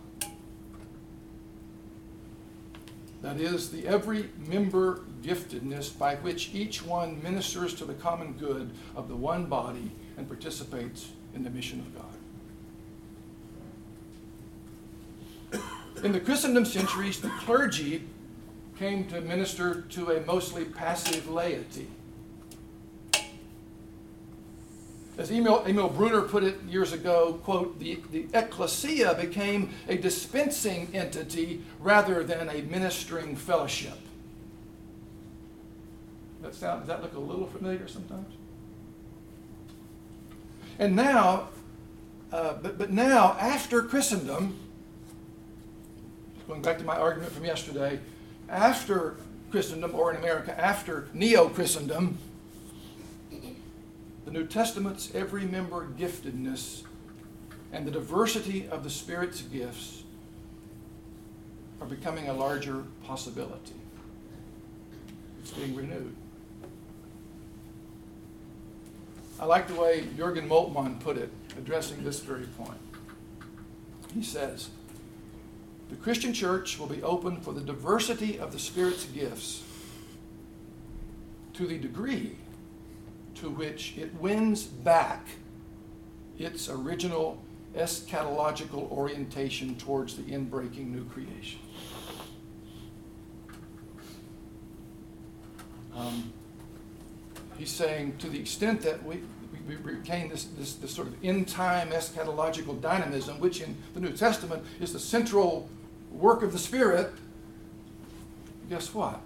That 3.26 3.40
is, 3.40 3.72
the 3.72 3.88
every 3.88 4.30
member 4.38 5.02
giftedness 5.24 5.98
by 5.98 6.18
which 6.18 6.54
each 6.54 6.86
one 6.86 7.24
ministers 7.24 7.74
to 7.76 7.86
the 7.86 7.94
common 7.96 8.34
good 8.34 8.70
of 8.96 9.08
the 9.08 9.16
one 9.16 9.48
body 9.48 9.92
and 10.16 10.28
participates 10.28 11.10
in 11.34 11.44
the 11.44 11.50
mission 11.50 11.80
of 11.80 11.96
God. 11.96 12.06
In 16.04 16.12
the 16.12 16.20
Christendom 16.20 16.66
centuries, 16.66 17.20
the 17.20 17.30
clergy 17.30 18.04
came 18.78 19.08
to 19.08 19.22
minister 19.22 19.82
to 19.82 20.12
a 20.12 20.24
mostly 20.28 20.66
passive 20.66 21.28
laity. 21.28 21.88
As 25.18 25.32
Emil, 25.32 25.64
Emil 25.66 25.90
Brunner 25.90 26.24
put 26.24 26.44
it 26.44 26.62
years 26.64 26.92
ago, 26.92 27.40
quote, 27.44 27.80
the, 27.80 28.00
the 28.12 28.28
ecclesia 28.34 29.14
became 29.14 29.70
a 29.88 29.98
dispensing 29.98 30.90
entity 30.94 31.64
rather 31.80 32.24
than 32.24 32.50
a 32.50 32.62
ministering 32.64 33.36
fellowship. 33.36 33.98
That 36.42 36.54
sound, 36.54 36.82
does 36.82 36.88
that 36.90 37.02
look 37.02 37.16
a 37.16 37.20
little 37.20 37.48
familiar 37.48 37.88
sometimes? 37.88 38.34
And 40.80 40.96
now, 40.96 41.48
uh, 42.34 42.56
but, 42.62 42.78
but 42.78 42.92
now, 42.92 43.38
after 43.40 43.82
Christendom, 43.82 44.60
going 46.48 46.62
back 46.62 46.78
to 46.80 46.84
my 46.84 46.98
argument 46.98 47.32
from 47.32 47.46
yesterday, 47.46 48.00
after 48.50 49.16
Christendom, 49.50 49.96
or 49.96 50.12
in 50.12 50.18
America, 50.18 50.60
after 50.60 51.08
Neo 51.14 51.48
Christendom, 51.48 52.18
the 54.26 54.32
New 54.32 54.46
Testament's 54.46 55.14
every 55.14 55.46
member 55.46 55.88
giftedness 55.98 56.84
and 57.72 57.86
the 57.86 57.92
diversity 57.92 58.68
of 58.68 58.84
the 58.84 58.90
Spirit's 58.90 59.42
gifts 59.44 60.04
are 61.80 61.88
becoming 61.88 62.28
a 62.28 62.34
larger 62.34 62.84
possibility. 63.04 63.76
It's 65.42 65.52
being 65.52 65.76
renewed. 65.76 66.16
I 69.40 69.46
like 69.46 69.68
the 69.68 69.76
way 69.76 70.08
Jurgen 70.18 70.50
Moltmann 70.50 71.00
put 71.02 71.18
it, 71.18 71.30
addressing 71.58 72.04
this 72.04 72.22
very 72.22 72.46
point. 72.46 72.80
He 74.14 74.24
says, 74.24 74.70
The 75.90 75.98
Christian 75.98 76.34
church 76.34 76.80
will 76.80 76.88
be 76.88 77.04
open 77.04 77.42
for 77.42 77.54
the 77.54 77.62
diversity 77.62 78.40
of 78.40 78.54
the 78.54 78.60
Spirit's 78.60 79.04
gifts 79.04 79.64
to 81.54 81.68
the 81.68 81.78
degree 81.78 82.38
to 83.36 83.50
which 83.50 83.98
it 83.98 84.14
wins 84.16 84.64
back 84.64 85.28
its 86.38 86.70
original 86.70 87.42
eschatological 87.76 88.90
orientation 88.92 89.76
towards 89.76 90.16
the 90.16 90.24
inbreaking 90.24 90.88
new 90.88 91.04
creation. 91.06 91.60
Um, 95.96 96.34
he's 97.58 97.72
saying 97.72 98.18
to 98.18 98.30
the 98.30 98.40
extent 98.40 98.82
that 98.82 99.04
we, 99.06 99.22
we, 99.68 99.76
we 99.76 99.94
retain 99.94 100.30
this, 100.30 100.46
this, 100.58 100.74
this 100.76 100.92
sort 100.92 101.08
of 101.08 101.16
end 101.24 101.48
time 101.48 101.92
eschatological 101.92 102.80
dynamism, 102.82 103.40
which 103.40 103.62
in 103.62 103.78
the 103.94 104.00
New 104.00 104.12
Testament 104.12 104.64
is 104.80 104.92
the 104.94 105.00
central 105.00 105.70
work 106.12 106.44
of 106.44 106.52
the 106.52 106.60
Spirit, 106.60 107.12
guess 108.70 108.94
what? 108.94 109.22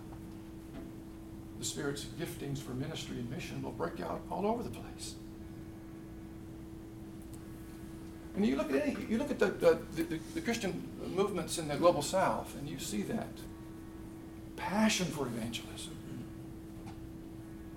The 1.59 1.65
Spirit's 1.65 2.05
giftings 2.19 2.59
for 2.59 2.71
ministry 2.71 3.17
and 3.17 3.29
mission 3.29 3.61
will 3.61 3.71
break 3.71 3.99
out 3.99 4.21
all 4.31 4.47
over 4.47 4.63
the 4.63 4.69
place. 4.69 5.15
And 8.35 8.45
you 8.45 8.55
look 8.55 8.71
at 8.71 8.81
any, 8.81 8.95
you 9.09 9.17
look 9.17 9.31
at 9.31 9.39
the, 9.39 9.47
the, 9.47 9.79
the, 9.95 10.19
the 10.35 10.41
Christian 10.41 10.87
movements 11.13 11.57
in 11.57 11.67
the 11.67 11.75
global 11.75 12.01
South, 12.01 12.55
and 12.57 12.69
you 12.69 12.79
see 12.79 13.01
that 13.03 13.27
passion 14.55 15.07
for 15.07 15.25
evangelism, 15.25 15.97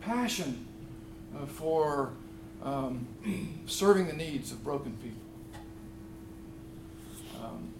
passion 0.01 0.67
uh, 1.37 1.47
for 1.47 2.13
um, 2.63 3.07
serving 3.67 4.07
the 4.07 4.13
needs 4.13 4.53
of 4.53 4.63
broken 4.63 4.97
people. 5.03 5.61
Um, 7.43 7.71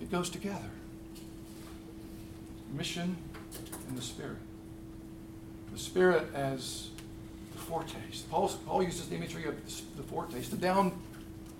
it 0.00 0.10
goes 0.10 0.30
together. 0.30 0.70
Mission 2.72 3.16
and 3.88 3.98
the 3.98 4.02
Spirit. 4.02 4.38
The 5.72 5.78
Spirit 5.78 6.26
as 6.34 6.88
the 7.52 7.58
foretaste. 7.58 8.30
Paul, 8.30 8.48
Paul 8.66 8.82
uses 8.82 9.08
the 9.08 9.16
imagery 9.16 9.46
of 9.46 9.54
the 9.96 10.02
foretaste, 10.02 10.50
the 10.50 10.56
down 10.56 10.92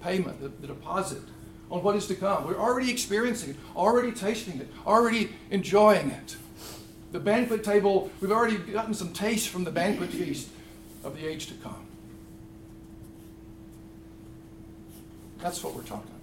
payment, 0.02 0.40
the, 0.40 0.48
the 0.48 0.66
deposit 0.66 1.22
on 1.70 1.82
what 1.82 1.96
is 1.96 2.06
to 2.08 2.14
come. 2.14 2.46
We're 2.46 2.58
already 2.58 2.90
experiencing 2.90 3.50
it, 3.50 3.56
already 3.74 4.12
tasting 4.12 4.60
it, 4.60 4.68
already 4.86 5.30
enjoying 5.50 6.10
it. 6.10 6.36
The 7.12 7.20
banquet 7.20 7.64
table, 7.64 8.10
we've 8.20 8.32
already 8.32 8.58
gotten 8.58 8.94
some 8.94 9.12
taste 9.12 9.48
from 9.48 9.64
the 9.64 9.70
banquet 9.70 10.10
feast 10.10 10.48
of 11.04 11.18
the 11.18 11.26
age 11.26 11.46
to 11.46 11.54
come. 11.54 11.86
That's 15.40 15.64
what 15.64 15.74
we're 15.74 15.82
talking 15.82 16.10
about. 16.10 16.18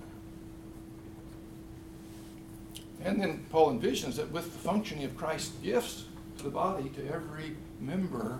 And 3.05 3.21
then 3.21 3.45
Paul 3.49 3.73
envisions 3.73 4.15
that 4.15 4.31
with 4.31 4.45
the 4.45 4.59
functioning 4.59 5.03
of 5.03 5.17
Christ's 5.17 5.51
gifts 5.63 6.05
to 6.37 6.43
the 6.43 6.49
body, 6.49 6.89
to 6.89 7.07
every 7.07 7.55
member, 7.79 8.39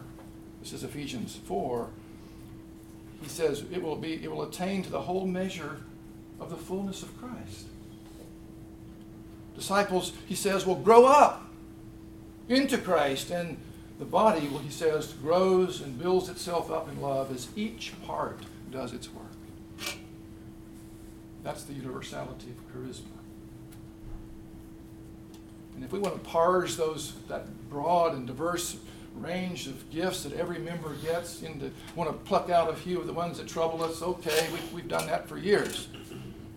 this 0.61 0.73
is 0.73 0.83
Ephesians 0.83 1.35
4, 1.45 1.87
he 3.21 3.27
says 3.27 3.63
it 3.71 3.81
will 3.81 3.95
be 3.95 4.23
it 4.23 4.31
will 4.31 4.43
attain 4.43 4.81
to 4.83 4.89
the 4.89 5.01
whole 5.01 5.25
measure 5.25 5.77
of 6.39 6.49
the 6.49 6.55
fullness 6.55 7.03
of 7.03 7.17
Christ. 7.19 7.65
Disciples, 9.55 10.13
he 10.25 10.35
says, 10.35 10.65
will 10.65 10.75
grow 10.75 11.05
up 11.05 11.45
into 12.47 12.77
Christ, 12.77 13.29
and 13.29 13.57
the 13.99 14.05
body, 14.05 14.47
well, 14.47 14.59
he 14.59 14.69
says, 14.69 15.13
grows 15.13 15.81
and 15.81 15.99
builds 15.99 16.29
itself 16.29 16.71
up 16.71 16.87
in 16.89 17.01
love 17.01 17.29
as 17.35 17.49
each 17.57 17.91
part 18.05 18.39
does 18.71 18.93
its 18.93 19.09
work. 19.13 19.95
That's 21.43 21.63
the 21.63 21.73
universality 21.73 22.51
of 22.51 22.73
charisma. 22.73 23.03
And 25.75 25.83
if 25.83 25.91
we 25.91 25.99
want 25.99 26.15
to 26.15 26.29
parse 26.29 26.75
those 26.75 27.13
that 27.27 27.69
broad 27.69 28.13
and 28.13 28.27
diverse 28.27 28.77
range 29.15 29.67
of 29.67 29.89
gifts 29.89 30.23
that 30.23 30.33
every 30.33 30.59
member 30.59 30.93
gets 30.95 31.41
into 31.41 31.71
want 31.95 32.09
to 32.09 32.15
pluck 32.25 32.49
out 32.49 32.69
a 32.69 32.75
few 32.75 32.99
of 32.99 33.07
the 33.07 33.13
ones 33.13 33.37
that 33.37 33.47
trouble 33.47 33.83
us 33.83 34.01
okay 34.01 34.47
we, 34.53 34.59
we've 34.75 34.87
done 34.87 35.05
that 35.07 35.27
for 35.27 35.37
years. 35.37 35.87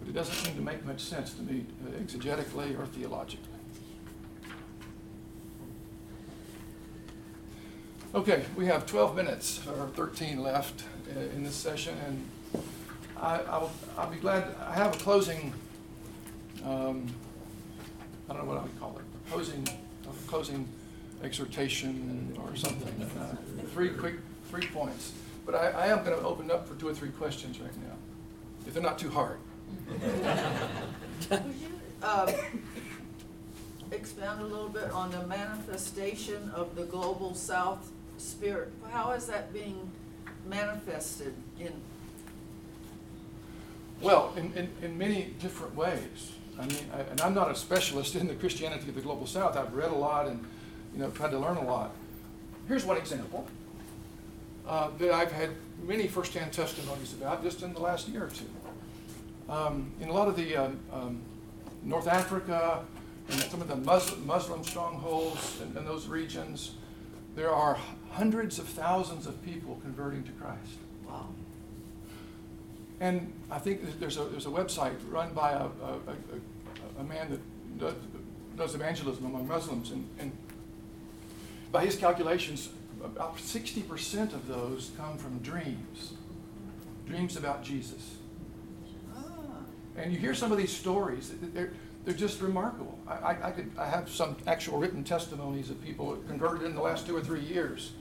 But 0.01 0.09
it 0.09 0.13
doesn't 0.13 0.35
seem 0.35 0.55
to 0.57 0.63
make 0.63 0.85
much 0.85 1.01
sense 1.01 1.35
to 1.35 1.43
me 1.43 1.67
uh, 1.87 1.91
exegetically 1.99 2.79
or 2.79 2.87
theologically. 2.87 3.49
Okay 8.15 8.45
we 8.57 8.67
have 8.67 8.87
12 8.87 9.17
minutes 9.17 9.61
or 9.67 9.89
13 9.89 10.43
left 10.43 10.85
uh, 11.15 11.19
in 11.35 11.43
this 11.43 11.55
session 11.55 11.97
and 12.07 12.63
I, 13.17 13.37
I'll, 13.43 13.73
I'll 13.97 14.11
be 14.11 14.17
glad 14.17 14.55
i 14.67 14.75
have 14.75 14.95
a 14.95 14.99
closing 14.99 15.53
um, 16.65 17.07
i 18.29 18.33
don't 18.33 18.43
know 18.43 18.49
what 18.49 18.59
i 18.59 18.63
would 18.63 18.81
call 18.81 18.99
it 18.99 19.31
closing 19.31 19.67
closing 20.27 20.69
exhortation 21.23 22.37
or 22.43 22.57
something. 22.57 23.09
Uh, 23.19 23.37
three 23.75 23.91
quick, 23.91 24.17
three 24.51 24.67
points. 24.67 25.13
But 25.47 25.55
I, 25.55 25.71
I 25.71 25.87
am 25.89 26.05
going 26.05 26.17
to 26.17 26.25
open 26.25 26.51
up 26.51 26.69
for 26.69 26.75
two 26.75 26.89
or 26.89 26.95
three 26.95 27.11
questions 27.11 27.59
right 27.61 27.77
now, 27.79 27.95
if 28.67 28.75
they're 28.75 28.83
not 28.83 28.99
too 28.99 29.11
hard. 29.11 29.39
Would 29.89 30.01
you 31.31 31.69
uh, 32.03 32.33
expand 33.91 34.41
a 34.41 34.45
little 34.45 34.69
bit 34.69 34.91
on 34.91 35.11
the 35.11 35.27
manifestation 35.27 36.51
of 36.55 36.77
the 36.77 36.85
global 36.85 37.35
South 37.35 37.91
spirit? 38.19 38.73
How 38.91 39.13
is 39.13 39.27
that 39.27 39.53
being 39.53 39.91
manifested 40.49 41.35
in? 41.59 41.73
Well, 44.01 44.33
in, 44.37 44.53
in, 44.55 44.69
in 44.83 44.99
many 44.99 45.35
different 45.41 45.75
ways. 45.77 46.33
I 46.59 46.67
mean, 46.67 46.85
I, 46.93 47.01
and 47.01 47.21
I'm 47.21 47.35
not 47.35 47.51
a 47.51 47.55
specialist 47.55 48.15
in 48.15 48.29
the 48.29 48.35
Christianity 48.35 48.89
of 48.89 48.95
the 48.95 49.01
global 49.01 49.27
South. 49.27 49.57
I've 49.57 49.75
read 49.75 49.91
a 49.91 49.95
lot 49.95 50.27
and 50.27 50.45
you 50.93 51.01
know, 51.01 51.11
tried 51.11 51.31
to 51.31 51.39
learn 51.39 51.57
a 51.57 51.65
lot. 51.65 51.93
Here's 52.69 52.85
one 52.85 52.97
example 52.97 53.47
uh, 54.67 54.91
that 54.99 55.13
I've 55.13 55.33
had 55.33 55.51
many 55.83 56.07
firsthand 56.07 56.53
testimonies 56.53 57.13
about 57.13 57.43
just 57.43 57.63
in 57.63 57.73
the 57.73 57.81
last 57.81 58.09
year 58.09 58.25
or 58.25 58.29
two. 58.29 58.47
Um, 59.49 59.91
in 60.01 60.09
a 60.09 60.13
lot 60.13 60.29
of 60.29 60.37
the 60.37 60.57
um, 60.57 60.79
um, 60.93 61.21
North 61.83 62.07
Africa 62.07 62.85
and 63.29 63.41
some 63.43 63.61
of 63.61 63.69
the 63.69 63.77
Muslim, 63.77 64.27
Muslim 64.27 64.65
strongholds 64.65 65.61
in, 65.61 65.77
in 65.77 65.85
those 65.85 66.07
regions, 66.07 66.73
there 67.35 67.51
are 67.51 67.79
hundreds 68.11 68.59
of 68.59 68.69
thousands 68.69 69.27
of 69.27 69.43
people 69.45 69.79
converting 69.83 70.23
to 70.25 70.33
Christ. 70.33 70.79
Wow. 71.07 71.29
And 73.01 73.33
I 73.51 73.59
think 73.59 73.99
there's 73.99 74.17
a, 74.17 74.25
there's 74.25 74.47
a 74.47 74.51
website 74.51 74.95
run 75.11 75.33
by 75.33 75.53
a, 75.53 75.65
a, 75.65 75.93
a, 76.07 77.01
a 77.01 77.05
man 77.05 77.31
that 77.31 77.41
does, 77.79 77.95
does, 78.57 78.75
evangelism 78.75 79.25
among 79.27 79.49
Muslims, 79.49 79.91
and, 79.91 80.07
and 80.19 80.31
by 81.73 81.87
his 81.87 81.97
calculations, 81.97 82.69
about 83.03 83.39
60% 83.39 84.35
of 84.35 84.47
those 84.47 84.93
come 84.97 85.17
from 85.17 85.39
dreams, 85.39 86.13
dreams 87.07 87.37
about 87.37 87.65
Jesus. 87.65 88.17
Ah. 89.17 89.21
And 89.97 90.13
you 90.13 90.19
hear 90.19 90.35
some 90.35 90.53
of 90.53 90.59
these 90.59 90.73
stories, 90.73 91.33
they're, 91.55 91.73
they're 92.05 92.15
just 92.15 92.41
remarkable. 92.41 92.99
I, 93.09 93.13
I, 93.13 93.49
I, 93.49 93.51
could, 93.51 93.71
I 93.79 93.89
have 93.89 94.09
some 94.09 94.37
actual 94.47 94.79
written 94.79 95.03
testimonies 95.03 95.71
of 95.71 95.83
people 95.83 96.17
converted 96.29 96.65
in 96.65 96.75
the 96.75 96.83
last 96.83 97.07
two 97.07 97.17
or 97.17 97.23
three 97.23 97.41
years 97.41 97.93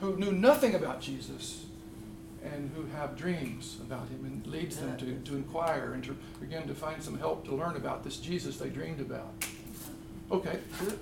who 0.00 0.16
knew 0.16 0.30
nothing 0.30 0.74
about 0.74 1.00
Jesus 1.00 1.64
and 2.44 2.70
who 2.76 2.86
have 2.96 3.16
dreams 3.16 3.78
about 3.80 4.08
him 4.08 4.24
and 4.24 4.46
leads 4.46 4.76
them 4.76 4.96
to, 4.98 5.18
to 5.30 5.36
inquire 5.36 5.92
and 5.94 6.04
to 6.04 6.16
begin 6.40 6.68
to 6.68 6.74
find 6.74 7.02
some 7.02 7.18
help 7.18 7.44
to 7.46 7.54
learn 7.54 7.76
about 7.76 8.04
this 8.04 8.18
Jesus 8.18 8.58
they 8.58 8.68
dreamed 8.68 9.00
about. 9.00 9.32
Okay, 10.30 10.58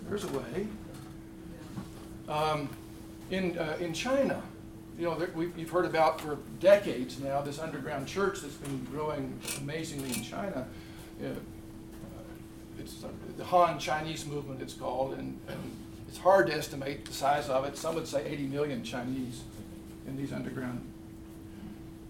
there's 0.09 0.25
a 0.25 0.29
way. 0.29 0.67
Um, 2.29 2.69
in, 3.31 3.57
uh, 3.59 3.77
in 3.81 3.93
China, 3.93 4.43
you 4.99 5.05
know, 5.05 5.17
there, 5.17 5.31
we've, 5.35 5.57
you've 5.57 5.71
heard 5.71 5.85
about 5.85 6.21
for 6.21 6.39
decades 6.61 7.21
now 7.21 7.41
this 7.41 7.59
underground 7.59 8.07
church 8.07 8.41
that's 8.41 8.55
been 8.55 8.85
growing 8.85 9.39
amazingly 9.59 10.09
in 10.09 10.23
China. 10.23 10.67
Uh, 11.23 11.29
it's 12.79 13.05
uh, 13.05 13.09
the 13.37 13.45
Han 13.45 13.79
Chinese 13.79 14.27
movement, 14.27 14.61
it's 14.61 14.75
called, 14.75 15.15
and, 15.15 15.39
and 15.49 15.59
it's 16.09 16.19
hard 16.19 16.47
to 16.49 16.55
estimate 16.55 17.05
the 17.05 17.13
size 17.13 17.49
of 17.49 17.65
it. 17.65 17.77
Some 17.77 17.95
would 17.95 18.07
say 18.07 18.25
80 18.27 18.45
million 18.45 18.85
Chinese 18.85 19.43
in 20.07 20.17
these 20.17 20.33
underground. 20.33 20.81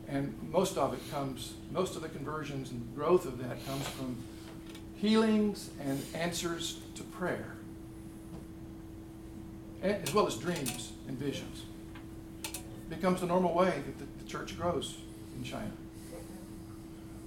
And 0.08 0.34
most 0.50 0.78
of 0.78 0.94
it 0.94 1.00
comes, 1.10 1.54
most 1.72 1.96
of 1.96 2.02
the 2.02 2.08
conversions 2.08 2.70
and 2.70 2.94
growth 2.94 3.26
of 3.26 3.38
that 3.38 3.64
comes 3.66 3.86
from 3.88 4.16
healings 4.96 5.70
and 5.80 6.02
answers 6.14 6.78
to 6.94 7.02
prayer 7.02 7.55
as 9.94 10.14
well 10.14 10.26
as 10.26 10.36
dreams 10.36 10.92
and 11.08 11.18
visions. 11.18 11.62
It 12.44 12.90
becomes 12.90 13.20
the 13.20 13.26
normal 13.26 13.54
way 13.54 13.82
that 13.86 13.98
the, 13.98 14.06
the 14.22 14.28
church 14.28 14.56
grows 14.56 14.96
in 15.36 15.44
China. 15.44 15.70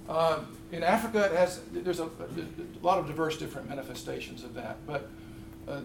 Uh, 0.08 0.40
in 0.72 0.82
Africa, 0.82 1.24
it 1.24 1.32
has 1.32 1.60
there's 1.72 2.00
a, 2.00 2.04
a, 2.04 2.82
lot 2.82 2.98
of 2.98 3.06
diverse 3.06 3.38
different 3.38 3.68
manifestations 3.68 4.42
of 4.42 4.54
that, 4.54 4.78
but 4.86 5.08
uh, 5.68 5.80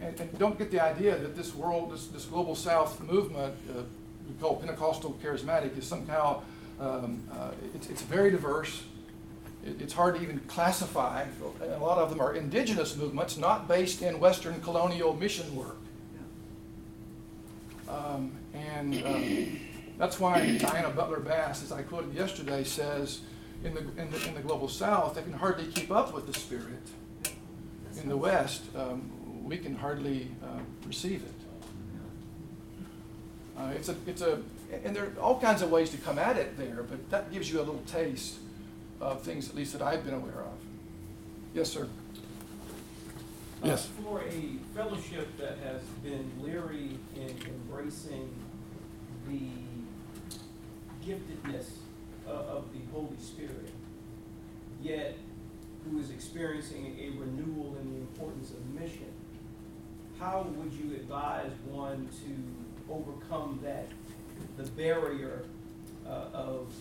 and, 0.00 0.20
and, 0.20 0.38
don't 0.38 0.58
get 0.58 0.70
the 0.70 0.80
idea 0.80 1.16
that 1.16 1.34
this 1.34 1.54
world, 1.54 1.92
this, 1.92 2.08
this 2.08 2.26
global 2.26 2.54
South 2.54 3.00
movement, 3.00 3.54
uh, 3.70 3.82
we 4.28 4.34
call 4.40 4.56
Pentecostal 4.56 5.18
charismatic, 5.22 5.76
is 5.78 5.86
somehow 5.86 6.42
um, 6.78 7.22
uh, 7.32 7.52
it's, 7.74 7.88
it's 7.88 8.02
very 8.02 8.30
diverse 8.30 8.82
it's 9.80 9.92
hard 9.92 10.16
to 10.16 10.22
even 10.22 10.38
classify. 10.40 11.24
A 11.62 11.78
lot 11.78 11.98
of 11.98 12.10
them 12.10 12.20
are 12.20 12.34
indigenous 12.34 12.96
movements, 12.96 13.36
not 13.36 13.66
based 13.66 14.02
in 14.02 14.20
Western 14.20 14.60
colonial 14.60 15.14
mission 15.14 15.54
work. 15.54 15.76
Um, 17.88 18.32
and 18.54 19.06
um, 19.06 19.60
that's 19.98 20.18
why 20.18 20.56
Diana 20.58 20.90
Butler 20.90 21.20
Bass, 21.20 21.62
as 21.62 21.72
I 21.72 21.82
quoted 21.82 22.14
yesterday, 22.14 22.64
says 22.64 23.20
in 23.64 23.74
the, 23.74 23.80
in 23.80 24.10
the, 24.10 24.28
in 24.28 24.34
the 24.34 24.40
global 24.40 24.68
south, 24.68 25.14
they 25.14 25.22
can 25.22 25.32
hardly 25.32 25.66
keep 25.66 25.90
up 25.90 26.12
with 26.14 26.26
the 26.26 26.34
spirit. 26.34 26.82
In 28.02 28.08
the 28.08 28.16
west, 28.16 28.64
um, 28.76 29.10
we 29.44 29.56
can 29.58 29.74
hardly 29.74 30.28
uh, 30.42 30.60
receive 30.86 31.22
it. 31.22 31.32
Uh, 33.58 33.70
it's 33.74 33.88
a, 33.88 33.96
it's 34.06 34.20
a, 34.20 34.42
and 34.84 34.94
there 34.94 35.04
are 35.04 35.20
all 35.20 35.40
kinds 35.40 35.62
of 35.62 35.70
ways 35.70 35.90
to 35.90 35.96
come 35.96 36.18
at 36.18 36.36
it 36.36 36.58
there, 36.58 36.84
but 36.88 37.08
that 37.10 37.32
gives 37.32 37.50
you 37.50 37.58
a 37.58 37.62
little 37.62 37.82
taste 37.86 38.36
of 39.00 39.22
things, 39.22 39.48
at 39.48 39.54
least 39.54 39.72
that 39.72 39.82
I've 39.82 40.04
been 40.04 40.14
aware 40.14 40.40
of. 40.40 40.58
Yes, 41.54 41.70
sir. 41.70 41.84
Uh, 41.84 41.86
Yes. 43.64 43.88
For 44.04 44.20
a 44.22 44.56
fellowship 44.74 45.36
that 45.38 45.56
has 45.64 45.80
been 46.02 46.30
leery 46.42 46.98
in 47.16 47.34
embracing 47.46 48.28
the 49.26 49.48
giftedness 51.04 51.70
of, 52.26 52.34
of 52.46 52.64
the 52.72 52.80
Holy 52.92 53.16
Spirit, 53.18 53.70
yet 54.82 55.16
who 55.84 55.98
is 55.98 56.10
experiencing 56.10 56.96
a 57.00 57.18
renewal 57.18 57.76
in 57.80 57.92
the 57.94 57.98
importance 58.00 58.50
of 58.50 58.64
mission, 58.78 59.10
how 60.18 60.46
would 60.56 60.72
you 60.72 60.94
advise 60.94 61.50
one 61.70 62.08
to 62.24 62.92
overcome 62.92 63.58
that, 63.62 63.88
the 64.58 64.64
barrier 64.72 65.44
uh, 66.06 66.26
of 66.32 66.72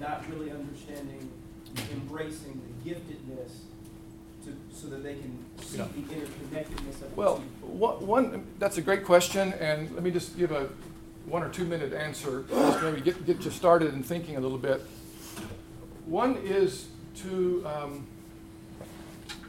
not 0.00 0.24
really 0.28 0.50
understanding, 0.50 1.30
embracing 1.92 2.60
the 2.84 2.90
giftedness 2.90 3.50
to, 4.44 4.56
so 4.72 4.86
that 4.88 5.02
they 5.02 5.14
can 5.14 5.38
see 5.60 5.78
Yeah. 5.78 5.86
the 5.94 6.14
interconnectedness 6.14 7.02
of 7.02 7.10
the 7.10 7.16
Well, 7.16 7.42
one- 7.62 8.44
that's 8.58 8.78
a 8.78 8.82
great 8.82 9.04
question, 9.04 9.52
and 9.54 9.92
let 9.94 10.02
me 10.02 10.10
just 10.10 10.36
give 10.38 10.52
a 10.52 10.68
one 11.26 11.42
or 11.42 11.48
two 11.48 11.64
minute 11.64 11.92
answer, 11.92 12.44
just 12.48 12.82
maybe 12.82 13.00
get, 13.00 13.26
get 13.26 13.44
you 13.44 13.50
started 13.50 13.92
in 13.94 14.02
thinking 14.02 14.36
a 14.36 14.40
little 14.40 14.58
bit. 14.58 14.80
One 16.06 16.36
is 16.36 16.86
to 17.22 17.66
um, 17.66 18.06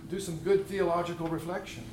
do 0.10 0.20
some 0.20 0.38
good 0.38 0.66
theological 0.68 1.28
reflection. 1.28 1.84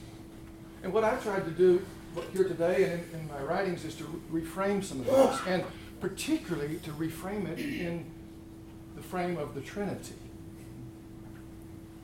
And 0.83 0.93
what 0.93 1.05
I've 1.05 1.23
tried 1.23 1.45
to 1.45 1.51
do 1.51 1.85
here 2.33 2.45
today 2.45 2.85
and 2.85 2.93
in, 3.13 3.21
in 3.21 3.29
my 3.29 3.43
writings 3.43 3.85
is 3.85 3.95
to 3.97 4.05
reframe 4.33 4.83
some 4.83 5.01
of 5.01 5.07
this, 5.07 5.41
and 5.47 5.65
particularly 6.01 6.77
to 6.85 6.91
reframe 6.93 7.47
it 7.49 7.59
in 7.59 8.05
the 8.97 9.03
frame 9.03 9.37
of 9.37 9.55
the 9.55 9.61
Trinity. 9.61 10.15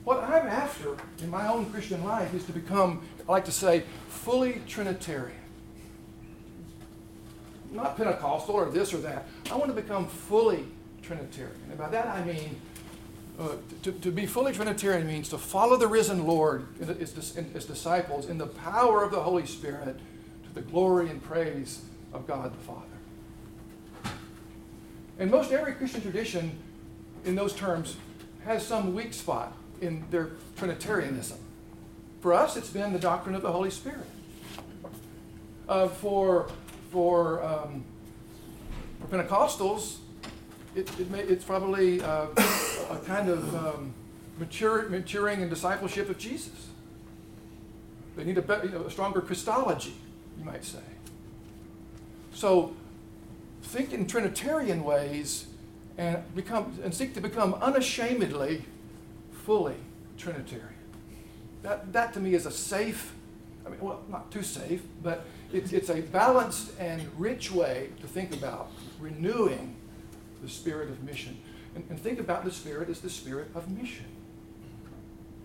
What 0.04 0.24
I'm 0.24 0.46
after 0.46 0.96
in 1.22 1.30
my 1.30 1.46
own 1.46 1.70
Christian 1.70 2.02
life 2.04 2.34
is 2.34 2.44
to 2.44 2.52
become, 2.52 3.02
I 3.28 3.32
like 3.32 3.44
to 3.44 3.52
say, 3.52 3.84
fully 4.08 4.62
Trinitarian. 4.66 5.36
Not 7.70 7.96
Pentecostal 7.96 8.54
or 8.54 8.70
this 8.70 8.92
or 8.92 8.98
that. 8.98 9.26
I 9.50 9.56
want 9.56 9.74
to 9.74 9.80
become 9.80 10.06
fully 10.06 10.64
Trinitarian. 11.02 11.60
And 11.68 11.78
by 11.78 11.88
that 11.90 12.06
I 12.06 12.24
mean, 12.24 12.60
uh, 13.38 13.56
to, 13.82 13.92
to 13.92 14.10
be 14.10 14.26
fully 14.26 14.52
Trinitarian 14.52 15.06
means 15.06 15.28
to 15.28 15.38
follow 15.38 15.76
the 15.76 15.86
risen 15.86 16.26
Lord 16.26 16.66
his 16.78 17.64
disciples 17.64 18.28
in 18.28 18.38
the 18.38 18.46
power 18.46 19.04
of 19.04 19.12
the 19.12 19.20
Holy 19.20 19.46
Spirit 19.46 19.98
to 20.44 20.54
the 20.54 20.62
glory 20.62 21.08
and 21.08 21.22
praise 21.22 21.82
of 22.12 22.26
God 22.26 22.52
the 22.52 22.58
Father. 22.58 24.16
And 25.18 25.30
most 25.30 25.52
every 25.52 25.74
Christian 25.74 26.00
tradition, 26.00 26.58
in 27.24 27.34
those 27.34 27.54
terms, 27.54 27.96
has 28.44 28.66
some 28.66 28.94
weak 28.94 29.12
spot 29.12 29.56
in 29.80 30.04
their 30.10 30.30
Trinitarianism. 30.56 31.38
For 32.20 32.34
us, 32.34 32.56
it's 32.56 32.70
been 32.70 32.92
the 32.92 32.98
doctrine 32.98 33.34
of 33.34 33.42
the 33.42 33.52
Holy 33.52 33.70
Spirit. 33.70 34.06
Uh, 35.68 35.88
for 35.88 36.50
for, 36.90 37.42
um, 37.44 37.84
for 39.00 39.16
Pentecostals, 39.16 39.98
it, 40.74 40.88
it 40.98 41.10
may, 41.10 41.20
it's 41.20 41.44
probably 41.44 42.02
uh, 42.02 42.26
a 42.90 42.98
kind 43.06 43.28
of 43.28 43.54
um, 43.54 43.94
mature, 44.38 44.88
maturing 44.88 45.40
in 45.40 45.48
discipleship 45.48 46.10
of 46.10 46.18
Jesus. 46.18 46.68
They 48.16 48.24
need 48.24 48.38
a, 48.38 48.60
you 48.64 48.70
know, 48.70 48.84
a 48.84 48.90
stronger 48.90 49.20
Christology, 49.20 49.94
you 50.38 50.44
might 50.44 50.64
say. 50.64 50.80
So 52.32 52.74
think 53.62 53.92
in 53.92 54.06
Trinitarian 54.06 54.82
ways 54.82 55.46
and 56.00 56.34
become 56.34 56.78
and 56.82 56.94
seek 56.94 57.12
to 57.12 57.20
become 57.20 57.52
unashamedly 57.54 58.64
fully 59.44 59.76
Trinitarian. 60.16 60.68
That, 61.62 61.92
that 61.92 62.14
to 62.14 62.20
me 62.20 62.32
is 62.32 62.46
a 62.46 62.50
safe, 62.50 63.12
I 63.66 63.68
mean, 63.68 63.80
well, 63.80 64.00
not 64.08 64.32
too 64.32 64.42
safe, 64.42 64.82
but 65.02 65.26
it's, 65.52 65.74
it's 65.74 65.90
a 65.90 66.00
balanced 66.00 66.72
and 66.78 67.06
rich 67.18 67.52
way 67.52 67.90
to 68.00 68.06
think 68.06 68.32
about 68.32 68.70
renewing 68.98 69.76
the 70.42 70.48
spirit 70.48 70.88
of 70.88 71.02
mission. 71.04 71.36
And, 71.74 71.84
and 71.90 72.00
think 72.00 72.18
about 72.18 72.46
the 72.46 72.50
spirit 72.50 72.88
as 72.88 73.00
the 73.02 73.10
spirit 73.10 73.48
of 73.54 73.68
mission. 73.70 74.06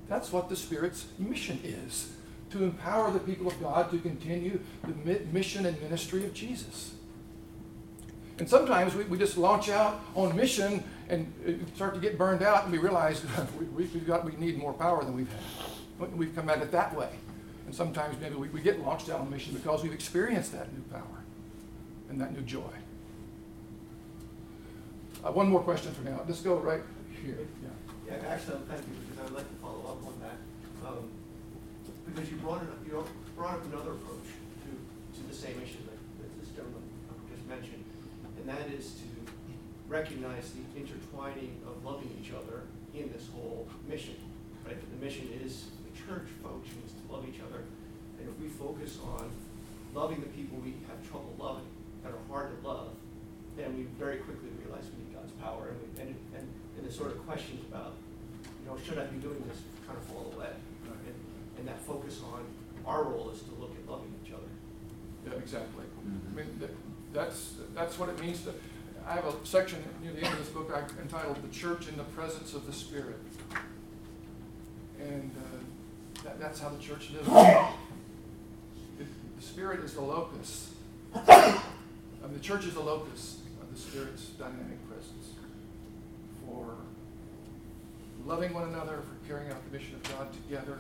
That's 0.08 0.32
what 0.32 0.48
the 0.48 0.56
spirit's 0.56 1.08
mission 1.20 1.60
is 1.66 2.14
to 2.52 2.64
empower 2.64 3.12
the 3.12 3.20
people 3.20 3.48
of 3.48 3.60
God 3.60 3.92
to 3.92 3.98
continue 3.98 4.62
the 4.84 5.20
mission 5.34 5.66
and 5.66 5.82
ministry 5.82 6.24
of 6.24 6.34
Jesus. 6.34 6.95
And 8.38 8.50
sometimes 8.50 8.96
we, 8.96 9.04
we 9.06 9.18
just 9.18 9.38
launch 9.38 9.70
out 9.70 10.02
on 10.16 10.36
mission 10.36 10.84
and 11.10 11.32
start 11.76 11.94
to 11.94 12.00
get 12.02 12.18
burned 12.18 12.42
out, 12.44 12.64
and 12.64 12.72
we 12.72 12.78
realize 12.78 13.24
we, 13.60 13.86
we've 13.86 14.08
got, 14.08 14.26
we 14.26 14.34
need 14.44 14.58
more 14.58 14.74
power 14.74 15.04
than 15.04 15.16
we've 15.16 15.30
had. 15.32 16.14
We've 16.18 16.36
come 16.36 16.50
at 16.50 16.62
it 16.62 16.72
that 16.72 16.96
way. 16.96 17.10
And 17.66 17.74
sometimes 17.74 18.20
maybe 18.20 18.36
we, 18.36 18.50
we 18.50 18.62
get 18.62 18.80
launched 18.82 19.10
out 19.10 19.22
on 19.22 19.30
mission 19.30 19.54
because 19.54 19.82
we've 19.84 19.94
experienced 19.94 20.52
that 20.52 20.72
new 20.74 20.82
power 20.92 21.24
and 22.10 22.20
that 22.20 22.34
new 22.34 22.42
joy. 22.42 22.62
Uh, 25.24 25.32
one 25.32 25.50
more 25.50 25.62
question 25.62 25.92
for 25.94 26.04
now. 26.04 26.22
Let's 26.28 26.42
go 26.42 26.58
right 26.58 26.82
here. 27.24 27.38
Yeah. 27.64 27.70
Yeah, 28.06 28.28
actually, 28.30 28.60
thank 28.70 28.82
you, 28.86 28.94
because 29.02 29.20
I 29.20 29.24
would 29.24 29.34
like 29.34 29.50
to 29.50 29.56
follow 29.62 29.82
up 29.90 30.06
on 30.06 30.14
that. 30.22 30.38
Um, 30.86 31.10
Because 32.06 32.30
you 32.30 32.38
brought, 32.38 32.62
it- 32.62 32.70
you 32.86 33.04
brought 33.36 33.56
up 33.56 33.66
another 33.66 33.92
approach 33.98 34.30
to, 34.30 34.70
to 34.70 35.28
the 35.28 35.34
same 35.34 35.58
issue 35.64 35.82
that, 35.90 35.98
that 36.22 36.30
this 36.40 36.50
gentleman 36.54 36.84
just 37.34 37.48
mentioned, 37.50 37.84
and 38.38 38.46
that 38.50 38.62
is 38.78 38.94
to 39.00 39.08
recognize 39.88 40.52
the 40.52 40.80
intertwining 40.80 41.56
of 41.66 41.84
loving 41.86 42.10
each 42.20 42.32
other 42.32 42.64
in 42.94 43.12
this 43.12 43.28
whole 43.34 43.68
mission, 43.88 44.16
right? 44.66 44.78
The 44.78 45.06
mission 45.06 45.30
is, 45.44 45.66
the 45.86 45.94
church 45.96 46.28
functions 46.44 46.92
to 46.92 47.14
love 47.14 47.24
each 47.28 47.40
other, 47.40 47.64
and 48.20 48.28
if 48.28 48.40
we 48.40 48.48
focus 48.48 48.98
on 49.04 49.30
loving 49.94 50.20
the 50.20 50.28
people 50.28 50.58
we 50.64 50.74
have 50.88 51.00
trouble 51.08 51.34
loving, 51.40 51.68
that 52.04 52.12
are 52.12 52.26
hard 52.30 52.52
to 52.52 52.68
love, 52.68 52.90
then 53.58 53.76
we 53.78 53.84
very 53.98 54.18
quickly 54.18 54.50
realize 54.64 54.84
we 54.92 55.06
need 55.06 55.16
God's 55.16 55.32
power, 55.42 55.70
and, 55.70 55.78
we, 55.80 56.02
and, 56.02 56.16
and, 56.36 56.48
and 56.78 56.88
the 56.88 56.92
sort 56.92 57.12
of 57.12 57.26
questions 57.26 57.64
about, 57.72 57.94
you 58.44 58.70
know, 58.70 58.78
should 58.78 58.98
I 58.98 59.06
be 59.06 59.18
doing 59.18 59.42
this, 59.48 59.62
kind 59.88 59.98
of 59.98 60.04
fall 60.06 60.34
away. 60.36 60.52
And, 60.86 61.16
and 61.58 61.68
that 61.68 61.80
focus 61.82 62.22
on 62.34 62.44
our 62.86 63.04
role 63.04 63.32
is 63.32 63.42
to 63.42 63.52
look 63.60 63.72
at 63.72 63.90
loving 63.90 64.14
each 64.24 64.34
other. 64.34 64.50
Yeah, 65.26 65.40
exactly. 65.40 65.86
I 66.06 66.36
mean, 66.36 66.60
that, 66.60 66.70
that's, 67.16 67.54
that's 67.74 67.98
what 67.98 68.10
it 68.10 68.20
means 68.20 68.44
to, 68.44 68.54
I 69.08 69.14
have 69.14 69.26
a 69.26 69.34
section 69.46 69.84
near 70.04 70.12
the 70.12 70.22
end 70.22 70.34
of 70.34 70.40
this 70.40 70.50
book 70.50 70.72
I 70.76 71.02
entitled 71.02 71.42
The 71.42 71.54
Church 71.56 71.88
in 71.88 71.98
the 71.98 72.04
Presence 72.04 72.54
of 72.54 72.66
the 72.66 72.74
Spirit. 72.74 73.20
And 75.00 75.32
uh, 75.38 76.24
that, 76.24 76.40
that's 76.40 76.60
how 76.60 76.70
the 76.70 76.80
church 76.80 77.12
lives. 77.12 77.28
The 78.98 79.44
Spirit 79.44 79.82
is 79.82 79.94
the 79.94 80.02
locus. 80.02 80.72
I 81.16 81.62
mean, 82.24 82.34
the 82.34 82.40
church 82.40 82.66
is 82.66 82.74
the 82.74 82.82
locus 82.82 83.40
of 83.62 83.74
the 83.74 83.80
Spirit's 83.80 84.26
dynamic 84.30 84.86
presence 84.90 85.34
for 86.46 86.76
loving 88.26 88.54
one 88.54 88.68
another, 88.70 89.02
for 89.02 89.28
carrying 89.28 89.52
out 89.52 89.64
the 89.70 89.78
mission 89.78 89.96
of 89.96 90.04
God 90.18 90.28
together, 90.34 90.80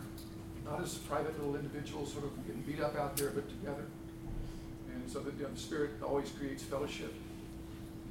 not 0.65 0.81
as 0.81 0.95
private 0.95 1.38
little 1.38 1.55
individuals 1.55 2.11
sort 2.11 2.25
of 2.25 2.47
getting 2.47 2.63
beat 2.63 2.81
up 2.81 2.97
out 2.97 3.15
there, 3.15 3.29
but 3.29 3.47
together. 3.49 3.86
And 4.95 5.11
so 5.11 5.19
that 5.19 5.35
you 5.35 5.43
know, 5.43 5.49
the 5.49 5.59
Spirit 5.59 5.91
always 6.03 6.29
creates 6.31 6.63
fellowship 6.63 7.13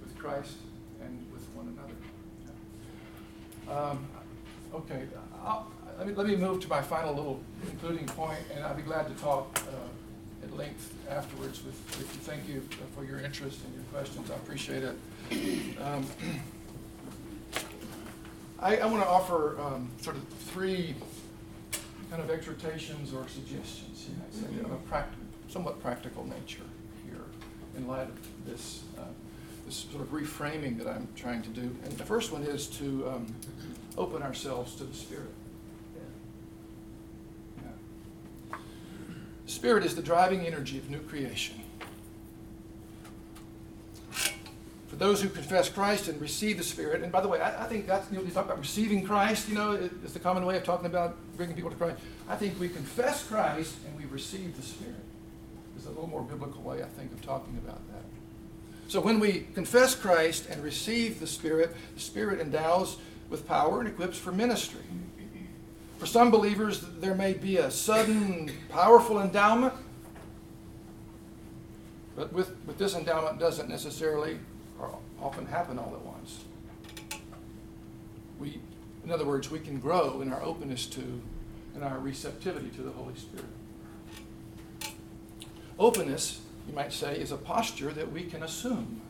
with 0.02 0.16
Christ 0.18 0.56
and 1.02 1.26
with 1.32 1.42
one 1.54 1.76
another. 1.76 1.94
Um, 3.70 4.06
okay, 4.74 5.04
I'll, 5.42 5.70
let, 5.98 6.06
me, 6.06 6.14
let 6.14 6.26
me 6.26 6.36
move 6.36 6.60
to 6.60 6.68
my 6.68 6.82
final 6.82 7.14
little 7.14 7.40
concluding 7.66 8.06
point, 8.06 8.40
and 8.54 8.64
I'll 8.64 8.74
be 8.74 8.82
glad 8.82 9.08
to 9.08 9.14
talk 9.22 9.58
uh, 9.68 10.44
at 10.46 10.56
length 10.56 10.92
afterwards 11.08 11.64
with, 11.64 11.74
with 11.98 12.14
you. 12.14 12.20
Thank 12.20 12.48
you 12.48 12.62
for 12.94 13.04
your 13.04 13.20
interest 13.20 13.60
and 13.64 13.74
your 13.74 13.84
questions. 13.84 14.30
I 14.30 14.34
appreciate 14.34 14.82
it. 14.84 14.96
Um, 15.80 16.06
I, 18.60 18.76
I 18.76 18.86
want 18.86 19.02
to 19.02 19.08
offer 19.08 19.58
um, 19.60 19.88
sort 20.00 20.16
of 20.16 20.24
three 20.28 20.94
kind 22.10 22.22
of 22.22 22.30
exhortations 22.30 23.12
or 23.12 23.26
suggestions, 23.28 24.08
you 24.08 24.62
might 24.62 24.72
of 24.72 24.92
a 24.92 25.04
somewhat 25.48 25.80
practical 25.82 26.24
nature 26.24 26.62
in 27.76 27.86
light 27.86 28.08
of 28.08 28.46
this, 28.46 28.82
uh, 28.98 29.02
this 29.66 29.86
sort 29.90 30.02
of 30.02 30.10
reframing 30.10 30.78
that 30.78 30.86
I'm 30.86 31.08
trying 31.16 31.42
to 31.42 31.50
do. 31.50 31.62
And 31.84 31.92
the 31.92 32.04
first 32.04 32.32
one 32.32 32.42
is 32.42 32.66
to 32.78 33.08
um, 33.08 33.34
open 33.96 34.22
ourselves 34.22 34.74
to 34.76 34.84
the 34.84 34.94
Spirit. 34.94 35.30
Spirit 39.46 39.84
is 39.84 39.94
the 39.94 40.02
driving 40.02 40.46
energy 40.46 40.78
of 40.78 40.90
new 40.90 41.00
creation. 41.00 41.60
For 44.88 44.96
those 44.96 45.20
who 45.20 45.28
confess 45.28 45.68
Christ 45.68 46.08
and 46.08 46.20
receive 46.20 46.56
the 46.56 46.64
Spirit. 46.64 47.02
And 47.02 47.10
by 47.10 47.20
the 47.20 47.28
way, 47.28 47.40
I, 47.40 47.64
I 47.64 47.66
think 47.68 47.86
that's, 47.86 48.10
you 48.10 48.18
know, 48.18 48.24
you 48.24 48.30
talk 48.30 48.46
about 48.46 48.58
receiving 48.58 49.04
Christ, 49.04 49.48
you 49.48 49.54
know, 49.54 49.72
it, 49.72 49.92
it's 50.02 50.12
the 50.12 50.20
common 50.20 50.46
way 50.46 50.56
of 50.56 50.64
talking 50.64 50.86
about 50.86 51.16
bringing 51.36 51.54
people 51.54 51.70
to 51.70 51.76
Christ. 51.76 51.98
I 52.28 52.36
think 52.36 52.58
we 52.58 52.68
confess 52.68 53.26
Christ 53.26 53.74
and 53.86 53.98
we 53.98 54.06
receive 54.06 54.56
the 54.56 54.62
Spirit. 54.62 54.94
It's 55.76 55.86
a 55.86 55.90
little 55.90 56.06
more 56.06 56.22
biblical 56.22 56.62
way, 56.62 56.82
I 56.82 56.86
think, 56.86 57.12
of 57.12 57.22
talking 57.22 57.56
about 57.64 57.80
that. 57.92 58.02
So 58.88 59.00
when 59.00 59.18
we 59.18 59.46
confess 59.54 59.94
Christ 59.94 60.46
and 60.50 60.62
receive 60.62 61.20
the 61.20 61.26
Spirit, 61.26 61.74
the 61.94 62.00
Spirit 62.00 62.40
endows 62.40 62.98
with 63.30 63.46
power 63.48 63.80
and 63.80 63.88
equips 63.88 64.18
for 64.18 64.32
ministry. 64.32 64.82
For 65.98 66.06
some 66.06 66.30
believers, 66.30 66.84
there 67.00 67.14
may 67.14 67.32
be 67.32 67.56
a 67.56 67.70
sudden, 67.70 68.52
powerful 68.68 69.20
endowment, 69.20 69.72
but 72.14 72.32
with, 72.32 72.54
with 72.66 72.78
this 72.78 72.94
endowment 72.94 73.38
doesn't 73.38 73.68
necessarily 73.68 74.38
or 74.78 74.96
often 75.20 75.46
happen 75.46 75.78
all 75.78 75.92
at 75.94 76.02
once. 76.04 76.44
We, 78.38 78.60
in 79.04 79.10
other 79.10 79.24
words, 79.24 79.50
we 79.50 79.60
can 79.60 79.80
grow 79.80 80.20
in 80.20 80.32
our 80.32 80.42
openness 80.42 80.86
to 80.86 81.22
and 81.74 81.82
our 81.82 81.98
receptivity 81.98 82.68
to 82.70 82.82
the 82.82 82.92
Holy 82.92 83.14
Spirit. 83.16 83.46
Openness, 85.78 86.40
you 86.68 86.74
might 86.74 86.92
say, 86.92 87.18
is 87.18 87.32
a 87.32 87.36
posture 87.36 87.90
that 87.92 88.12
we 88.12 88.24
can 88.24 88.42
assume. 88.42 89.00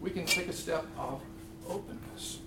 We 0.00 0.10
can 0.10 0.26
take 0.26 0.48
a 0.48 0.52
step 0.52 0.84
of 0.96 1.20
openness. 1.68 2.38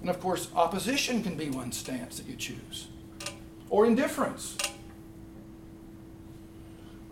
And 0.00 0.10
of 0.10 0.20
course, 0.20 0.48
opposition 0.54 1.22
can 1.22 1.36
be 1.36 1.50
one 1.50 1.72
stance 1.72 2.18
that 2.18 2.26
you 2.26 2.36
choose, 2.36 2.88
or 3.68 3.86
indifference. 3.86 4.56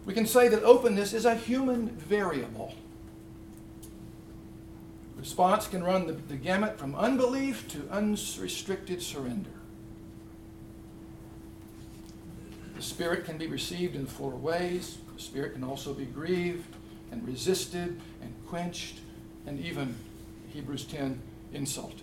We 0.04 0.14
can 0.14 0.26
say 0.26 0.48
that 0.48 0.62
openness 0.62 1.12
is 1.12 1.24
a 1.24 1.34
human 1.34 1.88
variable. 1.88 2.74
Response 5.16 5.66
can 5.66 5.82
run 5.82 6.06
the, 6.06 6.12
the 6.12 6.36
gamut 6.36 6.78
from 6.78 6.94
unbelief 6.94 7.66
to 7.68 7.88
unrestricted 7.90 9.02
surrender. 9.02 9.50
The 12.76 12.82
Spirit 12.82 13.24
can 13.24 13.38
be 13.38 13.46
received 13.46 13.96
in 13.96 14.04
four 14.04 14.30
ways. 14.30 14.98
The 15.16 15.22
Spirit 15.22 15.54
can 15.54 15.64
also 15.64 15.94
be 15.94 16.04
grieved 16.04 16.66
and 17.10 17.26
resisted 17.26 17.98
and 18.20 18.34
quenched 18.46 19.00
and 19.46 19.58
even, 19.60 19.94
Hebrews 20.52 20.84
10, 20.84 21.18
insulted. 21.54 22.02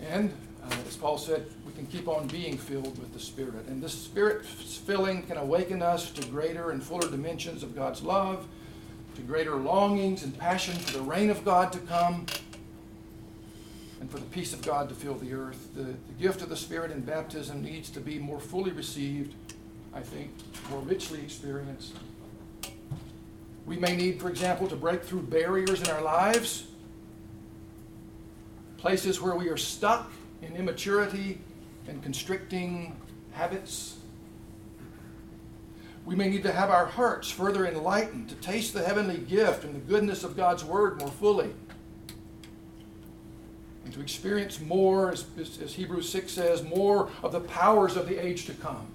And 0.00 0.32
uh, 0.64 0.74
as 0.88 0.96
Paul 0.96 1.18
said, 1.18 1.46
we 1.66 1.72
can 1.72 1.86
keep 1.86 2.08
on 2.08 2.28
being 2.28 2.56
filled 2.56 2.98
with 2.98 3.12
the 3.12 3.20
Spirit. 3.20 3.66
And 3.68 3.82
this 3.82 3.92
Spirit 3.92 4.46
filling 4.46 5.22
can 5.22 5.36
awaken 5.36 5.82
us 5.82 6.10
to 6.12 6.26
greater 6.28 6.70
and 6.70 6.82
fuller 6.82 7.10
dimensions 7.10 7.62
of 7.62 7.74
God's 7.74 8.02
love, 8.02 8.46
to 9.16 9.22
greater 9.22 9.56
longings 9.56 10.22
and 10.22 10.36
passion 10.38 10.74
for 10.74 10.98
the 10.98 11.02
reign 11.02 11.28
of 11.28 11.44
God 11.44 11.72
to 11.72 11.78
come, 11.80 12.26
and 14.06 14.12
for 14.12 14.20
the 14.20 14.26
peace 14.26 14.52
of 14.52 14.62
God 14.62 14.88
to 14.88 14.94
fill 14.94 15.14
the 15.14 15.34
earth. 15.34 15.74
The, 15.74 15.82
the 15.82 16.12
gift 16.20 16.40
of 16.40 16.48
the 16.48 16.56
Spirit 16.56 16.92
in 16.92 17.00
baptism 17.00 17.60
needs 17.60 17.90
to 17.90 17.98
be 17.98 18.20
more 18.20 18.38
fully 18.38 18.70
received, 18.70 19.34
I 19.92 20.00
think, 20.00 20.30
more 20.70 20.78
richly 20.78 21.20
experienced. 21.20 21.92
We 23.66 23.76
may 23.76 23.96
need, 23.96 24.20
for 24.20 24.28
example, 24.28 24.68
to 24.68 24.76
break 24.76 25.02
through 25.02 25.22
barriers 25.22 25.82
in 25.82 25.88
our 25.88 26.02
lives, 26.02 26.68
places 28.76 29.20
where 29.20 29.34
we 29.34 29.48
are 29.48 29.56
stuck 29.56 30.12
in 30.40 30.54
immaturity 30.54 31.40
and 31.88 32.00
constricting 32.00 32.94
habits. 33.32 33.96
We 36.04 36.14
may 36.14 36.28
need 36.28 36.44
to 36.44 36.52
have 36.52 36.70
our 36.70 36.86
hearts 36.86 37.28
further 37.28 37.66
enlightened 37.66 38.28
to 38.28 38.36
taste 38.36 38.72
the 38.72 38.84
heavenly 38.84 39.18
gift 39.18 39.64
and 39.64 39.74
the 39.74 39.80
goodness 39.80 40.22
of 40.22 40.36
God's 40.36 40.64
Word 40.64 41.00
more 41.00 41.10
fully. 41.10 41.50
To 43.96 44.02
experience 44.02 44.60
more, 44.60 45.10
as, 45.10 45.24
as 45.38 45.74
Hebrews 45.74 46.08
6 46.10 46.30
says, 46.30 46.62
more 46.62 47.10
of 47.22 47.32
the 47.32 47.40
powers 47.40 47.96
of 47.96 48.08
the 48.08 48.24
age 48.24 48.44
to 48.46 48.52
come. 48.52 48.86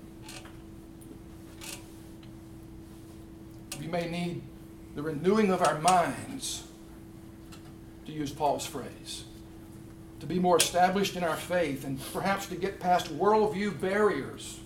We 3.80 3.88
may 3.88 4.10
need 4.10 4.43
the 4.95 5.02
renewing 5.02 5.52
of 5.52 5.62
our 5.62 5.80
minds, 5.80 6.64
to 8.06 8.12
use 8.12 8.32
Paul's 8.32 8.66
phrase 8.66 9.26
to 10.22 10.28
be 10.28 10.38
more 10.38 10.58
established 10.58 11.16
in 11.16 11.24
our 11.24 11.36
faith, 11.36 11.84
and 11.84 11.99
perhaps 12.14 12.45
to 12.45 12.56
get 12.56 12.80
past 12.80 13.08
worldview 13.18 13.82
barriers 13.82 14.60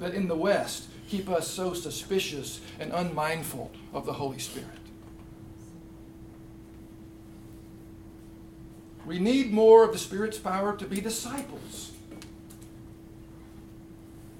that 0.00 0.14
in 0.14 0.26
the 0.26 0.34
West 0.34 0.88
keep 1.08 1.28
us 1.28 1.46
so 1.46 1.74
suspicious 1.74 2.62
and 2.80 2.90
unmindful 2.90 3.70
of 3.92 4.06
the 4.06 4.14
Holy 4.14 4.38
Spirit. 4.38 4.83
We 9.14 9.20
need 9.20 9.52
more 9.52 9.84
of 9.84 9.92
the 9.92 9.98
Spirit's 9.98 10.38
power 10.38 10.76
to 10.76 10.86
be 10.86 11.00
disciples. 11.00 11.92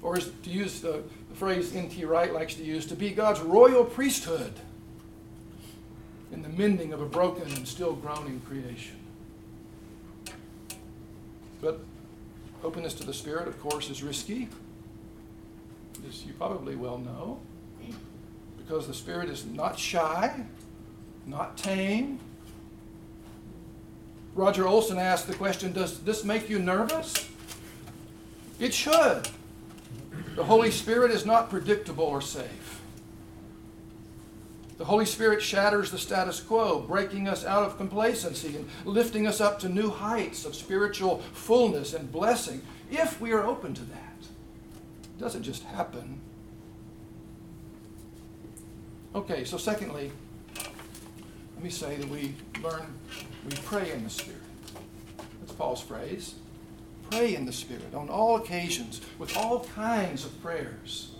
Or, 0.01 0.17
as 0.17 0.29
to 0.43 0.49
use 0.49 0.81
the, 0.81 1.01
the 1.29 1.35
phrase 1.35 1.73
N.T. 1.73 2.03
Wright 2.03 2.33
likes 2.33 2.55
to 2.55 2.63
use, 2.65 2.85
to 2.87 2.95
be 2.95 3.11
God's 3.11 3.39
royal 3.39 3.85
priesthood 3.85 4.51
in 6.33 6.41
the 6.41 6.49
mending 6.49 6.91
of 6.91 7.01
a 7.01 7.05
broken 7.05 7.43
and 7.53 7.65
still 7.65 7.93
groaning 7.93 8.41
creation. 8.41 8.97
But 11.61 11.79
openness 12.61 12.95
to 12.95 13.05
the 13.05 13.13
Spirit, 13.13 13.47
of 13.47 13.57
course, 13.61 13.89
is 13.89 14.03
risky, 14.03 14.49
as 16.05 16.25
you 16.25 16.33
probably 16.33 16.75
well 16.75 16.97
know, 16.97 17.39
because 18.57 18.87
the 18.87 18.93
Spirit 18.93 19.29
is 19.29 19.45
not 19.45 19.79
shy, 19.79 20.43
not 21.25 21.55
tame. 21.55 22.19
Roger 24.35 24.67
Olson 24.67 24.99
asked 24.99 25.27
the 25.27 25.33
question 25.33 25.71
Does 25.71 26.01
this 26.01 26.23
make 26.23 26.49
you 26.49 26.59
nervous? 26.59 27.29
It 28.59 28.73
should. 28.73 29.29
The 30.35 30.43
Holy 30.43 30.71
Spirit 30.71 31.11
is 31.11 31.25
not 31.25 31.49
predictable 31.49 32.03
or 32.03 32.21
safe. 32.21 32.81
The 34.77 34.85
Holy 34.85 35.05
Spirit 35.05 35.41
shatters 35.41 35.89
the 35.89 35.97
status 35.97 36.41
quo, 36.41 36.81
breaking 36.81 37.29
us 37.29 37.45
out 37.45 37.63
of 37.63 37.77
complacency 37.77 38.57
and 38.57 38.69
lifting 38.83 39.25
us 39.25 39.39
up 39.39 39.57
to 39.59 39.69
new 39.69 39.89
heights 39.89 40.43
of 40.43 40.53
spiritual 40.53 41.19
fullness 41.31 41.93
and 41.93 42.11
blessing 42.11 42.61
if 42.91 43.21
we 43.21 43.31
are 43.31 43.45
open 43.45 43.73
to 43.73 43.83
that. 43.83 44.17
It 44.19 45.17
doesn't 45.17 45.43
just 45.43 45.63
happen. 45.63 46.19
Okay, 49.13 49.45
so 49.45 49.55
secondly, 49.55 50.11
me 51.65 51.71
say 51.71 51.95
that 51.95 52.07
we 52.09 52.35
learn, 52.61 52.85
we 53.43 53.55
pray 53.63 53.91
in 53.91 54.03
the 54.03 54.09
Spirit. 54.09 54.39
That's 55.39 55.51
Paul's 55.53 55.81
phrase. 55.81 56.35
Pray 57.09 57.35
in 57.35 57.47
the 57.47 57.51
Spirit 57.51 57.95
on 57.95 58.07
all 58.07 58.35
occasions 58.35 59.01
with 59.17 59.35
all 59.35 59.65
kinds 59.75 60.25
of 60.25 60.41
prayers. 60.43 61.11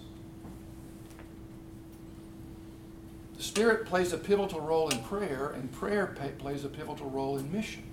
The 3.38 3.44
Spirit 3.44 3.88
plays 3.88 4.14
a 4.14 4.18
pivotal 4.20 4.62
role 4.62 4.90
in 4.90 5.00
prayer, 5.00 5.50
and 5.56 5.72
prayer 5.72 6.16
pay, 6.16 6.30
plays 6.38 6.64
a 6.64 6.70
pivotal 6.70 7.10
role 7.10 7.40
in 7.40 7.52
mission. 7.52 7.84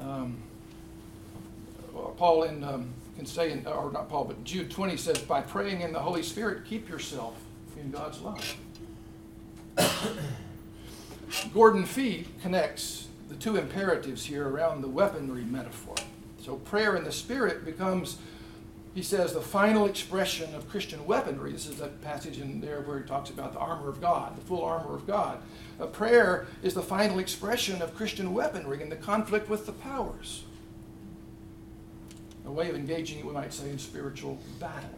Um, 0.00 0.38
Paul 2.16 2.42
in, 2.42 2.64
um, 2.64 2.92
can 3.14 3.26
say, 3.26 3.52
in, 3.52 3.64
or 3.64 3.92
not 3.92 4.08
Paul, 4.08 4.24
but 4.24 4.42
Jude 4.42 4.72
20 4.72 4.96
says, 4.96 5.18
by 5.18 5.40
praying 5.40 5.82
in 5.82 5.92
the 5.92 6.00
Holy 6.00 6.24
Spirit, 6.24 6.64
keep 6.64 6.88
yourself 6.88 7.43
in 7.84 7.90
God's 7.90 8.20
love. 8.20 8.56
Gordon 11.52 11.84
Fee 11.84 12.26
connects 12.42 13.08
the 13.28 13.34
two 13.34 13.56
imperatives 13.56 14.24
here 14.24 14.48
around 14.48 14.80
the 14.80 14.88
weaponry 14.88 15.44
metaphor. 15.44 15.96
So 16.40 16.56
prayer 16.56 16.96
in 16.96 17.04
the 17.04 17.12
Spirit 17.12 17.64
becomes 17.64 18.18
he 18.94 19.02
says 19.02 19.32
the 19.32 19.40
final 19.40 19.86
expression 19.86 20.54
of 20.54 20.68
Christian 20.68 21.04
weaponry. 21.04 21.50
This 21.50 21.66
is 21.66 21.80
a 21.80 21.88
passage 21.88 22.38
in 22.38 22.60
there 22.60 22.80
where 22.82 23.00
he 23.00 23.04
talks 23.04 23.28
about 23.28 23.52
the 23.52 23.58
armor 23.58 23.88
of 23.88 24.00
God, 24.00 24.36
the 24.36 24.40
full 24.42 24.62
armor 24.64 24.94
of 24.94 25.04
God. 25.04 25.38
A 25.80 25.86
prayer 25.86 26.46
is 26.62 26.74
the 26.74 26.82
final 26.82 27.18
expression 27.18 27.82
of 27.82 27.96
Christian 27.96 28.32
weaponry 28.32 28.80
in 28.80 28.90
the 28.90 28.96
conflict 28.96 29.48
with 29.48 29.66
the 29.66 29.72
powers. 29.72 30.44
A 32.46 32.52
way 32.52 32.68
of 32.68 32.76
engaging, 32.76 33.18
it, 33.18 33.24
we 33.24 33.32
might 33.32 33.52
say, 33.52 33.68
in 33.68 33.80
spiritual 33.80 34.38
battle. 34.60 34.90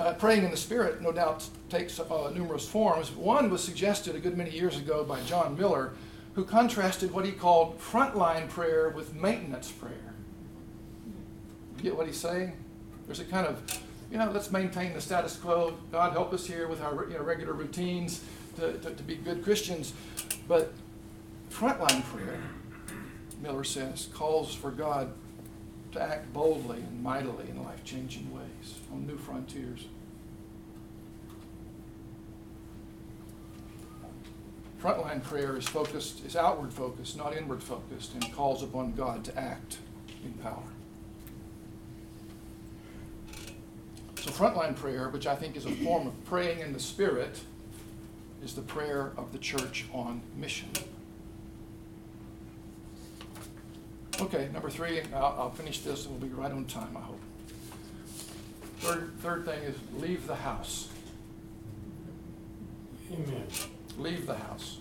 Uh, 0.00 0.14
praying 0.14 0.44
in 0.44 0.50
the 0.50 0.56
Spirit, 0.56 1.02
no 1.02 1.12
doubt, 1.12 1.46
takes 1.68 2.00
uh, 2.00 2.32
numerous 2.34 2.66
forms. 2.66 3.10
One 3.10 3.50
was 3.50 3.62
suggested 3.62 4.16
a 4.16 4.18
good 4.18 4.34
many 4.34 4.48
years 4.48 4.78
ago 4.78 5.04
by 5.04 5.20
John 5.24 5.58
Miller 5.58 5.92
who 6.32 6.42
contrasted 6.42 7.10
what 7.10 7.26
he 7.26 7.32
called 7.32 7.78
frontline 7.78 8.48
prayer 8.48 8.88
with 8.88 9.14
maintenance 9.14 9.70
prayer. 9.70 10.14
You 11.76 11.82
get 11.82 11.98
what 11.98 12.06
he's 12.06 12.18
saying? 12.18 12.56
There's 13.04 13.20
a 13.20 13.26
kind 13.26 13.46
of, 13.46 13.60
you 14.10 14.16
know, 14.16 14.30
let's 14.30 14.50
maintain 14.50 14.94
the 14.94 15.02
status 15.02 15.36
quo. 15.36 15.76
God 15.92 16.12
help 16.12 16.32
us 16.32 16.46
here 16.46 16.66
with 16.66 16.80
our 16.80 17.06
you 17.06 17.18
know, 17.18 17.22
regular 17.22 17.52
routines 17.52 18.24
to, 18.56 18.72
to, 18.78 18.94
to 18.94 19.02
be 19.02 19.16
good 19.16 19.44
Christians. 19.44 19.92
But 20.48 20.72
frontline 21.50 22.02
prayer 22.04 22.40
Miller 23.42 23.64
says, 23.64 24.08
calls 24.14 24.54
for 24.54 24.70
God 24.70 25.12
to 25.92 26.00
act 26.00 26.32
boldly 26.32 26.78
and 26.78 27.02
mightily 27.02 27.50
in 27.50 27.62
life 27.62 27.84
changing 27.84 28.32
ways 28.32 28.49
on 28.92 29.06
new 29.06 29.16
frontiers. 29.16 29.86
Frontline 34.82 35.22
prayer 35.22 35.56
is 35.56 35.68
focused, 35.68 36.24
is 36.24 36.36
outward 36.36 36.72
focused, 36.72 37.16
not 37.16 37.36
inward 37.36 37.62
focused, 37.62 38.14
and 38.14 38.32
calls 38.32 38.62
upon 38.62 38.92
God 38.92 39.24
to 39.24 39.38
act 39.38 39.78
in 40.24 40.32
power. 40.34 40.62
So, 44.16 44.30
frontline 44.30 44.74
prayer, 44.74 45.08
which 45.10 45.26
I 45.26 45.34
think 45.34 45.56
is 45.56 45.66
a 45.66 45.70
form 45.70 46.06
of 46.06 46.24
praying 46.24 46.60
in 46.60 46.72
the 46.72 46.80
Spirit, 46.80 47.40
is 48.42 48.54
the 48.54 48.62
prayer 48.62 49.12
of 49.16 49.32
the 49.32 49.38
church 49.38 49.86
on 49.92 50.22
mission. 50.36 50.70
Okay, 54.20 54.48
number 54.52 54.68
three, 54.68 55.00
I'll, 55.14 55.36
I'll 55.38 55.50
finish 55.50 55.80
this 55.80 56.06
and 56.06 56.18
we'll 56.18 56.28
be 56.28 56.34
right 56.34 56.52
on 56.52 56.64
time, 56.66 56.96
I 56.96 57.00
hope. 57.00 57.20
Third, 58.80 59.12
third 59.20 59.44
thing 59.44 59.62
is 59.62 59.76
leave 59.98 60.26
the 60.26 60.34
house. 60.36 60.88
Amen. 63.12 63.46
Leave 63.98 64.26
the 64.26 64.34
house. 64.34 64.78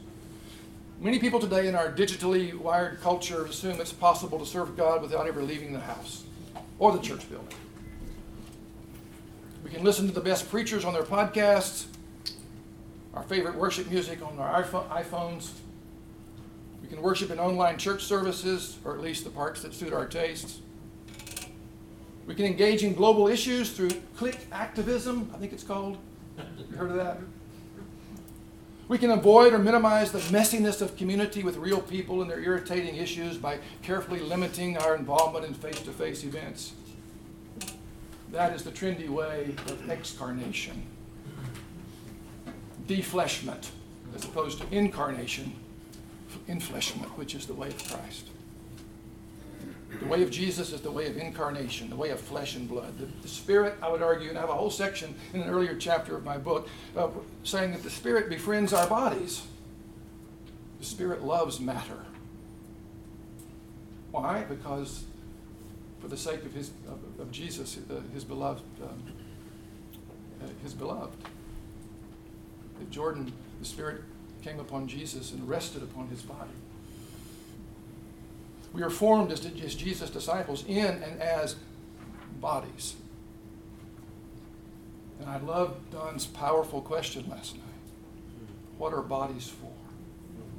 Many 1.01 1.19
people 1.19 1.39
today 1.39 1.67
in 1.67 1.75
our 1.75 1.91
digitally 1.91 2.53
wired 2.53 3.01
culture 3.01 3.45
assume 3.45 3.81
it's 3.81 3.91
possible 3.91 4.39
to 4.39 4.45
serve 4.45 4.77
God 4.77 5.01
without 5.01 5.27
ever 5.27 5.43
leaving 5.43 5.73
the 5.73 5.81
house 5.81 6.23
or 6.77 6.93
the 6.93 6.99
church 6.99 7.29
building. 7.29 7.55
We 9.63 9.69
can 9.69 9.83
listen 9.83 10.07
to 10.07 10.13
the 10.13 10.21
best 10.21 10.49
preachers 10.49 10.85
on 10.85 10.93
their 10.93 11.03
podcasts, 11.03 11.85
our 13.13 13.23
favorite 13.23 13.55
worship 13.55 13.89
music 13.89 14.25
on 14.25 14.39
our 14.39 14.63
iPhone- 14.63 14.87
iPhones. 14.89 15.51
We 16.81 16.87
can 16.87 17.01
worship 17.01 17.31
in 17.31 17.39
online 17.39 17.77
church 17.77 18.03
services, 18.03 18.77
or 18.85 18.93
at 18.93 19.01
least 19.01 19.25
the 19.25 19.29
parts 19.29 19.61
that 19.63 19.73
suit 19.73 19.91
our 19.91 20.05
tastes. 20.05 20.59
We 22.29 22.35
can 22.35 22.45
engage 22.45 22.83
in 22.83 22.93
global 22.93 23.27
issues 23.27 23.71
through 23.71 23.89
click 24.15 24.37
activism, 24.51 25.31
I 25.33 25.39
think 25.39 25.51
it's 25.51 25.63
called. 25.63 25.97
You 26.37 26.77
heard 26.77 26.91
of 26.91 26.97
that? 26.97 27.17
We 28.87 28.99
can 28.99 29.09
avoid 29.09 29.51
or 29.51 29.57
minimize 29.57 30.11
the 30.11 30.19
messiness 30.19 30.79
of 30.79 30.95
community 30.95 31.41
with 31.41 31.57
real 31.57 31.81
people 31.81 32.21
and 32.21 32.29
their 32.29 32.39
irritating 32.39 32.97
issues 32.97 33.37
by 33.37 33.57
carefully 33.81 34.19
limiting 34.19 34.77
our 34.77 34.95
involvement 34.95 35.43
in 35.43 35.55
face 35.55 35.81
to 35.81 35.89
face 35.89 36.23
events. 36.23 36.73
That 38.31 38.53
is 38.53 38.61
the 38.61 38.71
trendy 38.71 39.09
way 39.09 39.55
of 39.65 39.89
excarnation, 39.89 40.83
defleshment, 42.85 43.69
as 44.15 44.23
opposed 44.23 44.61
to 44.61 44.67
incarnation, 44.69 45.53
infleshment, 46.47 47.09
which 47.17 47.33
is 47.33 47.47
the 47.47 47.55
way 47.55 47.69
of 47.69 47.87
Christ. 47.87 48.27
The 49.99 50.07
way 50.07 50.23
of 50.23 50.31
Jesus 50.31 50.71
is 50.71 50.81
the 50.81 50.91
way 50.91 51.07
of 51.07 51.17
incarnation, 51.17 51.89
the 51.89 51.95
way 51.95 52.09
of 52.09 52.19
flesh 52.19 52.55
and 52.55 52.69
blood. 52.69 52.97
The, 52.97 53.05
the 53.21 53.27
Spirit, 53.27 53.75
I 53.81 53.89
would 53.89 54.01
argue, 54.01 54.29
and 54.29 54.37
I 54.37 54.41
have 54.41 54.49
a 54.49 54.55
whole 54.55 54.69
section 54.69 55.13
in 55.33 55.41
an 55.41 55.49
earlier 55.49 55.75
chapter 55.75 56.15
of 56.15 56.23
my 56.23 56.37
book 56.37 56.69
uh, 56.95 57.09
saying 57.43 57.73
that 57.73 57.83
the 57.83 57.89
Spirit 57.89 58.29
befriends 58.29 58.71
our 58.71 58.87
bodies. 58.87 59.43
The 60.79 60.85
Spirit 60.85 61.23
loves 61.23 61.59
matter. 61.59 62.05
Why? 64.11 64.43
Because 64.43 65.03
for 65.99 66.07
the 66.07 66.17
sake 66.17 66.45
of 66.45 66.53
his 66.53 66.71
of, 66.87 66.99
of 67.19 67.31
Jesus, 67.31 67.77
uh, 67.89 67.95
his 68.13 68.23
beloved, 68.23 68.63
um, 68.81 69.03
uh, 70.41 70.47
his 70.63 70.73
beloved. 70.73 71.17
That 72.79 72.89
Jordan, 72.89 73.33
the 73.59 73.65
Spirit 73.65 74.01
came 74.41 74.59
upon 74.59 74.87
Jesus 74.87 75.33
and 75.33 75.47
rested 75.47 75.83
upon 75.83 76.07
his 76.07 76.21
body. 76.21 76.51
We 78.73 78.83
are 78.83 78.89
formed 78.89 79.31
as, 79.31 79.45
as 79.45 79.75
Jesus' 79.75 80.09
disciples 80.09 80.63
in 80.67 80.85
and 80.85 81.21
as 81.21 81.55
bodies. 82.39 82.95
And 85.19 85.29
I 85.29 85.37
love 85.37 85.75
Don's 85.91 86.25
powerful 86.25 86.81
question 86.81 87.29
last 87.29 87.55
night. 87.55 87.63
What 88.77 88.93
are 88.93 89.01
bodies 89.01 89.49
for? 89.49 89.71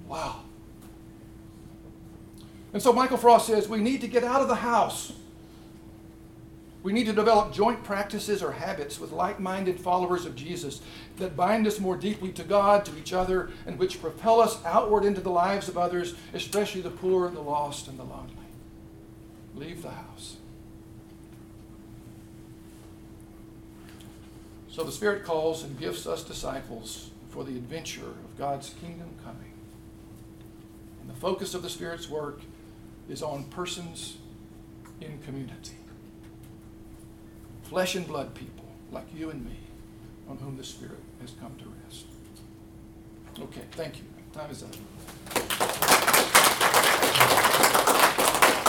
Wow. 0.06 0.42
And 2.72 2.82
so 2.82 2.92
Michael 2.92 3.16
Frost 3.16 3.46
says 3.46 3.68
we 3.68 3.78
need 3.78 4.00
to 4.02 4.08
get 4.08 4.22
out 4.22 4.42
of 4.42 4.48
the 4.48 4.56
house. 4.56 5.12
We 6.82 6.94
need 6.94 7.06
to 7.06 7.12
develop 7.12 7.52
joint 7.52 7.84
practices 7.84 8.42
or 8.42 8.52
habits 8.52 8.98
with 8.98 9.12
like 9.12 9.38
minded 9.38 9.78
followers 9.78 10.24
of 10.24 10.34
Jesus 10.34 10.80
that 11.18 11.36
bind 11.36 11.66
us 11.66 11.78
more 11.78 11.96
deeply 11.96 12.32
to 12.32 12.42
God, 12.42 12.86
to 12.86 12.98
each 12.98 13.12
other, 13.12 13.50
and 13.66 13.78
which 13.78 14.00
propel 14.00 14.40
us 14.40 14.64
outward 14.64 15.04
into 15.04 15.20
the 15.20 15.30
lives 15.30 15.68
of 15.68 15.76
others, 15.76 16.14
especially 16.32 16.80
the 16.80 16.90
poor, 16.90 17.28
the 17.28 17.40
lost, 17.40 17.86
and 17.88 17.98
the 17.98 18.04
lonely. 18.04 18.32
Leave 19.54 19.82
the 19.82 19.90
house. 19.90 20.36
So 24.70 24.82
the 24.82 24.92
Spirit 24.92 25.24
calls 25.24 25.62
and 25.62 25.78
gifts 25.78 26.06
us 26.06 26.24
disciples 26.24 27.10
for 27.28 27.44
the 27.44 27.56
adventure 27.56 28.06
of 28.06 28.38
God's 28.38 28.70
kingdom 28.80 29.10
coming. 29.22 29.52
And 31.02 31.10
the 31.10 31.20
focus 31.20 31.52
of 31.52 31.62
the 31.62 31.68
Spirit's 31.68 32.08
work 32.08 32.40
is 33.06 33.22
on 33.22 33.44
persons 33.44 34.16
in 35.02 35.18
community 35.18 35.79
flesh 37.70 37.94
and 37.94 38.04
blood 38.08 38.34
people 38.34 38.64
like 38.90 39.06
you 39.14 39.30
and 39.30 39.44
me 39.44 39.56
on 40.28 40.36
whom 40.38 40.56
the 40.56 40.64
Spirit 40.64 40.98
has 41.20 41.30
come 41.40 41.54
to 41.56 41.72
rest. 41.84 42.06
Okay, 43.38 43.62
thank 43.70 43.98
you. 43.98 44.04
Time 44.32 44.50
is 44.50 44.64
up. 44.64 45.89